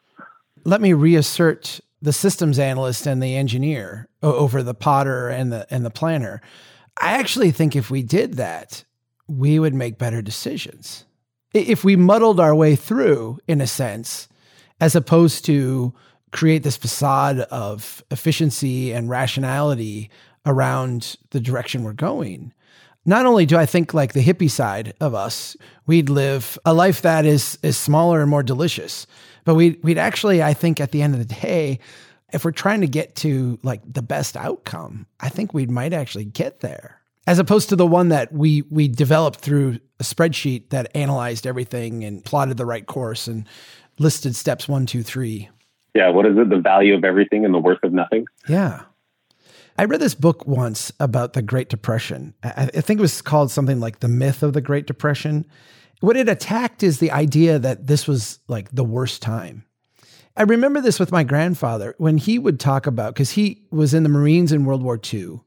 Let 0.63 0.81
me 0.81 0.93
reassert 0.93 1.79
the 2.01 2.13
systems 2.13 2.59
analyst 2.59 3.05
and 3.05 3.21
the 3.21 3.35
engineer 3.35 4.07
over 4.23 4.63
the 4.63 4.73
potter 4.73 5.29
and 5.29 5.51
the 5.51 5.67
and 5.69 5.85
the 5.85 5.89
planner. 5.89 6.41
I 6.99 7.13
actually 7.13 7.51
think 7.51 7.75
if 7.75 7.89
we 7.89 8.03
did 8.03 8.35
that, 8.35 8.83
we 9.27 9.59
would 9.59 9.73
make 9.73 9.97
better 9.97 10.21
decisions. 10.21 11.05
If 11.53 11.83
we 11.83 11.95
muddled 11.95 12.39
our 12.39 12.55
way 12.55 12.75
through, 12.75 13.39
in 13.47 13.61
a 13.61 13.67
sense, 13.67 14.27
as 14.79 14.95
opposed 14.95 15.45
to 15.45 15.93
create 16.31 16.63
this 16.63 16.77
facade 16.77 17.39
of 17.39 18.03
efficiency 18.09 18.91
and 18.91 19.09
rationality 19.09 20.09
around 20.45 21.17
the 21.31 21.39
direction 21.39 21.83
we're 21.83 21.93
going. 21.93 22.53
Not 23.05 23.25
only 23.25 23.45
do 23.45 23.57
I 23.57 23.65
think 23.65 23.93
like 23.93 24.13
the 24.13 24.23
hippie 24.23 24.49
side 24.49 24.93
of 25.01 25.15
us, 25.15 25.57
we'd 25.87 26.09
live 26.09 26.57
a 26.65 26.73
life 26.73 27.01
that 27.01 27.25
is 27.25 27.57
is 27.63 27.77
smaller 27.77 28.21
and 28.21 28.29
more 28.29 28.43
delicious, 28.43 29.07
but 29.43 29.55
we'd 29.55 29.83
we'd 29.83 29.97
actually, 29.97 30.43
I 30.43 30.53
think, 30.53 30.79
at 30.79 30.91
the 30.91 31.01
end 31.01 31.13
of 31.13 31.19
the 31.19 31.33
day, 31.33 31.79
if 32.31 32.45
we're 32.45 32.51
trying 32.51 32.81
to 32.81 32.87
get 32.87 33.15
to 33.17 33.57
like 33.63 33.81
the 33.91 34.01
best 34.03 34.37
outcome, 34.37 35.07
I 35.19 35.29
think 35.29 35.53
we 35.53 35.65
might 35.65 35.93
actually 35.93 36.25
get 36.25 36.59
there, 36.59 37.01
as 37.25 37.39
opposed 37.39 37.69
to 37.69 37.75
the 37.75 37.87
one 37.87 38.09
that 38.09 38.31
we 38.31 38.63
we 38.69 38.87
developed 38.87 39.39
through 39.39 39.79
a 39.99 40.03
spreadsheet 40.03 40.69
that 40.69 40.95
analyzed 40.95 41.47
everything 41.47 42.03
and 42.03 42.23
plotted 42.23 42.57
the 42.57 42.65
right 42.65 42.85
course 42.85 43.27
and 43.27 43.47
listed 43.97 44.35
steps 44.35 44.67
one, 44.67 44.85
two, 44.85 45.01
three. 45.01 45.49
Yeah, 45.95 46.09
what 46.09 46.25
is 46.25 46.37
it? 46.37 46.49
The 46.49 46.59
value 46.59 46.95
of 46.95 47.03
everything 47.03 47.45
and 47.45 47.53
the 47.53 47.59
worth 47.59 47.83
of 47.83 47.93
nothing. 47.93 48.25
Yeah. 48.47 48.83
I 49.81 49.85
read 49.85 49.99
this 49.99 50.13
book 50.13 50.45
once 50.45 50.91
about 50.99 51.33
the 51.33 51.41
Great 51.41 51.67
Depression. 51.67 52.35
I 52.43 52.67
think 52.67 52.99
it 52.99 53.01
was 53.01 53.19
called 53.23 53.49
something 53.49 53.79
like 53.79 53.99
The 53.99 54.07
Myth 54.07 54.43
of 54.43 54.53
the 54.53 54.61
Great 54.61 54.85
Depression. 54.85 55.43
What 56.01 56.15
it 56.15 56.29
attacked 56.29 56.83
is 56.83 56.99
the 56.99 57.09
idea 57.09 57.57
that 57.57 57.87
this 57.87 58.07
was 58.07 58.37
like 58.47 58.69
the 58.69 58.83
worst 58.83 59.23
time. 59.23 59.65
I 60.37 60.43
remember 60.43 60.81
this 60.81 60.99
with 60.99 61.11
my 61.11 61.23
grandfather 61.23 61.95
when 61.97 62.19
he 62.19 62.37
would 62.37 62.59
talk 62.59 62.85
about, 62.85 63.15
because 63.15 63.31
he 63.31 63.63
was 63.71 63.95
in 63.95 64.03
the 64.03 64.09
Marines 64.09 64.51
in 64.51 64.65
World 64.65 64.83
War 64.83 64.99
II. 65.11 65.39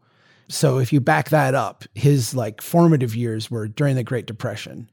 So 0.48 0.78
if 0.78 0.92
you 0.92 0.98
back 0.98 1.28
that 1.28 1.54
up, 1.54 1.84
his 1.94 2.34
like 2.34 2.60
formative 2.60 3.14
years 3.14 3.52
were 3.52 3.68
during 3.68 3.94
the 3.94 4.02
Great 4.02 4.26
Depression. 4.26 4.90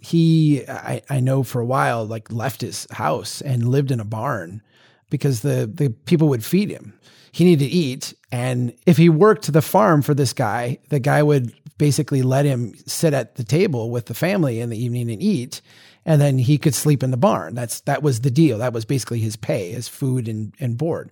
He, 0.00 0.66
I, 0.66 1.02
I 1.10 1.20
know 1.20 1.42
for 1.42 1.60
a 1.60 1.66
while, 1.66 2.06
like 2.06 2.32
left 2.32 2.62
his 2.62 2.86
house 2.92 3.42
and 3.42 3.68
lived 3.68 3.90
in 3.90 4.00
a 4.00 4.06
barn 4.06 4.62
because 5.10 5.42
the, 5.42 5.70
the 5.70 5.90
people 5.90 6.28
would 6.28 6.42
feed 6.42 6.70
him. 6.70 6.98
He 7.32 7.44
needed 7.44 7.64
to 7.64 7.70
eat. 7.70 8.14
And 8.32 8.74
if 8.86 8.96
he 8.96 9.08
worked 9.08 9.52
the 9.52 9.62
farm 9.62 10.02
for 10.02 10.14
this 10.14 10.32
guy, 10.32 10.78
the 10.88 11.00
guy 11.00 11.22
would 11.22 11.52
basically 11.78 12.22
let 12.22 12.44
him 12.44 12.74
sit 12.86 13.14
at 13.14 13.36
the 13.36 13.44
table 13.44 13.90
with 13.90 14.06
the 14.06 14.14
family 14.14 14.60
in 14.60 14.70
the 14.70 14.82
evening 14.82 15.10
and 15.10 15.22
eat. 15.22 15.60
And 16.04 16.20
then 16.20 16.38
he 16.38 16.58
could 16.58 16.74
sleep 16.74 17.02
in 17.02 17.10
the 17.10 17.16
barn. 17.16 17.54
That's 17.54 17.80
that 17.82 18.02
was 18.02 18.20
the 18.20 18.30
deal. 18.30 18.58
That 18.58 18.72
was 18.72 18.84
basically 18.84 19.20
his 19.20 19.36
pay, 19.36 19.72
his 19.72 19.88
food 19.88 20.28
and, 20.28 20.54
and 20.58 20.78
board. 20.78 21.10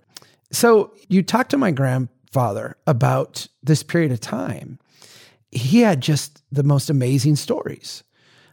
So 0.51 0.93
you 1.07 1.23
talked 1.23 1.51
to 1.51 1.57
my 1.57 1.71
grandfather 1.71 2.77
about 2.87 3.47
this 3.63 3.83
period 3.83 4.11
of 4.11 4.19
time. 4.19 4.79
He 5.51 5.81
had 5.81 6.01
just 6.01 6.41
the 6.51 6.63
most 6.63 6.89
amazing 6.89 7.35
stories. 7.35 8.03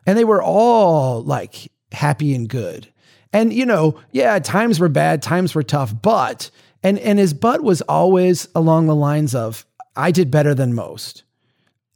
And 0.06 0.18
they 0.18 0.24
were 0.24 0.42
all 0.42 1.22
like 1.22 1.70
happy 1.92 2.34
and 2.34 2.48
good. 2.48 2.88
And, 3.32 3.52
you 3.52 3.66
know, 3.66 3.98
yeah, 4.12 4.38
times 4.38 4.78
were 4.78 4.88
bad, 4.88 5.20
times 5.20 5.54
were 5.54 5.64
tough, 5.64 5.92
but, 6.02 6.50
and, 6.84 6.98
and 6.98 7.18
his 7.18 7.34
but 7.34 7.62
was 7.62 7.80
always 7.82 8.46
along 8.54 8.86
the 8.86 8.94
lines 8.94 9.34
of, 9.34 9.66
I 9.96 10.10
did 10.10 10.30
better 10.30 10.54
than 10.54 10.74
most. 10.74 11.24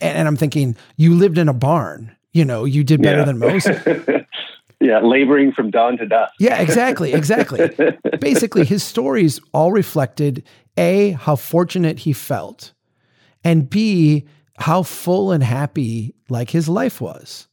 And, 0.01 0.19
and 0.19 0.29
I'm 0.29 0.37
thinking, 0.37 0.77
you 0.97 1.15
lived 1.15 1.39
in 1.39 1.49
a 1.49 1.53
barn, 1.53 2.17
you 2.33 2.45
know, 2.45 2.65
you 2.65 2.83
did 2.83 3.03
better 3.03 3.19
yeah. 3.19 3.25
than 3.25 3.39
most. 3.39 3.69
yeah, 4.81 5.01
laboring 5.01 5.53
from 5.53 5.71
dawn 5.71 5.99
to 5.99 6.07
dusk. 6.07 6.33
yeah, 6.41 6.61
exactly, 6.61 7.13
exactly. 7.13 7.71
Basically, 8.21 8.65
his 8.65 8.83
stories 8.83 9.41
all 9.53 9.73
reflected 9.73 10.43
A, 10.79 11.11
how 11.11 11.37
fortunate 11.37 12.01
he 12.01 12.15
felt, 12.15 12.73
and 13.45 13.69
B, 13.69 14.25
how 14.57 14.83
full 14.83 15.33
and 15.33 15.43
happy 15.43 16.15
like 16.31 16.51
his 16.51 16.69
life 16.69 17.01
was 17.01 17.48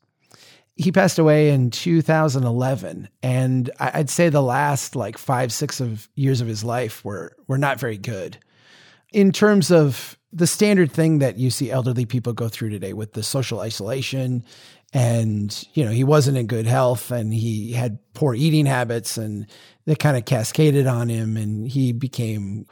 he 0.77 0.91
passed 0.91 1.17
away 1.17 1.49
in 1.49 1.71
2011 1.71 3.07
and 3.23 3.71
i'd 3.79 4.09
say 4.09 4.27
the 4.27 4.41
last 4.41 4.95
like 4.95 5.17
five 5.17 5.51
six 5.53 5.79
of 5.79 6.09
years 6.15 6.41
of 6.41 6.47
his 6.47 6.63
life 6.63 7.03
were 7.05 7.35
were 7.47 7.57
not 7.57 7.79
very 7.79 7.97
good. 7.97 8.37
In 9.11 9.31
terms 9.31 9.71
of 9.71 10.17
the 10.33 10.47
standard 10.47 10.91
thing 10.91 11.19
that 11.19 11.37
you 11.37 11.49
see 11.49 11.71
elderly 11.71 12.05
people 12.05 12.33
go 12.33 12.49
through 12.49 12.69
today 12.69 12.91
with 12.91 13.13
the 13.13 13.23
social 13.23 13.61
isolation 13.61 14.43
and 14.93 15.65
you 15.73 15.85
know 15.85 15.91
he 15.91 16.03
wasn't 16.03 16.37
in 16.37 16.47
good 16.47 16.65
health 16.65 17.11
and 17.11 17.33
he 17.33 17.71
had 17.71 17.97
poor 18.13 18.33
eating 18.35 18.65
habits 18.65 19.17
and 19.17 19.47
that 19.85 19.99
kind 19.99 20.17
of 20.17 20.25
cascaded 20.25 20.87
on 20.87 21.07
him 21.07 21.37
and 21.37 21.69
he 21.69 21.93
became 21.93 22.65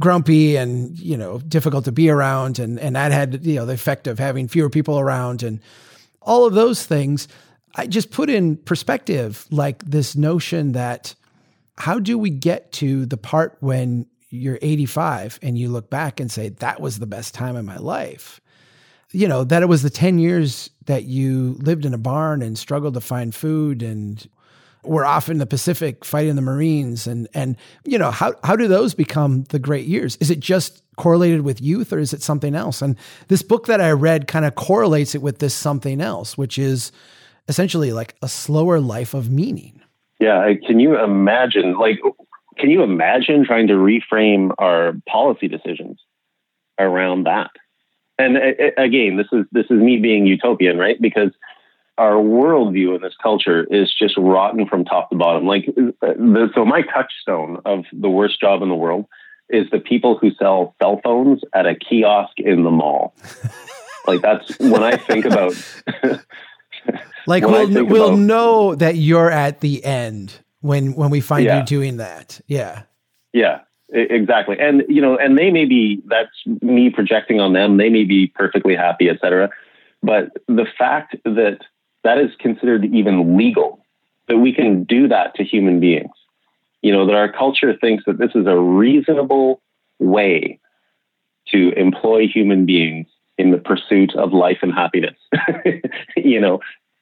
grumpy 0.00 0.56
and 0.56 0.98
you 0.98 1.16
know 1.16 1.38
difficult 1.38 1.84
to 1.84 1.92
be 1.92 2.10
around 2.10 2.58
and 2.58 2.78
and 2.80 2.96
that 2.96 3.12
had 3.12 3.44
you 3.46 3.54
know 3.54 3.64
the 3.64 3.72
effect 3.72 4.06
of 4.06 4.18
having 4.18 4.48
fewer 4.48 4.68
people 4.68 4.98
around 4.98 5.42
and 5.42 5.60
all 6.26 6.44
of 6.44 6.52
those 6.54 6.84
things, 6.84 7.28
I 7.74 7.86
just 7.86 8.10
put 8.10 8.28
in 8.28 8.56
perspective 8.56 9.46
like 9.50 9.84
this 9.84 10.16
notion 10.16 10.72
that 10.72 11.14
how 11.78 11.98
do 11.98 12.18
we 12.18 12.30
get 12.30 12.72
to 12.72 13.06
the 13.06 13.16
part 13.16 13.56
when 13.60 14.06
you're 14.30 14.58
85 14.60 15.38
and 15.42 15.56
you 15.56 15.68
look 15.68 15.88
back 15.88 16.20
and 16.20 16.30
say, 16.30 16.48
that 16.48 16.80
was 16.80 16.98
the 16.98 17.06
best 17.06 17.32
time 17.32 17.56
in 17.56 17.64
my 17.64 17.76
life? 17.76 18.40
You 19.12 19.28
know, 19.28 19.44
that 19.44 19.62
it 19.62 19.66
was 19.66 19.82
the 19.82 19.90
10 19.90 20.18
years 20.18 20.70
that 20.86 21.04
you 21.04 21.56
lived 21.60 21.84
in 21.84 21.94
a 21.94 21.98
barn 21.98 22.42
and 22.42 22.58
struggled 22.58 22.94
to 22.94 23.00
find 23.00 23.34
food 23.34 23.82
and 23.82 24.26
were 24.86 25.04
off 25.04 25.28
in 25.28 25.38
the 25.38 25.46
Pacific 25.46 26.04
fighting 26.04 26.36
the 26.36 26.42
Marines 26.42 27.06
and 27.06 27.28
and 27.34 27.56
you 27.84 27.98
know 27.98 28.10
how 28.10 28.34
how 28.44 28.56
do 28.56 28.68
those 28.68 28.94
become 28.94 29.44
the 29.44 29.58
great 29.58 29.86
years? 29.86 30.16
Is 30.20 30.30
it 30.30 30.40
just 30.40 30.82
correlated 30.96 31.42
with 31.42 31.60
youth 31.60 31.92
or 31.92 31.98
is 31.98 32.12
it 32.12 32.22
something 32.22 32.54
else? 32.54 32.82
And 32.82 32.96
this 33.28 33.42
book 33.42 33.66
that 33.66 33.80
I 33.80 33.90
read 33.90 34.26
kind 34.26 34.44
of 34.44 34.54
correlates 34.54 35.14
it 35.14 35.22
with 35.22 35.38
this 35.38 35.54
something 35.54 36.00
else, 36.00 36.38
which 36.38 36.58
is 36.58 36.92
essentially 37.48 37.92
like 37.92 38.14
a 38.22 38.28
slower 38.28 38.80
life 38.80 39.14
of 39.14 39.30
meaning. 39.30 39.80
Yeah, 40.18 40.52
can 40.66 40.80
you 40.80 40.98
imagine 41.02 41.78
like 41.78 42.00
can 42.58 42.70
you 42.70 42.82
imagine 42.82 43.44
trying 43.44 43.68
to 43.68 43.74
reframe 43.74 44.52
our 44.58 44.94
policy 45.08 45.48
decisions 45.48 46.00
around 46.78 47.24
that? 47.24 47.50
And 48.18 48.38
again, 48.78 49.16
this 49.18 49.26
is 49.32 49.44
this 49.52 49.66
is 49.66 49.78
me 49.78 49.98
being 49.98 50.26
utopian, 50.26 50.78
right? 50.78 51.00
Because 51.00 51.32
our 51.98 52.14
worldview 52.14 52.94
in 52.96 53.02
this 53.02 53.14
culture 53.22 53.64
is 53.64 53.92
just 53.98 54.16
rotten 54.18 54.66
from 54.66 54.84
top 54.84 55.10
to 55.10 55.16
bottom. 55.16 55.46
Like, 55.46 55.66
the, 55.66 56.50
so 56.54 56.64
my 56.64 56.82
touchstone 56.82 57.60
of 57.64 57.84
the 57.92 58.10
worst 58.10 58.40
job 58.40 58.62
in 58.62 58.68
the 58.68 58.74
world 58.74 59.06
is 59.48 59.66
the 59.70 59.78
people 59.78 60.18
who 60.18 60.30
sell 60.32 60.74
cell 60.80 61.00
phones 61.02 61.40
at 61.54 61.66
a 61.66 61.74
kiosk 61.74 62.38
in 62.38 62.64
the 62.64 62.70
mall. 62.70 63.14
like 64.06 64.20
that's 64.20 64.58
when 64.58 64.82
I 64.82 64.96
think 64.96 65.24
about. 65.24 65.54
like 67.26 67.44
we'll 67.44 67.86
we'll 67.86 68.08
about, 68.08 68.18
know 68.18 68.74
that 68.74 68.96
you're 68.96 69.30
at 69.30 69.60
the 69.60 69.84
end 69.84 70.40
when 70.60 70.94
when 70.94 71.10
we 71.10 71.20
find 71.20 71.44
yeah. 71.44 71.60
you 71.60 71.64
doing 71.64 71.98
that. 71.98 72.40
Yeah. 72.46 72.82
Yeah. 73.32 73.60
Exactly. 73.88 74.56
And 74.58 74.82
you 74.88 75.00
know, 75.00 75.16
and 75.16 75.38
they 75.38 75.52
may 75.52 75.64
be 75.64 76.02
that's 76.06 76.44
me 76.60 76.90
projecting 76.90 77.40
on 77.40 77.52
them. 77.52 77.76
They 77.76 77.88
may 77.88 78.04
be 78.04 78.26
perfectly 78.26 78.74
happy, 78.74 79.08
etc. 79.08 79.50
But 80.02 80.30
the 80.48 80.66
fact 80.76 81.16
that 81.24 81.58
that 82.06 82.18
is 82.18 82.30
considered 82.38 82.84
even 82.84 83.36
legal, 83.36 83.80
that 84.28 84.38
we 84.38 84.52
can 84.52 84.84
do 84.84 85.08
that 85.08 85.34
to 85.34 85.44
human 85.44 85.80
beings. 85.80 86.12
You 86.80 86.92
know, 86.92 87.04
that 87.06 87.14
our 87.14 87.32
culture 87.32 87.76
thinks 87.76 88.04
that 88.06 88.18
this 88.18 88.30
is 88.34 88.46
a 88.46 88.56
reasonable 88.56 89.60
way 89.98 90.60
to 91.48 91.72
employ 91.76 92.28
human 92.28 92.64
beings 92.64 93.08
in 93.38 93.50
the 93.50 93.58
pursuit 93.58 94.14
of 94.14 94.32
life 94.32 94.58
and 94.62 94.72
happiness. 94.72 95.16
you 96.16 96.40
know, 96.40 96.60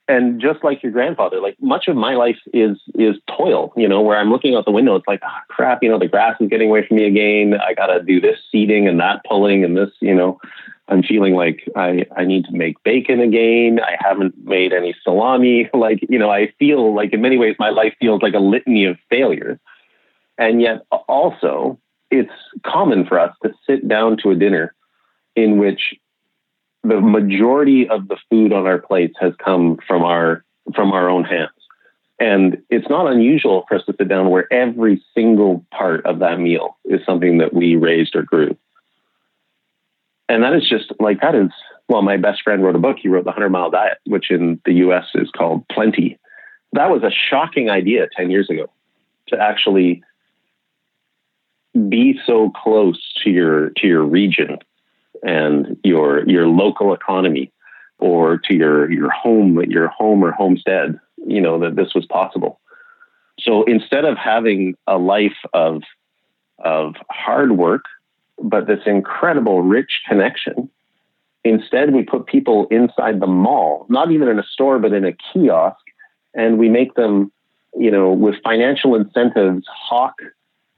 and 0.09 0.41
just 0.41 0.65
like 0.65 0.83
your 0.83 0.93
grandfather, 0.93 1.39
like 1.39 1.57
much 1.61 1.87
of 1.89 1.97
my 1.97 2.15
life 2.15 2.39
is 2.55 2.79
is 2.95 3.17
toil. 3.37 3.75
You 3.77 3.89
know, 3.89 4.01
where 4.01 4.19
I'm 4.19 4.31
looking 4.31 4.55
out 4.55 4.65
the 4.65 4.71
window, 4.71 4.97
it's 4.97 5.09
like, 5.09 5.21
oh, 5.23 5.39
crap. 5.49 5.83
You 5.83 5.91
know, 5.91 5.99
the 5.99 6.09
grass 6.09 6.41
is 6.41 6.49
getting 6.49 6.69
away 6.69 6.87
from 6.87 6.97
me 6.97 7.05
again. 7.05 7.55
I 7.61 7.75
got 7.75 7.87
to 7.87 8.03
do 8.03 8.21
this 8.21 8.39
seeding 8.51 8.89
and 8.89 9.01
that 9.01 9.23
pulling 9.29 9.65
and 9.65 9.77
this. 9.77 9.91
You 10.01 10.15
know, 10.15 10.41
I'm 10.89 11.03
feeling 11.03 11.35
like 11.35 11.66
I 11.76 12.07
I 12.16 12.24
need 12.24 12.45
to 12.47 12.53
make 12.53 12.82
bacon 12.82 13.20
again. 13.20 13.80
I 13.80 13.97
haven't 13.99 14.35
made 14.45 14.72
any 14.72 14.95
salami. 15.03 15.70
Like 15.74 16.05
you 16.09 16.18
know, 16.18 16.30
I 16.30 16.53
feel 16.59 16.95
like 16.95 17.12
in 17.12 17.20
many 17.20 17.37
ways 17.37 17.57
my 17.59 17.70
life 17.70 17.95
feels 18.01 18.22
like 18.22 18.35
a 18.35 18.39
litany 18.39 18.85
of 18.87 18.97
failures, 19.11 19.59
and 20.39 20.61
yet 20.61 20.82
also 21.09 21.78
it's 22.11 22.32
common 22.64 23.07
for 23.07 23.18
us 23.18 23.35
to 23.43 23.53
sit 23.66 23.87
down 23.89 24.16
to 24.22 24.30
a 24.30 24.35
dinner 24.35 24.74
in 25.37 25.59
which 25.59 25.95
the 26.82 27.01
majority 27.01 27.89
of 27.89 28.09
the 28.09 28.16
food 28.30 28.53
on 28.53 28.66
our 28.66 28.78
plates 28.78 29.14
has 29.20 29.32
come 29.43 29.78
from 29.87 30.03
our 30.03 30.45
from 30.74 30.93
our 30.93 31.09
own 31.09 31.24
hands. 31.24 31.51
And 32.20 32.62
it's 32.70 32.89
not 32.89 33.11
unusual 33.11 33.64
for 33.68 33.76
us 33.76 33.85
to 33.87 33.95
sit 33.99 34.09
down 34.09 34.30
where 34.30 34.51
every 34.53 35.03
single 35.14 35.66
part 35.72 36.07
of 36.07 36.20
that 36.20 36.39
meal 36.39 36.76
is 36.85 37.01
something 37.05 37.39
that 37.39 37.53
we 37.53 37.74
raised 37.74 38.14
or 38.14 38.22
grew. 38.22 38.57
And 40.29 40.43
that 40.43 40.55
is 40.55 40.68
just 40.68 40.93
like 41.01 41.20
that 41.20 41.35
is 41.35 41.51
well, 41.89 42.03
my 42.03 42.16
best 42.16 42.43
friend 42.43 42.62
wrote 42.62 42.77
a 42.77 42.79
book. 42.79 42.97
He 43.01 43.09
wrote 43.09 43.25
the 43.25 43.31
100 43.31 43.51
Mile 43.51 43.70
Diet, 43.70 43.99
which 44.07 44.31
in 44.31 44.61
the 44.64 44.72
US 44.75 45.07
is 45.14 45.31
called 45.37 45.66
Plenty. 45.68 46.18
That 46.72 46.91
was 46.91 47.03
a 47.03 47.11
shocking 47.11 47.68
idea 47.68 48.09
10 48.16 48.31
years 48.31 48.49
ago 48.49 48.70
to 49.29 49.39
actually 49.39 50.03
be 51.89 52.18
so 52.27 52.51
close 52.51 53.01
to 53.22 53.31
your 53.31 53.70
to 53.70 53.87
your 53.87 54.05
region 54.05 54.59
and 55.22 55.77
your 55.83 56.29
your 56.29 56.47
local 56.47 56.95
economy 56.95 57.53
or 57.99 58.39
to 58.39 58.55
your 58.55 58.91
your 58.91 59.11
home 59.11 59.61
your 59.68 59.89
home 59.89 60.22
or 60.22 60.31
homestead 60.31 60.99
you 61.27 61.41
know 61.41 61.59
that 61.59 61.75
this 61.75 61.93
was 61.95 62.07
possible 62.07 62.61
so 63.41 63.64
instead 63.64 64.05
of 64.05 64.16
having 64.16 64.77
a 64.87 64.99
life 64.99 65.37
of 65.53 65.83
of 66.61 66.95
hard 67.11 67.53
work 67.53 67.85
but 68.43 68.66
this 68.66 68.80
incredible 68.87 69.62
rich 69.62 70.01
connection 70.09 70.68
instead 71.45 71.95
we 71.95 72.03
put 72.03 72.26
people 72.26 72.66
inside 72.70 73.20
the 73.20 73.26
mall 73.26 73.87
not 73.89 74.11
even 74.11 74.28
in 74.28 74.39
a 74.39 74.45
store 74.45 74.78
but 74.78 74.93
in 74.93 75.05
a 75.05 75.12
kiosk 75.12 75.85
and 76.35 76.59
we 76.59 76.68
make 76.68 76.95
them 76.95 77.30
you 77.76 77.91
know 77.91 78.12
with 78.12 78.35
financial 78.43 78.95
incentives 78.95 79.66
hawk 79.68 80.14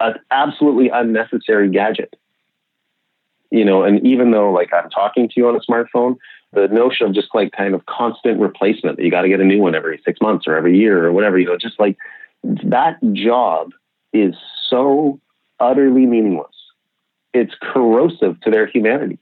an 0.01 0.15
absolutely 0.31 0.89
unnecessary 0.89 1.71
gadget 1.71 2.15
you 3.51 3.65
know, 3.65 3.85
and 3.85 4.05
even 4.07 4.31
though 4.31 4.51
like 4.51 4.73
I'm 4.73 4.91
talking 4.91 5.29
to 5.29 5.35
you 5.37 5.49
on 5.49 5.57
a 5.57 5.61
smartphone, 5.61 6.17
the 6.53 6.69
notion 6.69 7.07
of 7.07 7.15
just 7.15 7.29
like 7.35 7.53
kind 7.53 7.75
of 7.75 7.87
constant 7.87 8.41
replacement 8.41 8.97
that 8.97 9.05
you 9.05 9.11
got 9.11 9.23
to 9.23 9.29
get 9.29 9.41
a 9.41 9.45
new 9.45 9.61
one 9.61 9.75
every 9.75 10.01
six 10.05 10.21
months 10.21 10.47
or 10.47 10.57
every 10.57 10.77
year 10.77 11.07
or 11.07 11.13
whatever, 11.13 11.39
you 11.39 11.47
know, 11.47 11.57
just 11.57 11.79
like 11.79 11.97
that 12.43 12.99
job 13.13 13.71
is 14.13 14.35
so 14.69 15.21
utterly 15.61 16.07
meaningless. 16.07 16.56
It's 17.37 17.55
corrosive 17.61 18.41
to 18.41 18.51
their 18.51 18.67
humanity. 18.67 19.19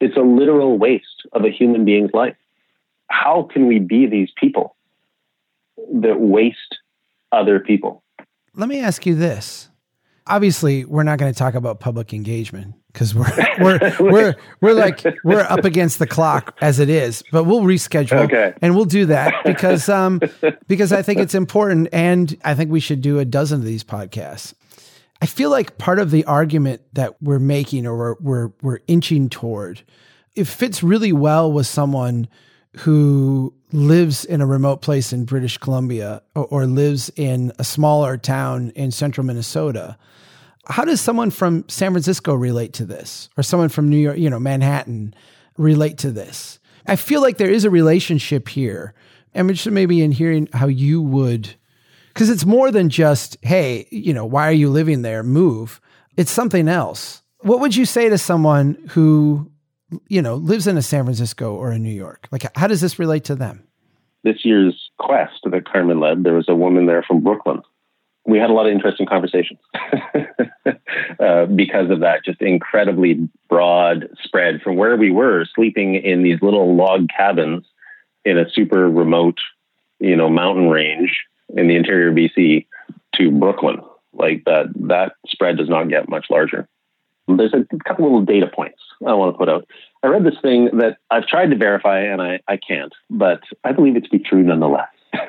It's 0.00 0.16
a 0.16 0.20
literal 0.20 0.78
waste 0.78 1.26
of 1.32 1.44
a 1.44 1.50
human 1.50 1.84
being's 1.84 2.12
life. 2.12 2.36
How 3.08 3.48
can 3.52 3.66
we 3.66 3.80
be 3.80 4.06
these 4.06 4.30
people 4.40 4.76
that 5.94 6.20
waste 6.20 6.78
other 7.32 7.58
people? 7.58 8.04
Let 8.54 8.68
me 8.68 8.78
ask 8.78 9.04
you 9.04 9.16
this. 9.16 9.68
Obviously, 10.28 10.84
we're 10.84 11.02
not 11.02 11.18
going 11.18 11.32
to 11.32 11.38
talk 11.38 11.54
about 11.54 11.80
public 11.80 12.12
engagement 12.12 12.74
because 12.92 13.14
we're 13.16 13.32
we're 13.60 13.96
we're 13.98 14.34
we're 14.60 14.74
like 14.74 15.04
we're 15.24 15.40
up 15.40 15.64
against 15.64 15.98
the 15.98 16.06
clock 16.06 16.56
as 16.60 16.78
it 16.78 16.88
is. 16.88 17.24
But 17.32 17.44
we'll 17.44 17.62
reschedule, 17.62 18.24
okay. 18.26 18.54
and 18.62 18.76
we'll 18.76 18.84
do 18.84 19.06
that 19.06 19.34
because 19.44 19.88
um 19.88 20.20
because 20.68 20.92
I 20.92 21.02
think 21.02 21.18
it's 21.18 21.34
important, 21.34 21.88
and 21.92 22.36
I 22.44 22.54
think 22.54 22.70
we 22.70 22.80
should 22.80 23.00
do 23.00 23.18
a 23.18 23.24
dozen 23.24 23.60
of 23.60 23.66
these 23.66 23.82
podcasts. 23.82 24.54
I 25.22 25.26
feel 25.26 25.50
like 25.50 25.78
part 25.78 25.98
of 25.98 26.10
the 26.10 26.24
argument 26.24 26.82
that 26.92 27.20
we're 27.22 27.38
making 27.38 27.86
or 27.86 27.96
we're 27.96 28.16
we're, 28.20 28.52
we're 28.62 28.80
inching 28.86 29.28
toward 29.28 29.82
it 30.34 30.46
fits 30.46 30.82
really 30.82 31.12
well 31.12 31.50
with 31.50 31.66
someone 31.66 32.28
who 32.78 33.54
lives 33.72 34.26
in 34.26 34.42
a 34.42 34.46
remote 34.46 34.82
place 34.82 35.10
in 35.12 35.24
British 35.24 35.56
Columbia 35.56 36.22
or, 36.34 36.44
or 36.44 36.66
lives 36.66 37.10
in 37.16 37.52
a 37.58 37.64
smaller 37.64 38.18
town 38.18 38.70
in 38.76 38.90
central 38.90 39.26
Minnesota 39.26 39.96
how 40.68 40.84
does 40.84 41.00
someone 41.00 41.30
from 41.30 41.64
San 41.68 41.92
Francisco 41.92 42.34
relate 42.34 42.72
to 42.74 42.84
this 42.84 43.28
or 43.36 43.42
someone 43.42 43.68
from 43.68 43.88
New 43.88 43.96
York, 43.96 44.18
you 44.18 44.28
know, 44.28 44.40
Manhattan 44.40 45.14
relate 45.56 45.98
to 45.98 46.10
this? 46.10 46.58
I 46.86 46.96
feel 46.96 47.20
like 47.20 47.38
there 47.38 47.50
is 47.50 47.64
a 47.64 47.70
relationship 47.70 48.48
here. 48.48 48.94
I'm 49.34 49.48
interested 49.48 49.72
maybe 49.72 50.02
in 50.02 50.12
hearing 50.12 50.48
how 50.52 50.66
you 50.66 51.00
would, 51.02 51.54
because 52.16 52.30
it's 52.30 52.46
more 52.46 52.70
than 52.70 52.88
just, 52.88 53.36
hey, 53.42 53.86
you 53.90 54.14
know, 54.14 54.24
why 54.24 54.48
are 54.48 54.52
you 54.52 54.70
living 54.70 55.02
there? 55.02 55.22
Move. 55.22 55.82
It's 56.16 56.30
something 56.30 56.66
else. 56.66 57.20
What 57.40 57.60
would 57.60 57.76
you 57.76 57.84
say 57.84 58.08
to 58.08 58.16
someone 58.16 58.78
who, 58.92 59.52
you 60.08 60.22
know, 60.22 60.36
lives 60.36 60.66
in 60.66 60.78
a 60.78 60.82
San 60.82 61.04
Francisco 61.04 61.54
or 61.54 61.72
a 61.72 61.78
New 61.78 61.92
York? 61.92 62.26
Like, 62.32 62.46
how 62.56 62.68
does 62.68 62.80
this 62.80 62.98
relate 62.98 63.24
to 63.24 63.34
them? 63.34 63.64
This 64.24 64.46
year's 64.46 64.90
quest 64.98 65.40
that 65.44 65.68
Carmen 65.70 66.00
led, 66.00 66.24
there 66.24 66.32
was 66.32 66.48
a 66.48 66.54
woman 66.54 66.86
there 66.86 67.02
from 67.02 67.22
Brooklyn 67.22 67.60
we 68.28 68.38
had 68.38 68.50
a 68.50 68.52
lot 68.52 68.66
of 68.66 68.72
interesting 68.72 69.06
conversations 69.06 69.60
uh, 71.20 71.46
because 71.46 71.90
of 71.90 72.00
that 72.00 72.24
just 72.24 72.42
incredibly 72.42 73.28
broad 73.48 74.08
spread 74.24 74.60
from 74.62 74.74
where 74.74 74.96
we 74.96 75.12
were 75.12 75.46
sleeping 75.54 75.94
in 75.94 76.24
these 76.24 76.42
little 76.42 76.74
log 76.74 77.06
cabins 77.16 77.64
in 78.24 78.36
a 78.36 78.50
super 78.50 78.90
remote, 78.90 79.38
you 80.00 80.16
know, 80.16 80.28
mountain 80.28 80.68
range 80.68 81.16
in 81.54 81.68
the 81.68 81.76
interior 81.76 82.08
of 82.08 82.14
BC 82.14 82.66
to 83.16 83.30
Brooklyn. 83.30 83.80
Like 84.12 84.44
that, 84.46 84.66
that 84.88 85.12
spread 85.26 85.58
does 85.58 85.68
not 85.68 85.88
get 85.88 86.08
much 86.08 86.26
larger. 86.30 86.68
There's 87.28 87.54
a 87.54 87.66
couple 87.84 88.04
little 88.04 88.24
data 88.24 88.46
points 88.46 88.78
I 89.06 89.12
want 89.14 89.34
to 89.34 89.38
put 89.38 89.48
out. 89.48 89.66
I 90.02 90.08
read 90.08 90.24
this 90.24 90.40
thing 90.40 90.70
that 90.78 90.98
I've 91.10 91.26
tried 91.26 91.50
to 91.50 91.56
verify 91.56 92.00
and 92.00 92.22
I, 92.22 92.40
I 92.46 92.56
can't, 92.56 92.94
but 93.10 93.40
I 93.64 93.72
believe 93.72 93.96
it 93.96 94.04
to 94.04 94.10
be 94.10 94.20
true 94.20 94.42
nonetheless. 94.42 94.88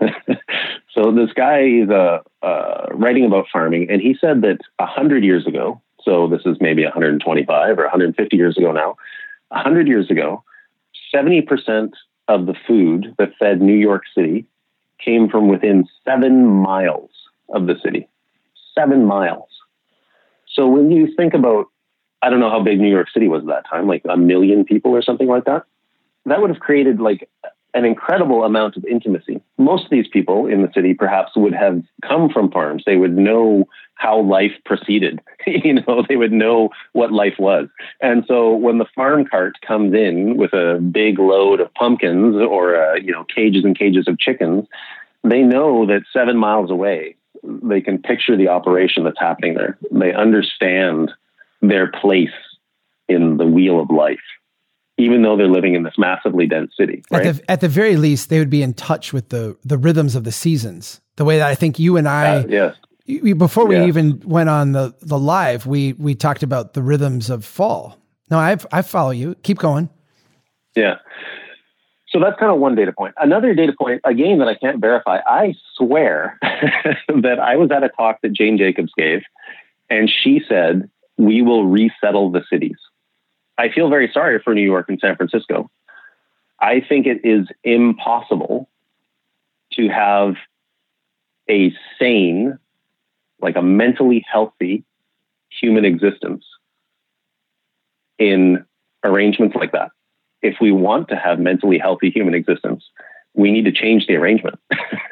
so 0.94 1.12
this 1.12 1.34
guy 1.36 1.64
is 1.64 1.90
uh, 1.90 2.20
uh, 2.42 2.86
writing 2.92 3.26
about 3.26 3.48
farming, 3.52 3.88
and 3.90 4.02
he 4.02 4.16
said 4.20 4.42
that 4.42 4.60
hundred 4.80 5.24
years 5.24 5.48
ago, 5.48 5.82
so 6.02 6.28
this 6.28 6.42
is 6.46 6.58
maybe 6.60 6.84
125 6.84 7.80
or 7.80 7.84
150 7.84 8.38
years 8.38 8.58
ago 8.58 8.72
now, 8.72 8.96
hundred 9.52 9.88
years 9.88 10.10
ago, 10.10 10.44
70 11.12 11.42
percent 11.44 11.96
of 12.28 12.46
the 12.46 12.56
food 12.68 13.16
that 13.18 13.32
fed 13.40 13.62
New 13.62 13.76
York 13.76 14.04
City 14.16 14.46
came 15.04 15.30
from 15.30 15.48
within 15.48 15.88
seven 16.06 16.46
miles 16.46 17.10
of 17.50 17.68
the 17.68 17.76
city. 17.84 18.08
Seven 18.76 19.06
miles. 19.06 19.50
So 20.54 20.68
when 20.68 20.92
you 20.92 21.14
think 21.16 21.34
about, 21.34 21.68
I 22.22 22.30
don't 22.30 22.40
know 22.40 22.50
how 22.50 22.62
big 22.64 22.80
New 22.80 22.90
York 22.90 23.08
City 23.14 23.28
was 23.28 23.44
at 23.44 23.48
that 23.48 23.70
time, 23.70 23.88
like 23.88 24.04
a 24.10 24.18
million 24.18 24.66
people 24.66 24.92
or 24.92 25.02
something 25.02 25.28
like 25.28 25.46
that. 25.46 25.64
That 26.26 26.42
would 26.42 26.50
have 26.50 26.60
created 26.60 27.00
like 27.00 27.30
an 27.74 27.86
incredible 27.86 28.44
amount 28.44 28.78
of 28.78 28.86
intimacy. 28.86 29.42
Most 29.58 29.86
of 29.86 29.90
these 29.92 30.08
people 30.08 30.48
in 30.48 30.62
the 30.62 30.72
city 30.74 30.94
perhaps 30.94 31.36
would 31.36 31.54
have 31.54 31.84
come 32.04 32.30
from 32.30 32.52
farms. 32.52 32.84
They 32.86 32.98
would 32.98 33.16
know 33.16 33.66
how 33.96 34.22
life 34.22 34.54
proceeded. 34.66 35.20
you 35.48 35.76
know, 35.76 36.04
they 36.08 36.16
would 36.16 36.32
know 36.32 36.70
what 36.94 37.12
life 37.12 37.36
was. 37.40 37.68
And 38.02 38.24
so 38.28 38.54
when 38.54 38.78
the 38.78 38.86
farm 38.96 39.26
cart 39.26 39.58
comes 39.66 39.94
in 39.94 40.38
with 40.38 40.54
a 40.54 40.80
big 40.80 41.20
load 41.20 41.60
of 41.60 41.74
pumpkins 41.74 42.36
or 42.36 42.76
uh, 42.76 42.96
you 42.96 43.12
know 43.12 43.26
cages 43.26 43.64
and 43.64 43.78
cages 43.78 44.08
of 44.08 44.20
chickens, 44.20 44.68
they 45.24 45.42
know 45.42 45.86
that 45.88 46.04
7 46.14 46.38
miles 46.38 46.72
away 46.72 47.16
they 47.44 47.82
can 47.82 48.02
picture 48.02 48.36
the 48.36 48.48
operation 48.48 49.04
that's 49.04 49.20
happening 49.20 49.54
there. 49.54 49.78
They 49.92 50.14
understand 50.14 51.12
their 51.62 51.92
place 51.92 52.30
in 53.08 53.38
the 53.38 53.46
wheel 53.46 53.80
of 53.80 53.90
life 53.90 54.20
even 54.98 55.22
though 55.22 55.38
they're 55.38 55.48
living 55.48 55.76
in 55.76 55.84
this 55.84 55.94
massively 55.98 56.48
dense 56.48 56.72
city. 56.78 57.04
Right? 57.12 57.26
At, 57.26 57.36
the, 57.36 57.52
at 57.52 57.62
the 57.62 57.68
very 57.68 57.96
least, 57.96 58.30
they 58.30 58.40
would 58.40 58.50
be 58.50 58.62
in 58.62 58.74
touch 58.74 59.14
with 59.14 59.30
the 59.30 59.58
the 59.64 59.78
rhythms 59.78 60.16
of 60.16 60.24
the 60.24 60.32
seasons. 60.32 61.02
The 61.16 61.26
way 61.26 61.38
that 61.38 61.48
I 61.48 61.56
think 61.56 61.80
you 61.80 61.98
and 61.98 62.08
I, 62.08 62.38
uh, 62.38 62.46
yes. 62.48 62.76
before 63.38 63.66
we 63.66 63.76
yes. 63.76 63.88
even 63.88 64.22
went 64.26 64.50
on 64.50 64.72
the 64.72 64.96
the 65.02 65.20
live, 65.20 65.66
we 65.66 65.94
we 65.94 66.16
talked 66.16 66.44
about 66.44 66.74
the 66.74 66.82
rhythms 66.82 67.30
of 67.30 67.46
fall. 67.46 67.98
No, 68.30 68.38
I 68.38 68.58
I 68.72 68.82
follow 68.82 69.12
you. 69.12 69.36
Keep 69.44 69.60
going. 69.60 69.90
Yeah. 70.76 70.96
So 72.10 72.20
that's 72.22 72.40
kind 72.40 72.52
of 72.52 72.60
one 72.60 72.76
data 72.76 72.94
point. 72.94 73.16
Another 73.18 73.54
data 73.54 73.74
point, 73.78 74.02
again, 74.06 74.40
that 74.40 74.48
I 74.48 74.56
can't 74.56 74.80
verify. 74.80 75.20
I 75.26 75.56
swear 75.76 76.40
that 76.42 77.40
I 77.40 77.58
was 77.58 77.70
at 77.70 77.84
a 77.84 77.90
talk 77.90 78.22
that 78.22 78.32
Jane 78.32 78.58
Jacobs 78.58 78.94
gave, 78.98 79.24
and 79.90 80.10
she 80.10 80.42
said, 80.48 80.90
"We 81.18 81.42
will 81.42 81.66
resettle 81.66 82.32
the 82.32 82.44
cities." 82.50 82.78
I 83.58 83.70
feel 83.70 83.90
very 83.90 84.10
sorry 84.14 84.40
for 84.40 84.54
New 84.54 84.62
York 84.62 84.88
and 84.90 85.00
San 85.00 85.16
Francisco. 85.16 85.70
I 86.60 86.82
think 86.82 87.06
it 87.06 87.22
is 87.24 87.48
impossible 87.64 88.70
to 89.74 89.90
have 89.90 90.36
a 91.50 91.74
sane, 92.00 92.58
like 93.42 93.56
a 93.56 93.62
mentally 93.62 94.26
healthy 94.32 94.84
human 95.50 95.86
existence 95.86 96.46
in 98.18 98.66
arrangements 99.04 99.56
like 99.56 99.72
that. 99.72 99.92
if 100.44 100.56
we 100.62 100.72
want 100.72 101.10
to 101.10 101.16
have 101.16 101.40
mentally 101.40 101.80
healthy 101.80 102.12
human 102.12 102.36
existence, 102.36 102.84
we 103.34 103.52
need 103.52 103.66
to 103.66 103.72
change 103.72 104.06
the 104.08 104.16
arrangement. 104.16 104.60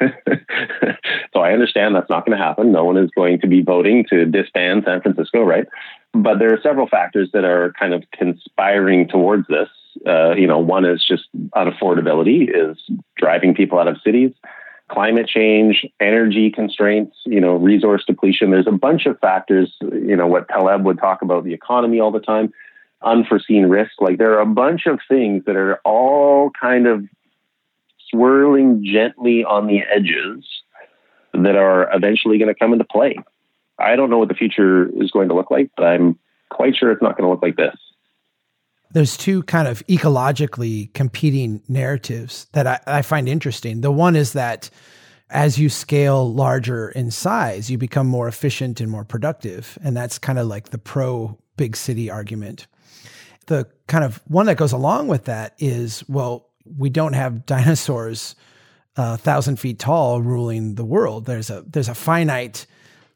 so 1.32 1.40
I 1.40 1.52
understand 1.52 1.94
that's 1.94 2.08
not 2.08 2.24
going 2.24 2.36
to 2.38 2.42
happen. 2.42 2.72
No 2.72 2.84
one 2.84 2.96
is 2.96 3.10
going 3.10 3.40
to 3.40 3.48
be 3.48 3.62
voting 3.62 4.04
to 4.10 4.24
disband 4.24 4.84
San 4.86 5.00
Francisco, 5.00 5.42
right? 5.42 5.66
But 6.22 6.38
there 6.38 6.52
are 6.52 6.60
several 6.62 6.88
factors 6.88 7.30
that 7.32 7.44
are 7.44 7.72
kind 7.78 7.94
of 7.94 8.04
conspiring 8.12 9.08
towards 9.08 9.46
this. 9.48 9.68
Uh, 10.06 10.34
you 10.34 10.46
know, 10.46 10.58
one 10.58 10.84
is 10.84 11.04
just 11.06 11.24
unaffordability, 11.54 12.48
is 12.48 12.78
driving 13.16 13.54
people 13.54 13.78
out 13.78 13.88
of 13.88 13.96
cities. 14.02 14.32
Climate 14.88 15.26
change, 15.26 15.84
energy 15.98 16.50
constraints, 16.50 17.16
you 17.24 17.40
know, 17.40 17.56
resource 17.56 18.04
depletion. 18.06 18.50
There's 18.50 18.68
a 18.68 18.72
bunch 18.72 19.06
of 19.06 19.18
factors. 19.18 19.74
You 19.80 20.14
know, 20.14 20.28
what 20.28 20.48
Taleb 20.48 20.84
would 20.84 20.98
talk 20.98 21.22
about 21.22 21.44
the 21.44 21.54
economy 21.54 21.98
all 21.98 22.12
the 22.12 22.20
time 22.20 22.52
unforeseen 23.02 23.66
risk. 23.66 23.92
Like 24.00 24.18
there 24.18 24.34
are 24.34 24.40
a 24.40 24.46
bunch 24.46 24.86
of 24.86 25.00
things 25.08 25.44
that 25.46 25.56
are 25.56 25.80
all 25.84 26.50
kind 26.58 26.86
of 26.86 27.04
swirling 28.10 28.84
gently 28.84 29.44
on 29.44 29.66
the 29.66 29.80
edges 29.80 30.46
that 31.32 31.56
are 31.56 31.94
eventually 31.94 32.38
going 32.38 32.52
to 32.52 32.58
come 32.58 32.72
into 32.72 32.84
play. 32.84 33.16
I 33.78 33.96
don't 33.96 34.10
know 34.10 34.18
what 34.18 34.28
the 34.28 34.34
future 34.34 34.88
is 35.02 35.10
going 35.10 35.28
to 35.28 35.34
look 35.34 35.50
like, 35.50 35.70
but 35.76 35.84
I'm 35.84 36.18
quite 36.50 36.76
sure 36.76 36.90
it's 36.90 37.02
not 37.02 37.16
going 37.16 37.26
to 37.26 37.30
look 37.30 37.42
like 37.42 37.56
this. 37.56 37.76
There's 38.92 39.16
two 39.16 39.42
kind 39.42 39.68
of 39.68 39.84
ecologically 39.86 40.92
competing 40.94 41.62
narratives 41.68 42.46
that 42.52 42.66
I, 42.66 42.80
I 42.86 43.02
find 43.02 43.28
interesting. 43.28 43.80
The 43.80 43.90
one 43.90 44.16
is 44.16 44.32
that 44.32 44.70
as 45.28 45.58
you 45.58 45.68
scale 45.68 46.32
larger 46.32 46.90
in 46.90 47.10
size, 47.10 47.70
you 47.70 47.78
become 47.78 48.06
more 48.06 48.28
efficient 48.28 48.80
and 48.80 48.90
more 48.90 49.04
productive. 49.04 49.76
And 49.82 49.96
that's 49.96 50.18
kind 50.18 50.38
of 50.38 50.46
like 50.46 50.70
the 50.70 50.78
pro 50.78 51.36
big 51.56 51.76
city 51.76 52.10
argument. 52.10 52.66
The 53.46 53.66
kind 53.88 54.04
of 54.04 54.22
one 54.26 54.46
that 54.46 54.56
goes 54.56 54.72
along 54.72 55.08
with 55.08 55.24
that 55.24 55.54
is 55.58 56.04
well, 56.08 56.50
we 56.64 56.90
don't 56.90 57.14
have 57.14 57.46
dinosaurs 57.46 58.34
a 58.96 59.02
uh, 59.02 59.16
thousand 59.18 59.56
feet 59.56 59.78
tall 59.78 60.22
ruling 60.22 60.76
the 60.76 60.84
world. 60.84 61.26
There's 61.26 61.50
a 61.50 61.62
there's 61.66 61.88
a 61.88 61.94
finite 61.94 62.66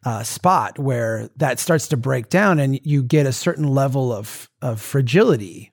uh, 0.05 0.23
spot 0.23 0.79
where 0.79 1.29
that 1.37 1.59
starts 1.59 1.89
to 1.89 1.97
break 1.97 2.29
down, 2.29 2.59
and 2.59 2.81
you 2.85 3.03
get 3.03 3.27
a 3.27 3.33
certain 3.33 3.69
level 3.69 4.13
of 4.13 4.49
of 4.63 4.81
fragility 4.81 5.73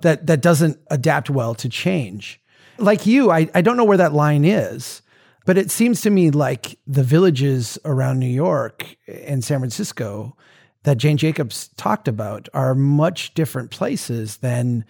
that 0.00 0.26
that 0.26 0.40
doesn't 0.40 0.78
adapt 0.90 1.30
well 1.30 1.54
to 1.54 1.68
change. 1.68 2.40
Like 2.78 3.06
you, 3.06 3.30
I, 3.30 3.48
I 3.54 3.60
don't 3.60 3.76
know 3.76 3.84
where 3.84 3.96
that 3.96 4.12
line 4.12 4.44
is, 4.44 5.02
but 5.46 5.58
it 5.58 5.70
seems 5.70 6.00
to 6.02 6.10
me 6.10 6.30
like 6.30 6.78
the 6.86 7.02
villages 7.02 7.78
around 7.84 8.20
New 8.20 8.26
York 8.26 8.96
and 9.08 9.42
San 9.42 9.58
Francisco 9.58 10.36
that 10.84 10.98
Jane 10.98 11.16
Jacobs 11.16 11.68
talked 11.76 12.06
about 12.06 12.48
are 12.54 12.74
much 12.74 13.34
different 13.34 13.70
places 13.70 14.36
than 14.38 14.84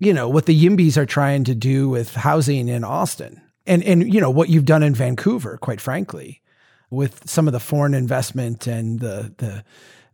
you 0.00 0.14
know, 0.14 0.28
what 0.28 0.46
the 0.46 0.64
Yimbys 0.64 0.96
are 0.96 1.06
trying 1.06 1.44
to 1.44 1.54
do 1.54 1.88
with 1.88 2.14
housing 2.14 2.68
in 2.68 2.82
Austin. 2.82 3.40
And, 3.66 3.84
and, 3.84 4.12
you 4.12 4.20
know, 4.20 4.30
what 4.30 4.48
you've 4.48 4.64
done 4.64 4.82
in 4.82 4.94
Vancouver, 4.94 5.58
quite 5.58 5.80
frankly, 5.80 6.40
with 6.90 7.28
some 7.28 7.46
of 7.46 7.52
the 7.52 7.60
foreign 7.60 7.94
investment 7.94 8.66
and 8.66 9.00
the, 9.00 9.32
the, 9.38 9.64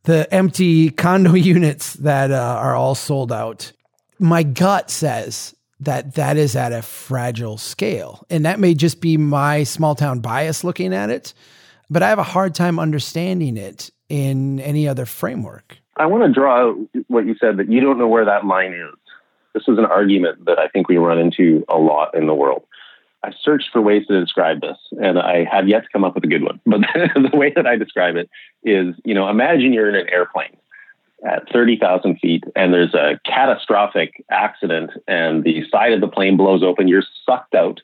the 0.05 0.35
empty 0.35 0.91
condo 0.91 1.35
units 1.35 1.95
that 1.95 2.31
uh, 2.31 2.59
are 2.61 2.75
all 2.75 2.95
sold 2.95 3.33
out. 3.33 3.73
My 4.19 4.43
gut 4.43 4.91
says 4.91 5.55
that 5.81 6.15
that 6.15 6.37
is 6.37 6.57
at 6.57 6.73
a 6.73 6.83
fragile 6.83 7.59
scale. 7.59 8.25
And 8.31 8.45
that 8.45 8.59
may 8.59 8.75
just 8.75 9.01
be 9.01 9.17
my 9.17 9.65
small 9.65 9.95
town 9.95 10.21
bias 10.21 10.65
looking 10.65 10.95
at 10.95 11.11
it, 11.11 11.35
but 11.91 12.03
I 12.03 12.09
have 12.09 12.19
a 12.19 12.25
hard 12.25 12.55
time 12.55 12.79
understanding 12.79 13.57
it 13.57 13.91
in 14.09 14.61
any 14.61 14.89
other 14.89 15.05
framework. 15.07 15.79
I 15.97 16.07
want 16.07 16.25
to 16.25 16.33
draw 16.33 16.69
out 16.69 16.77
what 17.09 17.27
you 17.27 17.37
said 17.41 17.57
that 17.59 17.71
you 17.71 17.81
don't 17.81 17.99
know 17.99 18.09
where 18.09 18.25
that 18.25 18.45
line 18.47 18.73
is. 18.73 18.95
This 19.55 19.65
is 19.69 19.79
an 19.79 19.87
argument 19.87 20.45
that 20.45 20.59
I 20.59 20.69
think 20.69 20.89
we 20.89 20.99
run 20.99 21.19
into 21.19 21.65
a 21.69 21.79
lot 21.79 22.15
in 22.15 22.27
the 22.27 22.35
world. 22.35 22.65
I 23.27 23.33
searched 23.43 23.71
for 23.73 23.83
ways 23.83 24.07
to 24.07 24.21
describe 24.21 24.61
this, 24.61 24.79
and 25.03 25.19
I 25.19 25.45
have 25.51 25.67
yet 25.67 25.83
to 25.83 25.89
come 25.93 26.05
up 26.05 26.15
with 26.15 26.23
a 26.23 26.29
good 26.29 26.45
one. 26.45 26.61
But 26.65 26.81
the 26.95 27.37
way 27.37 27.53
that 27.57 27.67
I 27.67 27.75
describe 27.75 28.15
it 28.15 28.31
is, 28.63 28.95
you 29.05 29.15
know, 29.15 29.29
imagine 29.29 29.73
you're 29.73 29.89
in 29.89 29.97
an 29.97 30.09
airplane 30.09 30.57
at 31.27 31.51
30,000 31.53 32.21
feet 32.21 32.45
and 32.55 32.73
there's 32.73 32.95
a 32.95 33.19
catastrophic 33.25 34.25
accident 34.31 34.91
and 35.09 35.43
the 35.43 35.65
side 35.71 35.93
of 35.93 36.01
the 36.01 36.09
plane 36.09 36.37
blows 36.37 36.63
open, 36.63 36.87
you're 36.87 37.03
sucked 37.25 37.55
out 37.55 37.81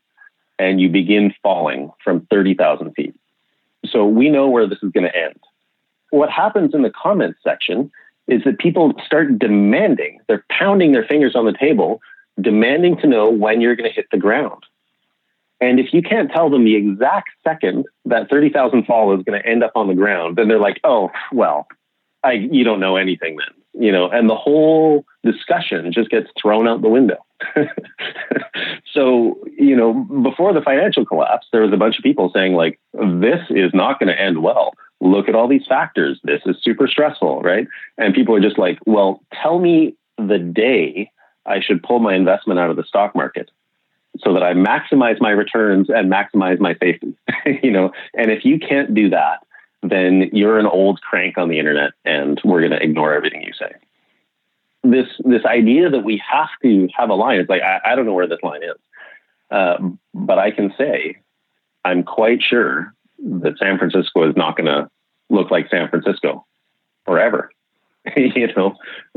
and 0.58 0.80
you 0.80 0.88
begin 0.88 1.34
falling 1.42 1.90
from 2.04 2.26
30,000 2.30 2.92
feet. 2.92 3.16
So 3.86 4.06
we 4.06 4.28
know 4.28 4.48
where 4.48 4.68
this 4.68 4.78
is 4.82 4.92
going 4.92 5.10
to 5.10 5.16
end. 5.16 5.40
What 6.10 6.30
happens 6.30 6.72
in 6.74 6.82
the 6.82 6.90
comments 6.90 7.40
section 7.42 7.90
is 8.28 8.44
that 8.44 8.58
people 8.58 8.92
start 9.04 9.38
demanding, 9.40 10.20
they're 10.28 10.44
pounding 10.50 10.92
their 10.92 11.04
fingers 11.04 11.34
on 11.34 11.46
the 11.46 11.52
table, 11.58 12.00
demanding 12.40 12.96
to 12.98 13.08
know 13.08 13.28
when 13.28 13.60
you're 13.60 13.74
going 13.74 13.90
to 13.90 13.94
hit 13.94 14.06
the 14.12 14.18
ground. 14.18 14.62
And 15.62 15.78
if 15.78 15.94
you 15.94 16.02
can't 16.02 16.28
tell 16.28 16.50
them 16.50 16.64
the 16.64 16.74
exact 16.74 17.28
second 17.44 17.86
that 18.06 18.28
30,000 18.28 18.84
fall 18.84 19.16
is 19.16 19.22
going 19.22 19.40
to 19.40 19.48
end 19.48 19.62
up 19.62 19.70
on 19.76 19.86
the 19.86 19.94
ground, 19.94 20.34
then 20.34 20.48
they're 20.48 20.58
like, 20.58 20.80
oh, 20.82 21.08
well, 21.30 21.68
I, 22.24 22.32
you 22.32 22.64
don't 22.64 22.80
know 22.80 22.96
anything 22.96 23.36
then, 23.36 23.80
you 23.80 23.92
know, 23.92 24.10
and 24.10 24.28
the 24.28 24.34
whole 24.34 25.04
discussion 25.22 25.92
just 25.92 26.10
gets 26.10 26.28
thrown 26.40 26.66
out 26.66 26.82
the 26.82 26.88
window. 26.88 27.24
so, 28.92 29.38
you 29.56 29.76
know, 29.76 29.94
before 30.24 30.52
the 30.52 30.62
financial 30.62 31.06
collapse, 31.06 31.46
there 31.52 31.62
was 31.62 31.72
a 31.72 31.76
bunch 31.76 31.96
of 31.96 32.02
people 32.02 32.32
saying, 32.34 32.54
like, 32.54 32.80
this 32.92 33.40
is 33.50 33.70
not 33.72 34.00
going 34.00 34.08
to 34.08 34.20
end 34.20 34.42
well 34.42 34.72
look 35.00 35.28
at 35.28 35.34
all 35.34 35.48
these 35.48 35.66
factors. 35.68 36.20
This 36.22 36.40
is 36.46 36.56
super 36.62 36.86
stressful, 36.86 37.42
right? 37.42 37.66
And 37.98 38.14
people 38.14 38.36
are 38.36 38.40
just 38.40 38.56
like, 38.56 38.78
well, 38.86 39.20
tell 39.42 39.58
me 39.58 39.96
the 40.16 40.38
day 40.38 41.10
I 41.44 41.60
should 41.60 41.82
pull 41.82 41.98
my 41.98 42.14
investment 42.14 42.60
out 42.60 42.70
of 42.70 42.76
the 42.76 42.84
stock 42.84 43.12
market 43.14 43.50
so 44.18 44.34
that 44.34 44.42
I 44.42 44.52
maximize 44.52 45.20
my 45.20 45.30
returns 45.30 45.88
and 45.88 46.12
maximize 46.12 46.60
my 46.60 46.74
safety. 46.74 47.14
you 47.62 47.70
know, 47.70 47.92
and 48.14 48.30
if 48.30 48.44
you 48.44 48.58
can't 48.58 48.94
do 48.94 49.10
that, 49.10 49.40
then 49.82 50.30
you're 50.32 50.58
an 50.58 50.66
old 50.66 51.00
crank 51.00 51.38
on 51.38 51.48
the 51.48 51.58
internet 51.58 51.92
and 52.04 52.40
we're 52.44 52.60
going 52.60 52.72
to 52.72 52.82
ignore 52.82 53.14
everything 53.14 53.42
you 53.42 53.52
say. 53.58 53.72
This 54.84 55.06
this 55.24 55.44
idea 55.44 55.90
that 55.90 56.04
we 56.04 56.20
have 56.28 56.48
to 56.62 56.88
have 56.96 57.08
a 57.08 57.14
line. 57.14 57.40
It's 57.40 57.48
like 57.48 57.62
I, 57.62 57.80
I 57.84 57.94
don't 57.94 58.04
know 58.04 58.14
where 58.14 58.26
this 58.26 58.42
line 58.42 58.64
is, 58.64 58.76
uh, 59.50 59.76
but 60.12 60.38
I 60.38 60.50
can 60.50 60.74
say 60.76 61.18
I'm 61.84 62.02
quite 62.02 62.42
sure 62.42 62.92
that 63.18 63.58
San 63.58 63.78
Francisco 63.78 64.28
is 64.28 64.36
not 64.36 64.56
going 64.56 64.66
to 64.66 64.88
look 65.30 65.52
like 65.52 65.70
San 65.70 65.88
Francisco 65.88 66.44
forever. 67.04 67.50
you 68.16 68.48
know, 68.56 68.74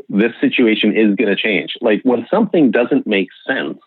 this 0.10 0.34
situation 0.40 0.96
is 0.96 1.16
going 1.16 1.30
to 1.30 1.36
change. 1.36 1.74
Like 1.82 2.02
when 2.04 2.28
something 2.30 2.70
doesn't 2.70 3.08
make 3.08 3.30
sense, 3.48 3.80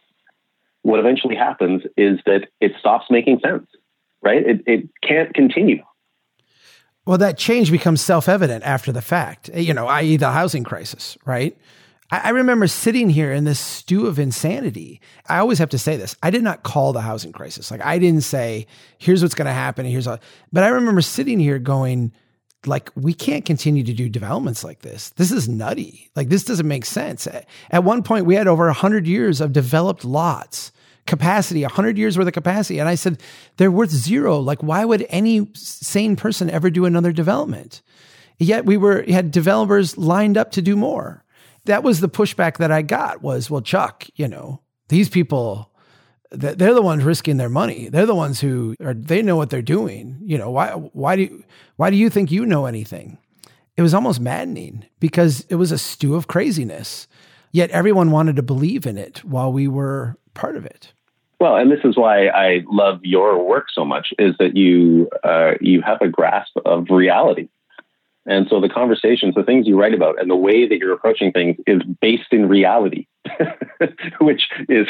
what 0.83 1.01
eventually 1.01 1.37
happens 1.37 1.83
is 1.97 2.19
that 2.27 2.49
it 2.61 2.73
stops 2.79 3.07
making 3.11 3.41
sense, 3.45 3.67
right? 4.23 4.47
It, 4.47 4.63
it 4.67 4.89
can't 5.03 5.35
continue. 5.35 5.83
Well, 7.07 7.19
that 7.19 7.39
change 7.39 7.71
becomes 7.71 8.01
self 8.01 8.29
evident 8.29 8.65
after 8.65 8.93
the 8.93 9.03
fact, 9.03 9.49
eh, 9.53 9.61
you 9.61 9.75
know, 9.75 9.87
i.e., 9.87 10.17
the 10.17 10.31
housing 10.31 10.65
crisis, 10.65 11.17
right? 11.25 11.57
I, 12.11 12.31
remember 12.31 12.67
sitting 12.67 13.11
here 13.11 13.33
in 13.33 13.45
this 13.45 13.61
stew 13.61 14.07
of 14.07 14.19
insanity. 14.19 15.01
I 15.27 15.39
always 15.39 15.59
have 15.59 15.69
to 15.71 15.79
say 15.79 15.97
this. 15.97 16.17
I 16.23 16.31
did 16.31 16.43
not 16.43 16.63
call 16.63 16.95
the 16.95 17.03
housing 17.03 17.33
crisis. 17.33 17.71
Like 17.71 17.85
I 17.85 17.99
didn't 17.99 18.23
say, 18.23 18.67
here's 18.97 19.21
what's 19.21 19.35
going 19.35 19.47
to 19.47 19.53
happen. 19.53 19.85
Here's 19.85 20.07
all, 20.07 20.19
but 20.51 20.65
I 20.65 20.69
remember 20.69 21.03
sitting 21.03 21.39
here 21.39 21.59
going, 21.59 22.13
like, 22.67 22.91
we 22.95 23.15
can't 23.15 23.45
continue 23.45 23.85
to 23.85 23.93
do 23.93 24.09
developments 24.09 24.65
like 24.65 24.81
this. 24.81 25.11
This 25.11 25.31
is 25.31 25.49
nutty. 25.49 26.11
Like 26.17 26.29
this 26.29 26.45
doesn't 26.45 26.67
make 26.67 26.85
sense. 26.85 27.29
At 27.71 27.85
one 27.85 28.03
point 28.03 28.27
we 28.27 28.35
had 28.35 28.49
over 28.49 28.71
hundred 28.73 29.07
years 29.07 29.41
of 29.41 29.53
developed 29.53 30.05
lots 30.05 30.73
capacity, 31.07 31.63
100 31.63 31.97
years 31.97 32.19
worth 32.19 32.27
of 32.27 32.35
capacity. 32.35 32.79
And 32.79 32.87
I 32.87 32.95
said, 32.95 33.23
they're 33.57 33.71
worth 33.71 33.89
zero. 33.89 34.41
Like, 34.41 34.63
why 34.63 34.85
would 34.85 35.07
any 35.09 35.49
sane 35.55 36.17
person 36.17 36.51
ever 36.51 36.69
do 36.69 36.85
another 36.85 37.13
development? 37.13 37.81
Yet 38.39 38.67
we 38.67 38.77
were, 38.77 39.05
had 39.09 39.31
developers 39.31 39.97
lined 39.97 40.37
up 40.37 40.51
to 40.51 40.61
do 40.61 40.77
more 40.77 41.25
that 41.69 41.83
was 41.83 42.01
the 42.01 42.09
pushback 42.09 42.57
that 42.57 42.73
I 42.73 42.83
got 42.83 43.23
was, 43.23 43.51
well, 43.51 43.61
Chuck, 43.61 44.07
you 44.17 44.27
know, 44.27 44.63
these 44.89 45.09
people, 45.09 45.68
they're 46.31 46.75
the 46.75 46.83
ones 46.83 47.05
risking 47.05 47.37
their 47.37 47.49
money. 47.49 47.89
They're 47.89 48.07
the 48.07 48.15
ones 48.15 48.41
who 48.41 48.75
are, 48.83 48.95
they 48.95 49.23
know 49.23 49.37
what 49.37 49.51
they're 49.51 49.63
doing. 49.63 50.19
You 50.23 50.39
know, 50.39 50.51
why, 50.51 50.73
why 50.73 51.17
do 51.17 51.23
you, 51.23 51.45
why 51.77 51.91
do 51.91 51.97
you 51.97 52.11
think 52.11 52.31
you 52.31 52.45
know 52.45 52.67
anything? 52.67 53.19
It 53.77 53.83
was 53.83 53.95
almost 53.95 54.21
maddening 54.21 54.85
because 55.01 55.47
it 55.49 55.55
was 55.55 55.73
a 55.73 55.79
stew 55.79 56.15
of 56.15 56.27
craziness. 56.27 57.07
Yet 57.53 57.71
everyone 57.71 58.11
wanted 58.11 58.37
to 58.37 58.43
believe 58.43 58.87
in 58.87 58.99
it 58.99 59.25
while 59.25 59.53
we 59.53 59.69
were 59.69 60.17
part 60.35 60.57
of 60.57 60.67
it. 60.67 60.93
Well, 61.41 61.57
and 61.57 61.71
this 61.71 61.81
is 61.85 61.97
why 61.97 62.27
I 62.29 62.65
love 62.69 63.01
your 63.05 63.43
work 63.43 63.67
so 63.73 63.85
much 63.85 64.09
is 64.19 64.35
that 64.39 64.57
you 64.57 65.09
uh, 65.23 65.53
you 65.61 65.81
have 65.83 66.03
a 66.03 66.09
grasp 66.09 66.57
of 66.67 66.91
reality. 66.91 67.49
And 68.27 68.47
so 68.51 68.61
the 68.61 68.69
conversations, 68.69 69.35
the 69.35 69.43
things 69.43 69.67
you 69.67 69.81
write 69.81 69.95
about, 69.95 70.21
and 70.21 70.31
the 70.31 70.37
way 70.37 70.69
that 70.69 70.77
you're 70.79 70.93
approaching 70.93 71.33
things 71.33 71.57
is 71.67 71.81
based 72.03 72.31
in 72.31 72.47
reality, 72.47 73.07
which 74.21 74.43
is, 74.69 74.87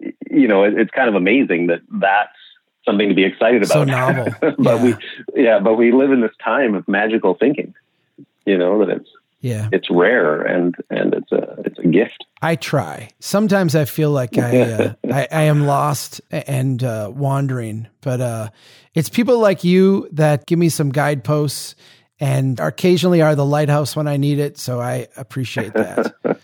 you 0.00 0.48
know, 0.48 0.64
it's 0.64 0.90
kind 0.90 1.08
of 1.08 1.14
amazing 1.14 1.68
that 1.68 1.80
that's 1.90 2.32
something 2.84 3.08
to 3.08 3.14
be 3.14 3.24
excited 3.24 3.62
about. 3.62 3.72
So 3.72 3.84
novel. 3.84 4.26
but 4.40 4.58
yeah. 4.58 4.82
we, 4.82 4.94
yeah, 5.34 5.58
but 5.60 5.74
we 5.74 5.92
live 5.92 6.10
in 6.10 6.20
this 6.20 6.32
time 6.42 6.74
of 6.74 6.86
magical 6.88 7.34
thinking, 7.34 7.74
you 8.46 8.56
know, 8.56 8.78
that 8.84 8.90
it's, 8.90 9.10
Yeah. 9.40 9.68
It's 9.72 9.90
rare 9.90 10.42
and 10.42 10.74
and 10.90 11.14
it's 11.14 11.32
a 11.32 11.56
it's 11.64 11.78
a 11.78 11.86
gift. 11.86 12.24
I 12.42 12.56
try. 12.56 13.10
Sometimes 13.20 13.74
I 13.74 13.84
feel 13.84 14.10
like 14.10 14.38
I 14.38 14.60
uh, 14.60 14.94
I, 15.12 15.28
I, 15.30 15.42
am 15.42 15.66
lost 15.66 16.20
and 16.30 16.82
uh, 16.82 17.10
wandering, 17.14 17.88
but 18.00 18.20
uh, 18.20 18.50
it's 18.94 19.08
people 19.08 19.38
like 19.38 19.64
you 19.64 20.08
that 20.12 20.46
give 20.46 20.58
me 20.58 20.68
some 20.68 20.90
guideposts 20.90 21.74
and 22.20 22.58
occasionally 22.58 23.22
are 23.22 23.34
the 23.34 23.44
lighthouse 23.44 23.94
when 23.94 24.08
I 24.08 24.16
need 24.16 24.38
it. 24.38 24.58
So 24.58 24.80
I 24.80 25.06
appreciate 25.16 25.72
that. 25.74 26.14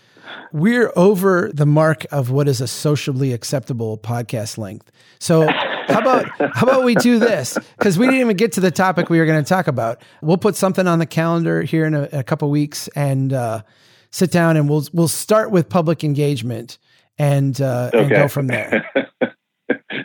We're 0.55 0.93
over 0.95 1.51
the 1.53 1.65
mark 1.65 2.05
of 2.13 2.31
what 2.31 2.47
is 2.47 2.61
a 2.61 2.67
sociably 2.67 3.33
acceptable 3.33 3.97
podcast 3.97 4.57
length. 4.57 4.89
So 5.19 5.49
how 5.49 5.99
about 5.99 6.29
how 6.55 6.65
about 6.65 6.85
we 6.85 6.95
do 6.95 7.19
this? 7.19 7.57
Because 7.77 7.99
we 7.99 8.05
didn't 8.05 8.21
even 8.21 8.37
get 8.37 8.53
to 8.53 8.61
the 8.61 8.71
topic 8.71 9.09
we 9.09 9.19
were 9.19 9.25
going 9.25 9.43
to 9.43 9.49
talk 9.49 9.67
about. 9.67 10.01
We'll 10.21 10.37
put 10.37 10.55
something 10.55 10.87
on 10.87 10.99
the 10.99 11.05
calendar 11.05 11.61
here 11.61 11.83
in 11.83 11.93
a, 11.93 12.07
a 12.13 12.23
couple 12.23 12.49
weeks 12.49 12.87
and 12.95 13.33
uh, 13.33 13.63
sit 14.11 14.31
down 14.31 14.55
and 14.55 14.69
we'll 14.69 14.85
we'll 14.93 15.09
start 15.09 15.51
with 15.51 15.67
public 15.67 16.05
engagement 16.05 16.77
and 17.17 17.59
uh, 17.59 17.91
okay. 17.93 17.99
and 17.99 18.09
go 18.09 18.27
from 18.29 18.47
there. 18.47 18.89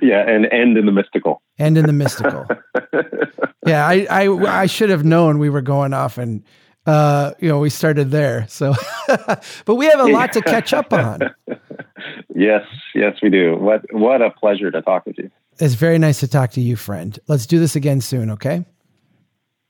yeah, 0.02 0.28
and 0.28 0.46
end 0.46 0.76
in 0.76 0.84
the 0.84 0.90
mystical. 0.90 1.42
End 1.60 1.78
in 1.78 1.86
the 1.86 1.92
mystical. 1.92 2.44
yeah, 3.68 3.86
I, 3.86 4.04
I 4.10 4.62
I 4.62 4.66
should 4.66 4.90
have 4.90 5.04
known 5.04 5.38
we 5.38 5.48
were 5.48 5.62
going 5.62 5.94
off 5.94 6.18
and 6.18 6.42
uh, 6.86 7.32
you 7.40 7.48
know, 7.48 7.58
we 7.58 7.70
started 7.70 8.10
there. 8.10 8.46
So, 8.48 8.74
but 9.64 9.74
we 9.74 9.86
have 9.86 10.00
a 10.00 10.06
lot 10.06 10.32
to 10.34 10.42
catch 10.42 10.72
up 10.72 10.92
on. 10.92 11.20
yes, 12.34 12.62
yes, 12.94 13.16
we 13.22 13.30
do. 13.30 13.56
What 13.56 13.82
what 13.92 14.22
a 14.22 14.30
pleasure 14.30 14.70
to 14.70 14.82
talk 14.82 15.06
with 15.06 15.18
you. 15.18 15.30
It's 15.58 15.74
very 15.74 15.98
nice 15.98 16.20
to 16.20 16.28
talk 16.28 16.52
to 16.52 16.60
you, 16.60 16.76
friend. 16.76 17.18
Let's 17.28 17.46
do 17.46 17.58
this 17.58 17.76
again 17.76 18.00
soon, 18.00 18.30
okay? 18.30 18.64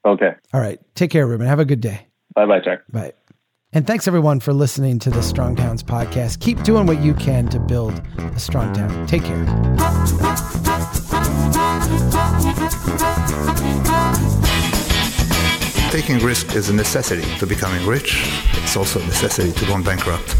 Okay. 0.04 0.32
All 0.54 0.60
right. 0.60 0.80
Take 0.94 1.10
care, 1.10 1.26
Ruben. 1.26 1.46
Have 1.46 1.58
a 1.58 1.64
good 1.64 1.80
day. 1.80 2.06
Bye 2.34 2.46
bye, 2.46 2.60
Jack. 2.60 2.80
Bye. 2.90 3.12
And 3.72 3.86
thanks 3.86 4.08
everyone 4.08 4.40
for 4.40 4.52
listening 4.52 4.98
to 5.00 5.10
the 5.10 5.22
Strong 5.22 5.56
Towns 5.56 5.82
podcast. 5.82 6.40
Keep 6.40 6.64
doing 6.64 6.86
what 6.86 7.00
you 7.02 7.14
can 7.14 7.48
to 7.48 7.60
build 7.60 8.00
a 8.18 8.38
strong 8.38 8.72
town. 8.72 9.06
Take 9.06 9.24
care. 9.24 9.46
Taking 15.90 16.20
risk 16.20 16.54
is 16.54 16.68
a 16.68 16.72
necessity 16.72 17.26
to 17.38 17.46
becoming 17.48 17.84
rich. 17.84 18.22
It's 18.62 18.76
also 18.76 19.00
a 19.00 19.06
necessity 19.06 19.50
to 19.50 19.66
going 19.66 19.82
bankrupt. 19.82 20.36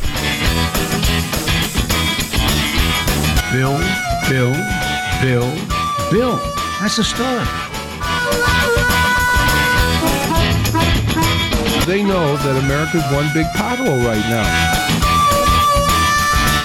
Bill, 3.51 3.77
Bill, 4.29 4.55
Bill, 5.21 5.51
Bill. 6.13 6.37
That's 6.81 6.99
the 6.99 7.03
start. 7.03 7.49
They 11.85 12.05
know 12.05 12.37
that 12.37 12.57
America's 12.63 13.03
one 13.13 13.29
big 13.35 13.47
pothole 13.57 14.07
right 14.07 14.23
now. 14.31 14.47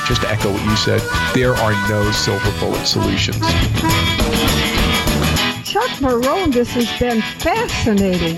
Just 0.07 0.21
to 0.21 0.29
echo 0.29 0.51
what 0.51 0.63
you 0.63 0.75
said, 0.75 1.01
there 1.33 1.55
are 1.55 1.71
no 1.89 2.11
silver 2.11 2.51
bullet 2.59 2.85
solutions. 2.85 3.39
Chuck 5.63 5.89
Marohn, 5.99 6.53
this 6.53 6.69
has 6.69 6.99
been 6.99 7.23
fascinating. 7.39 8.37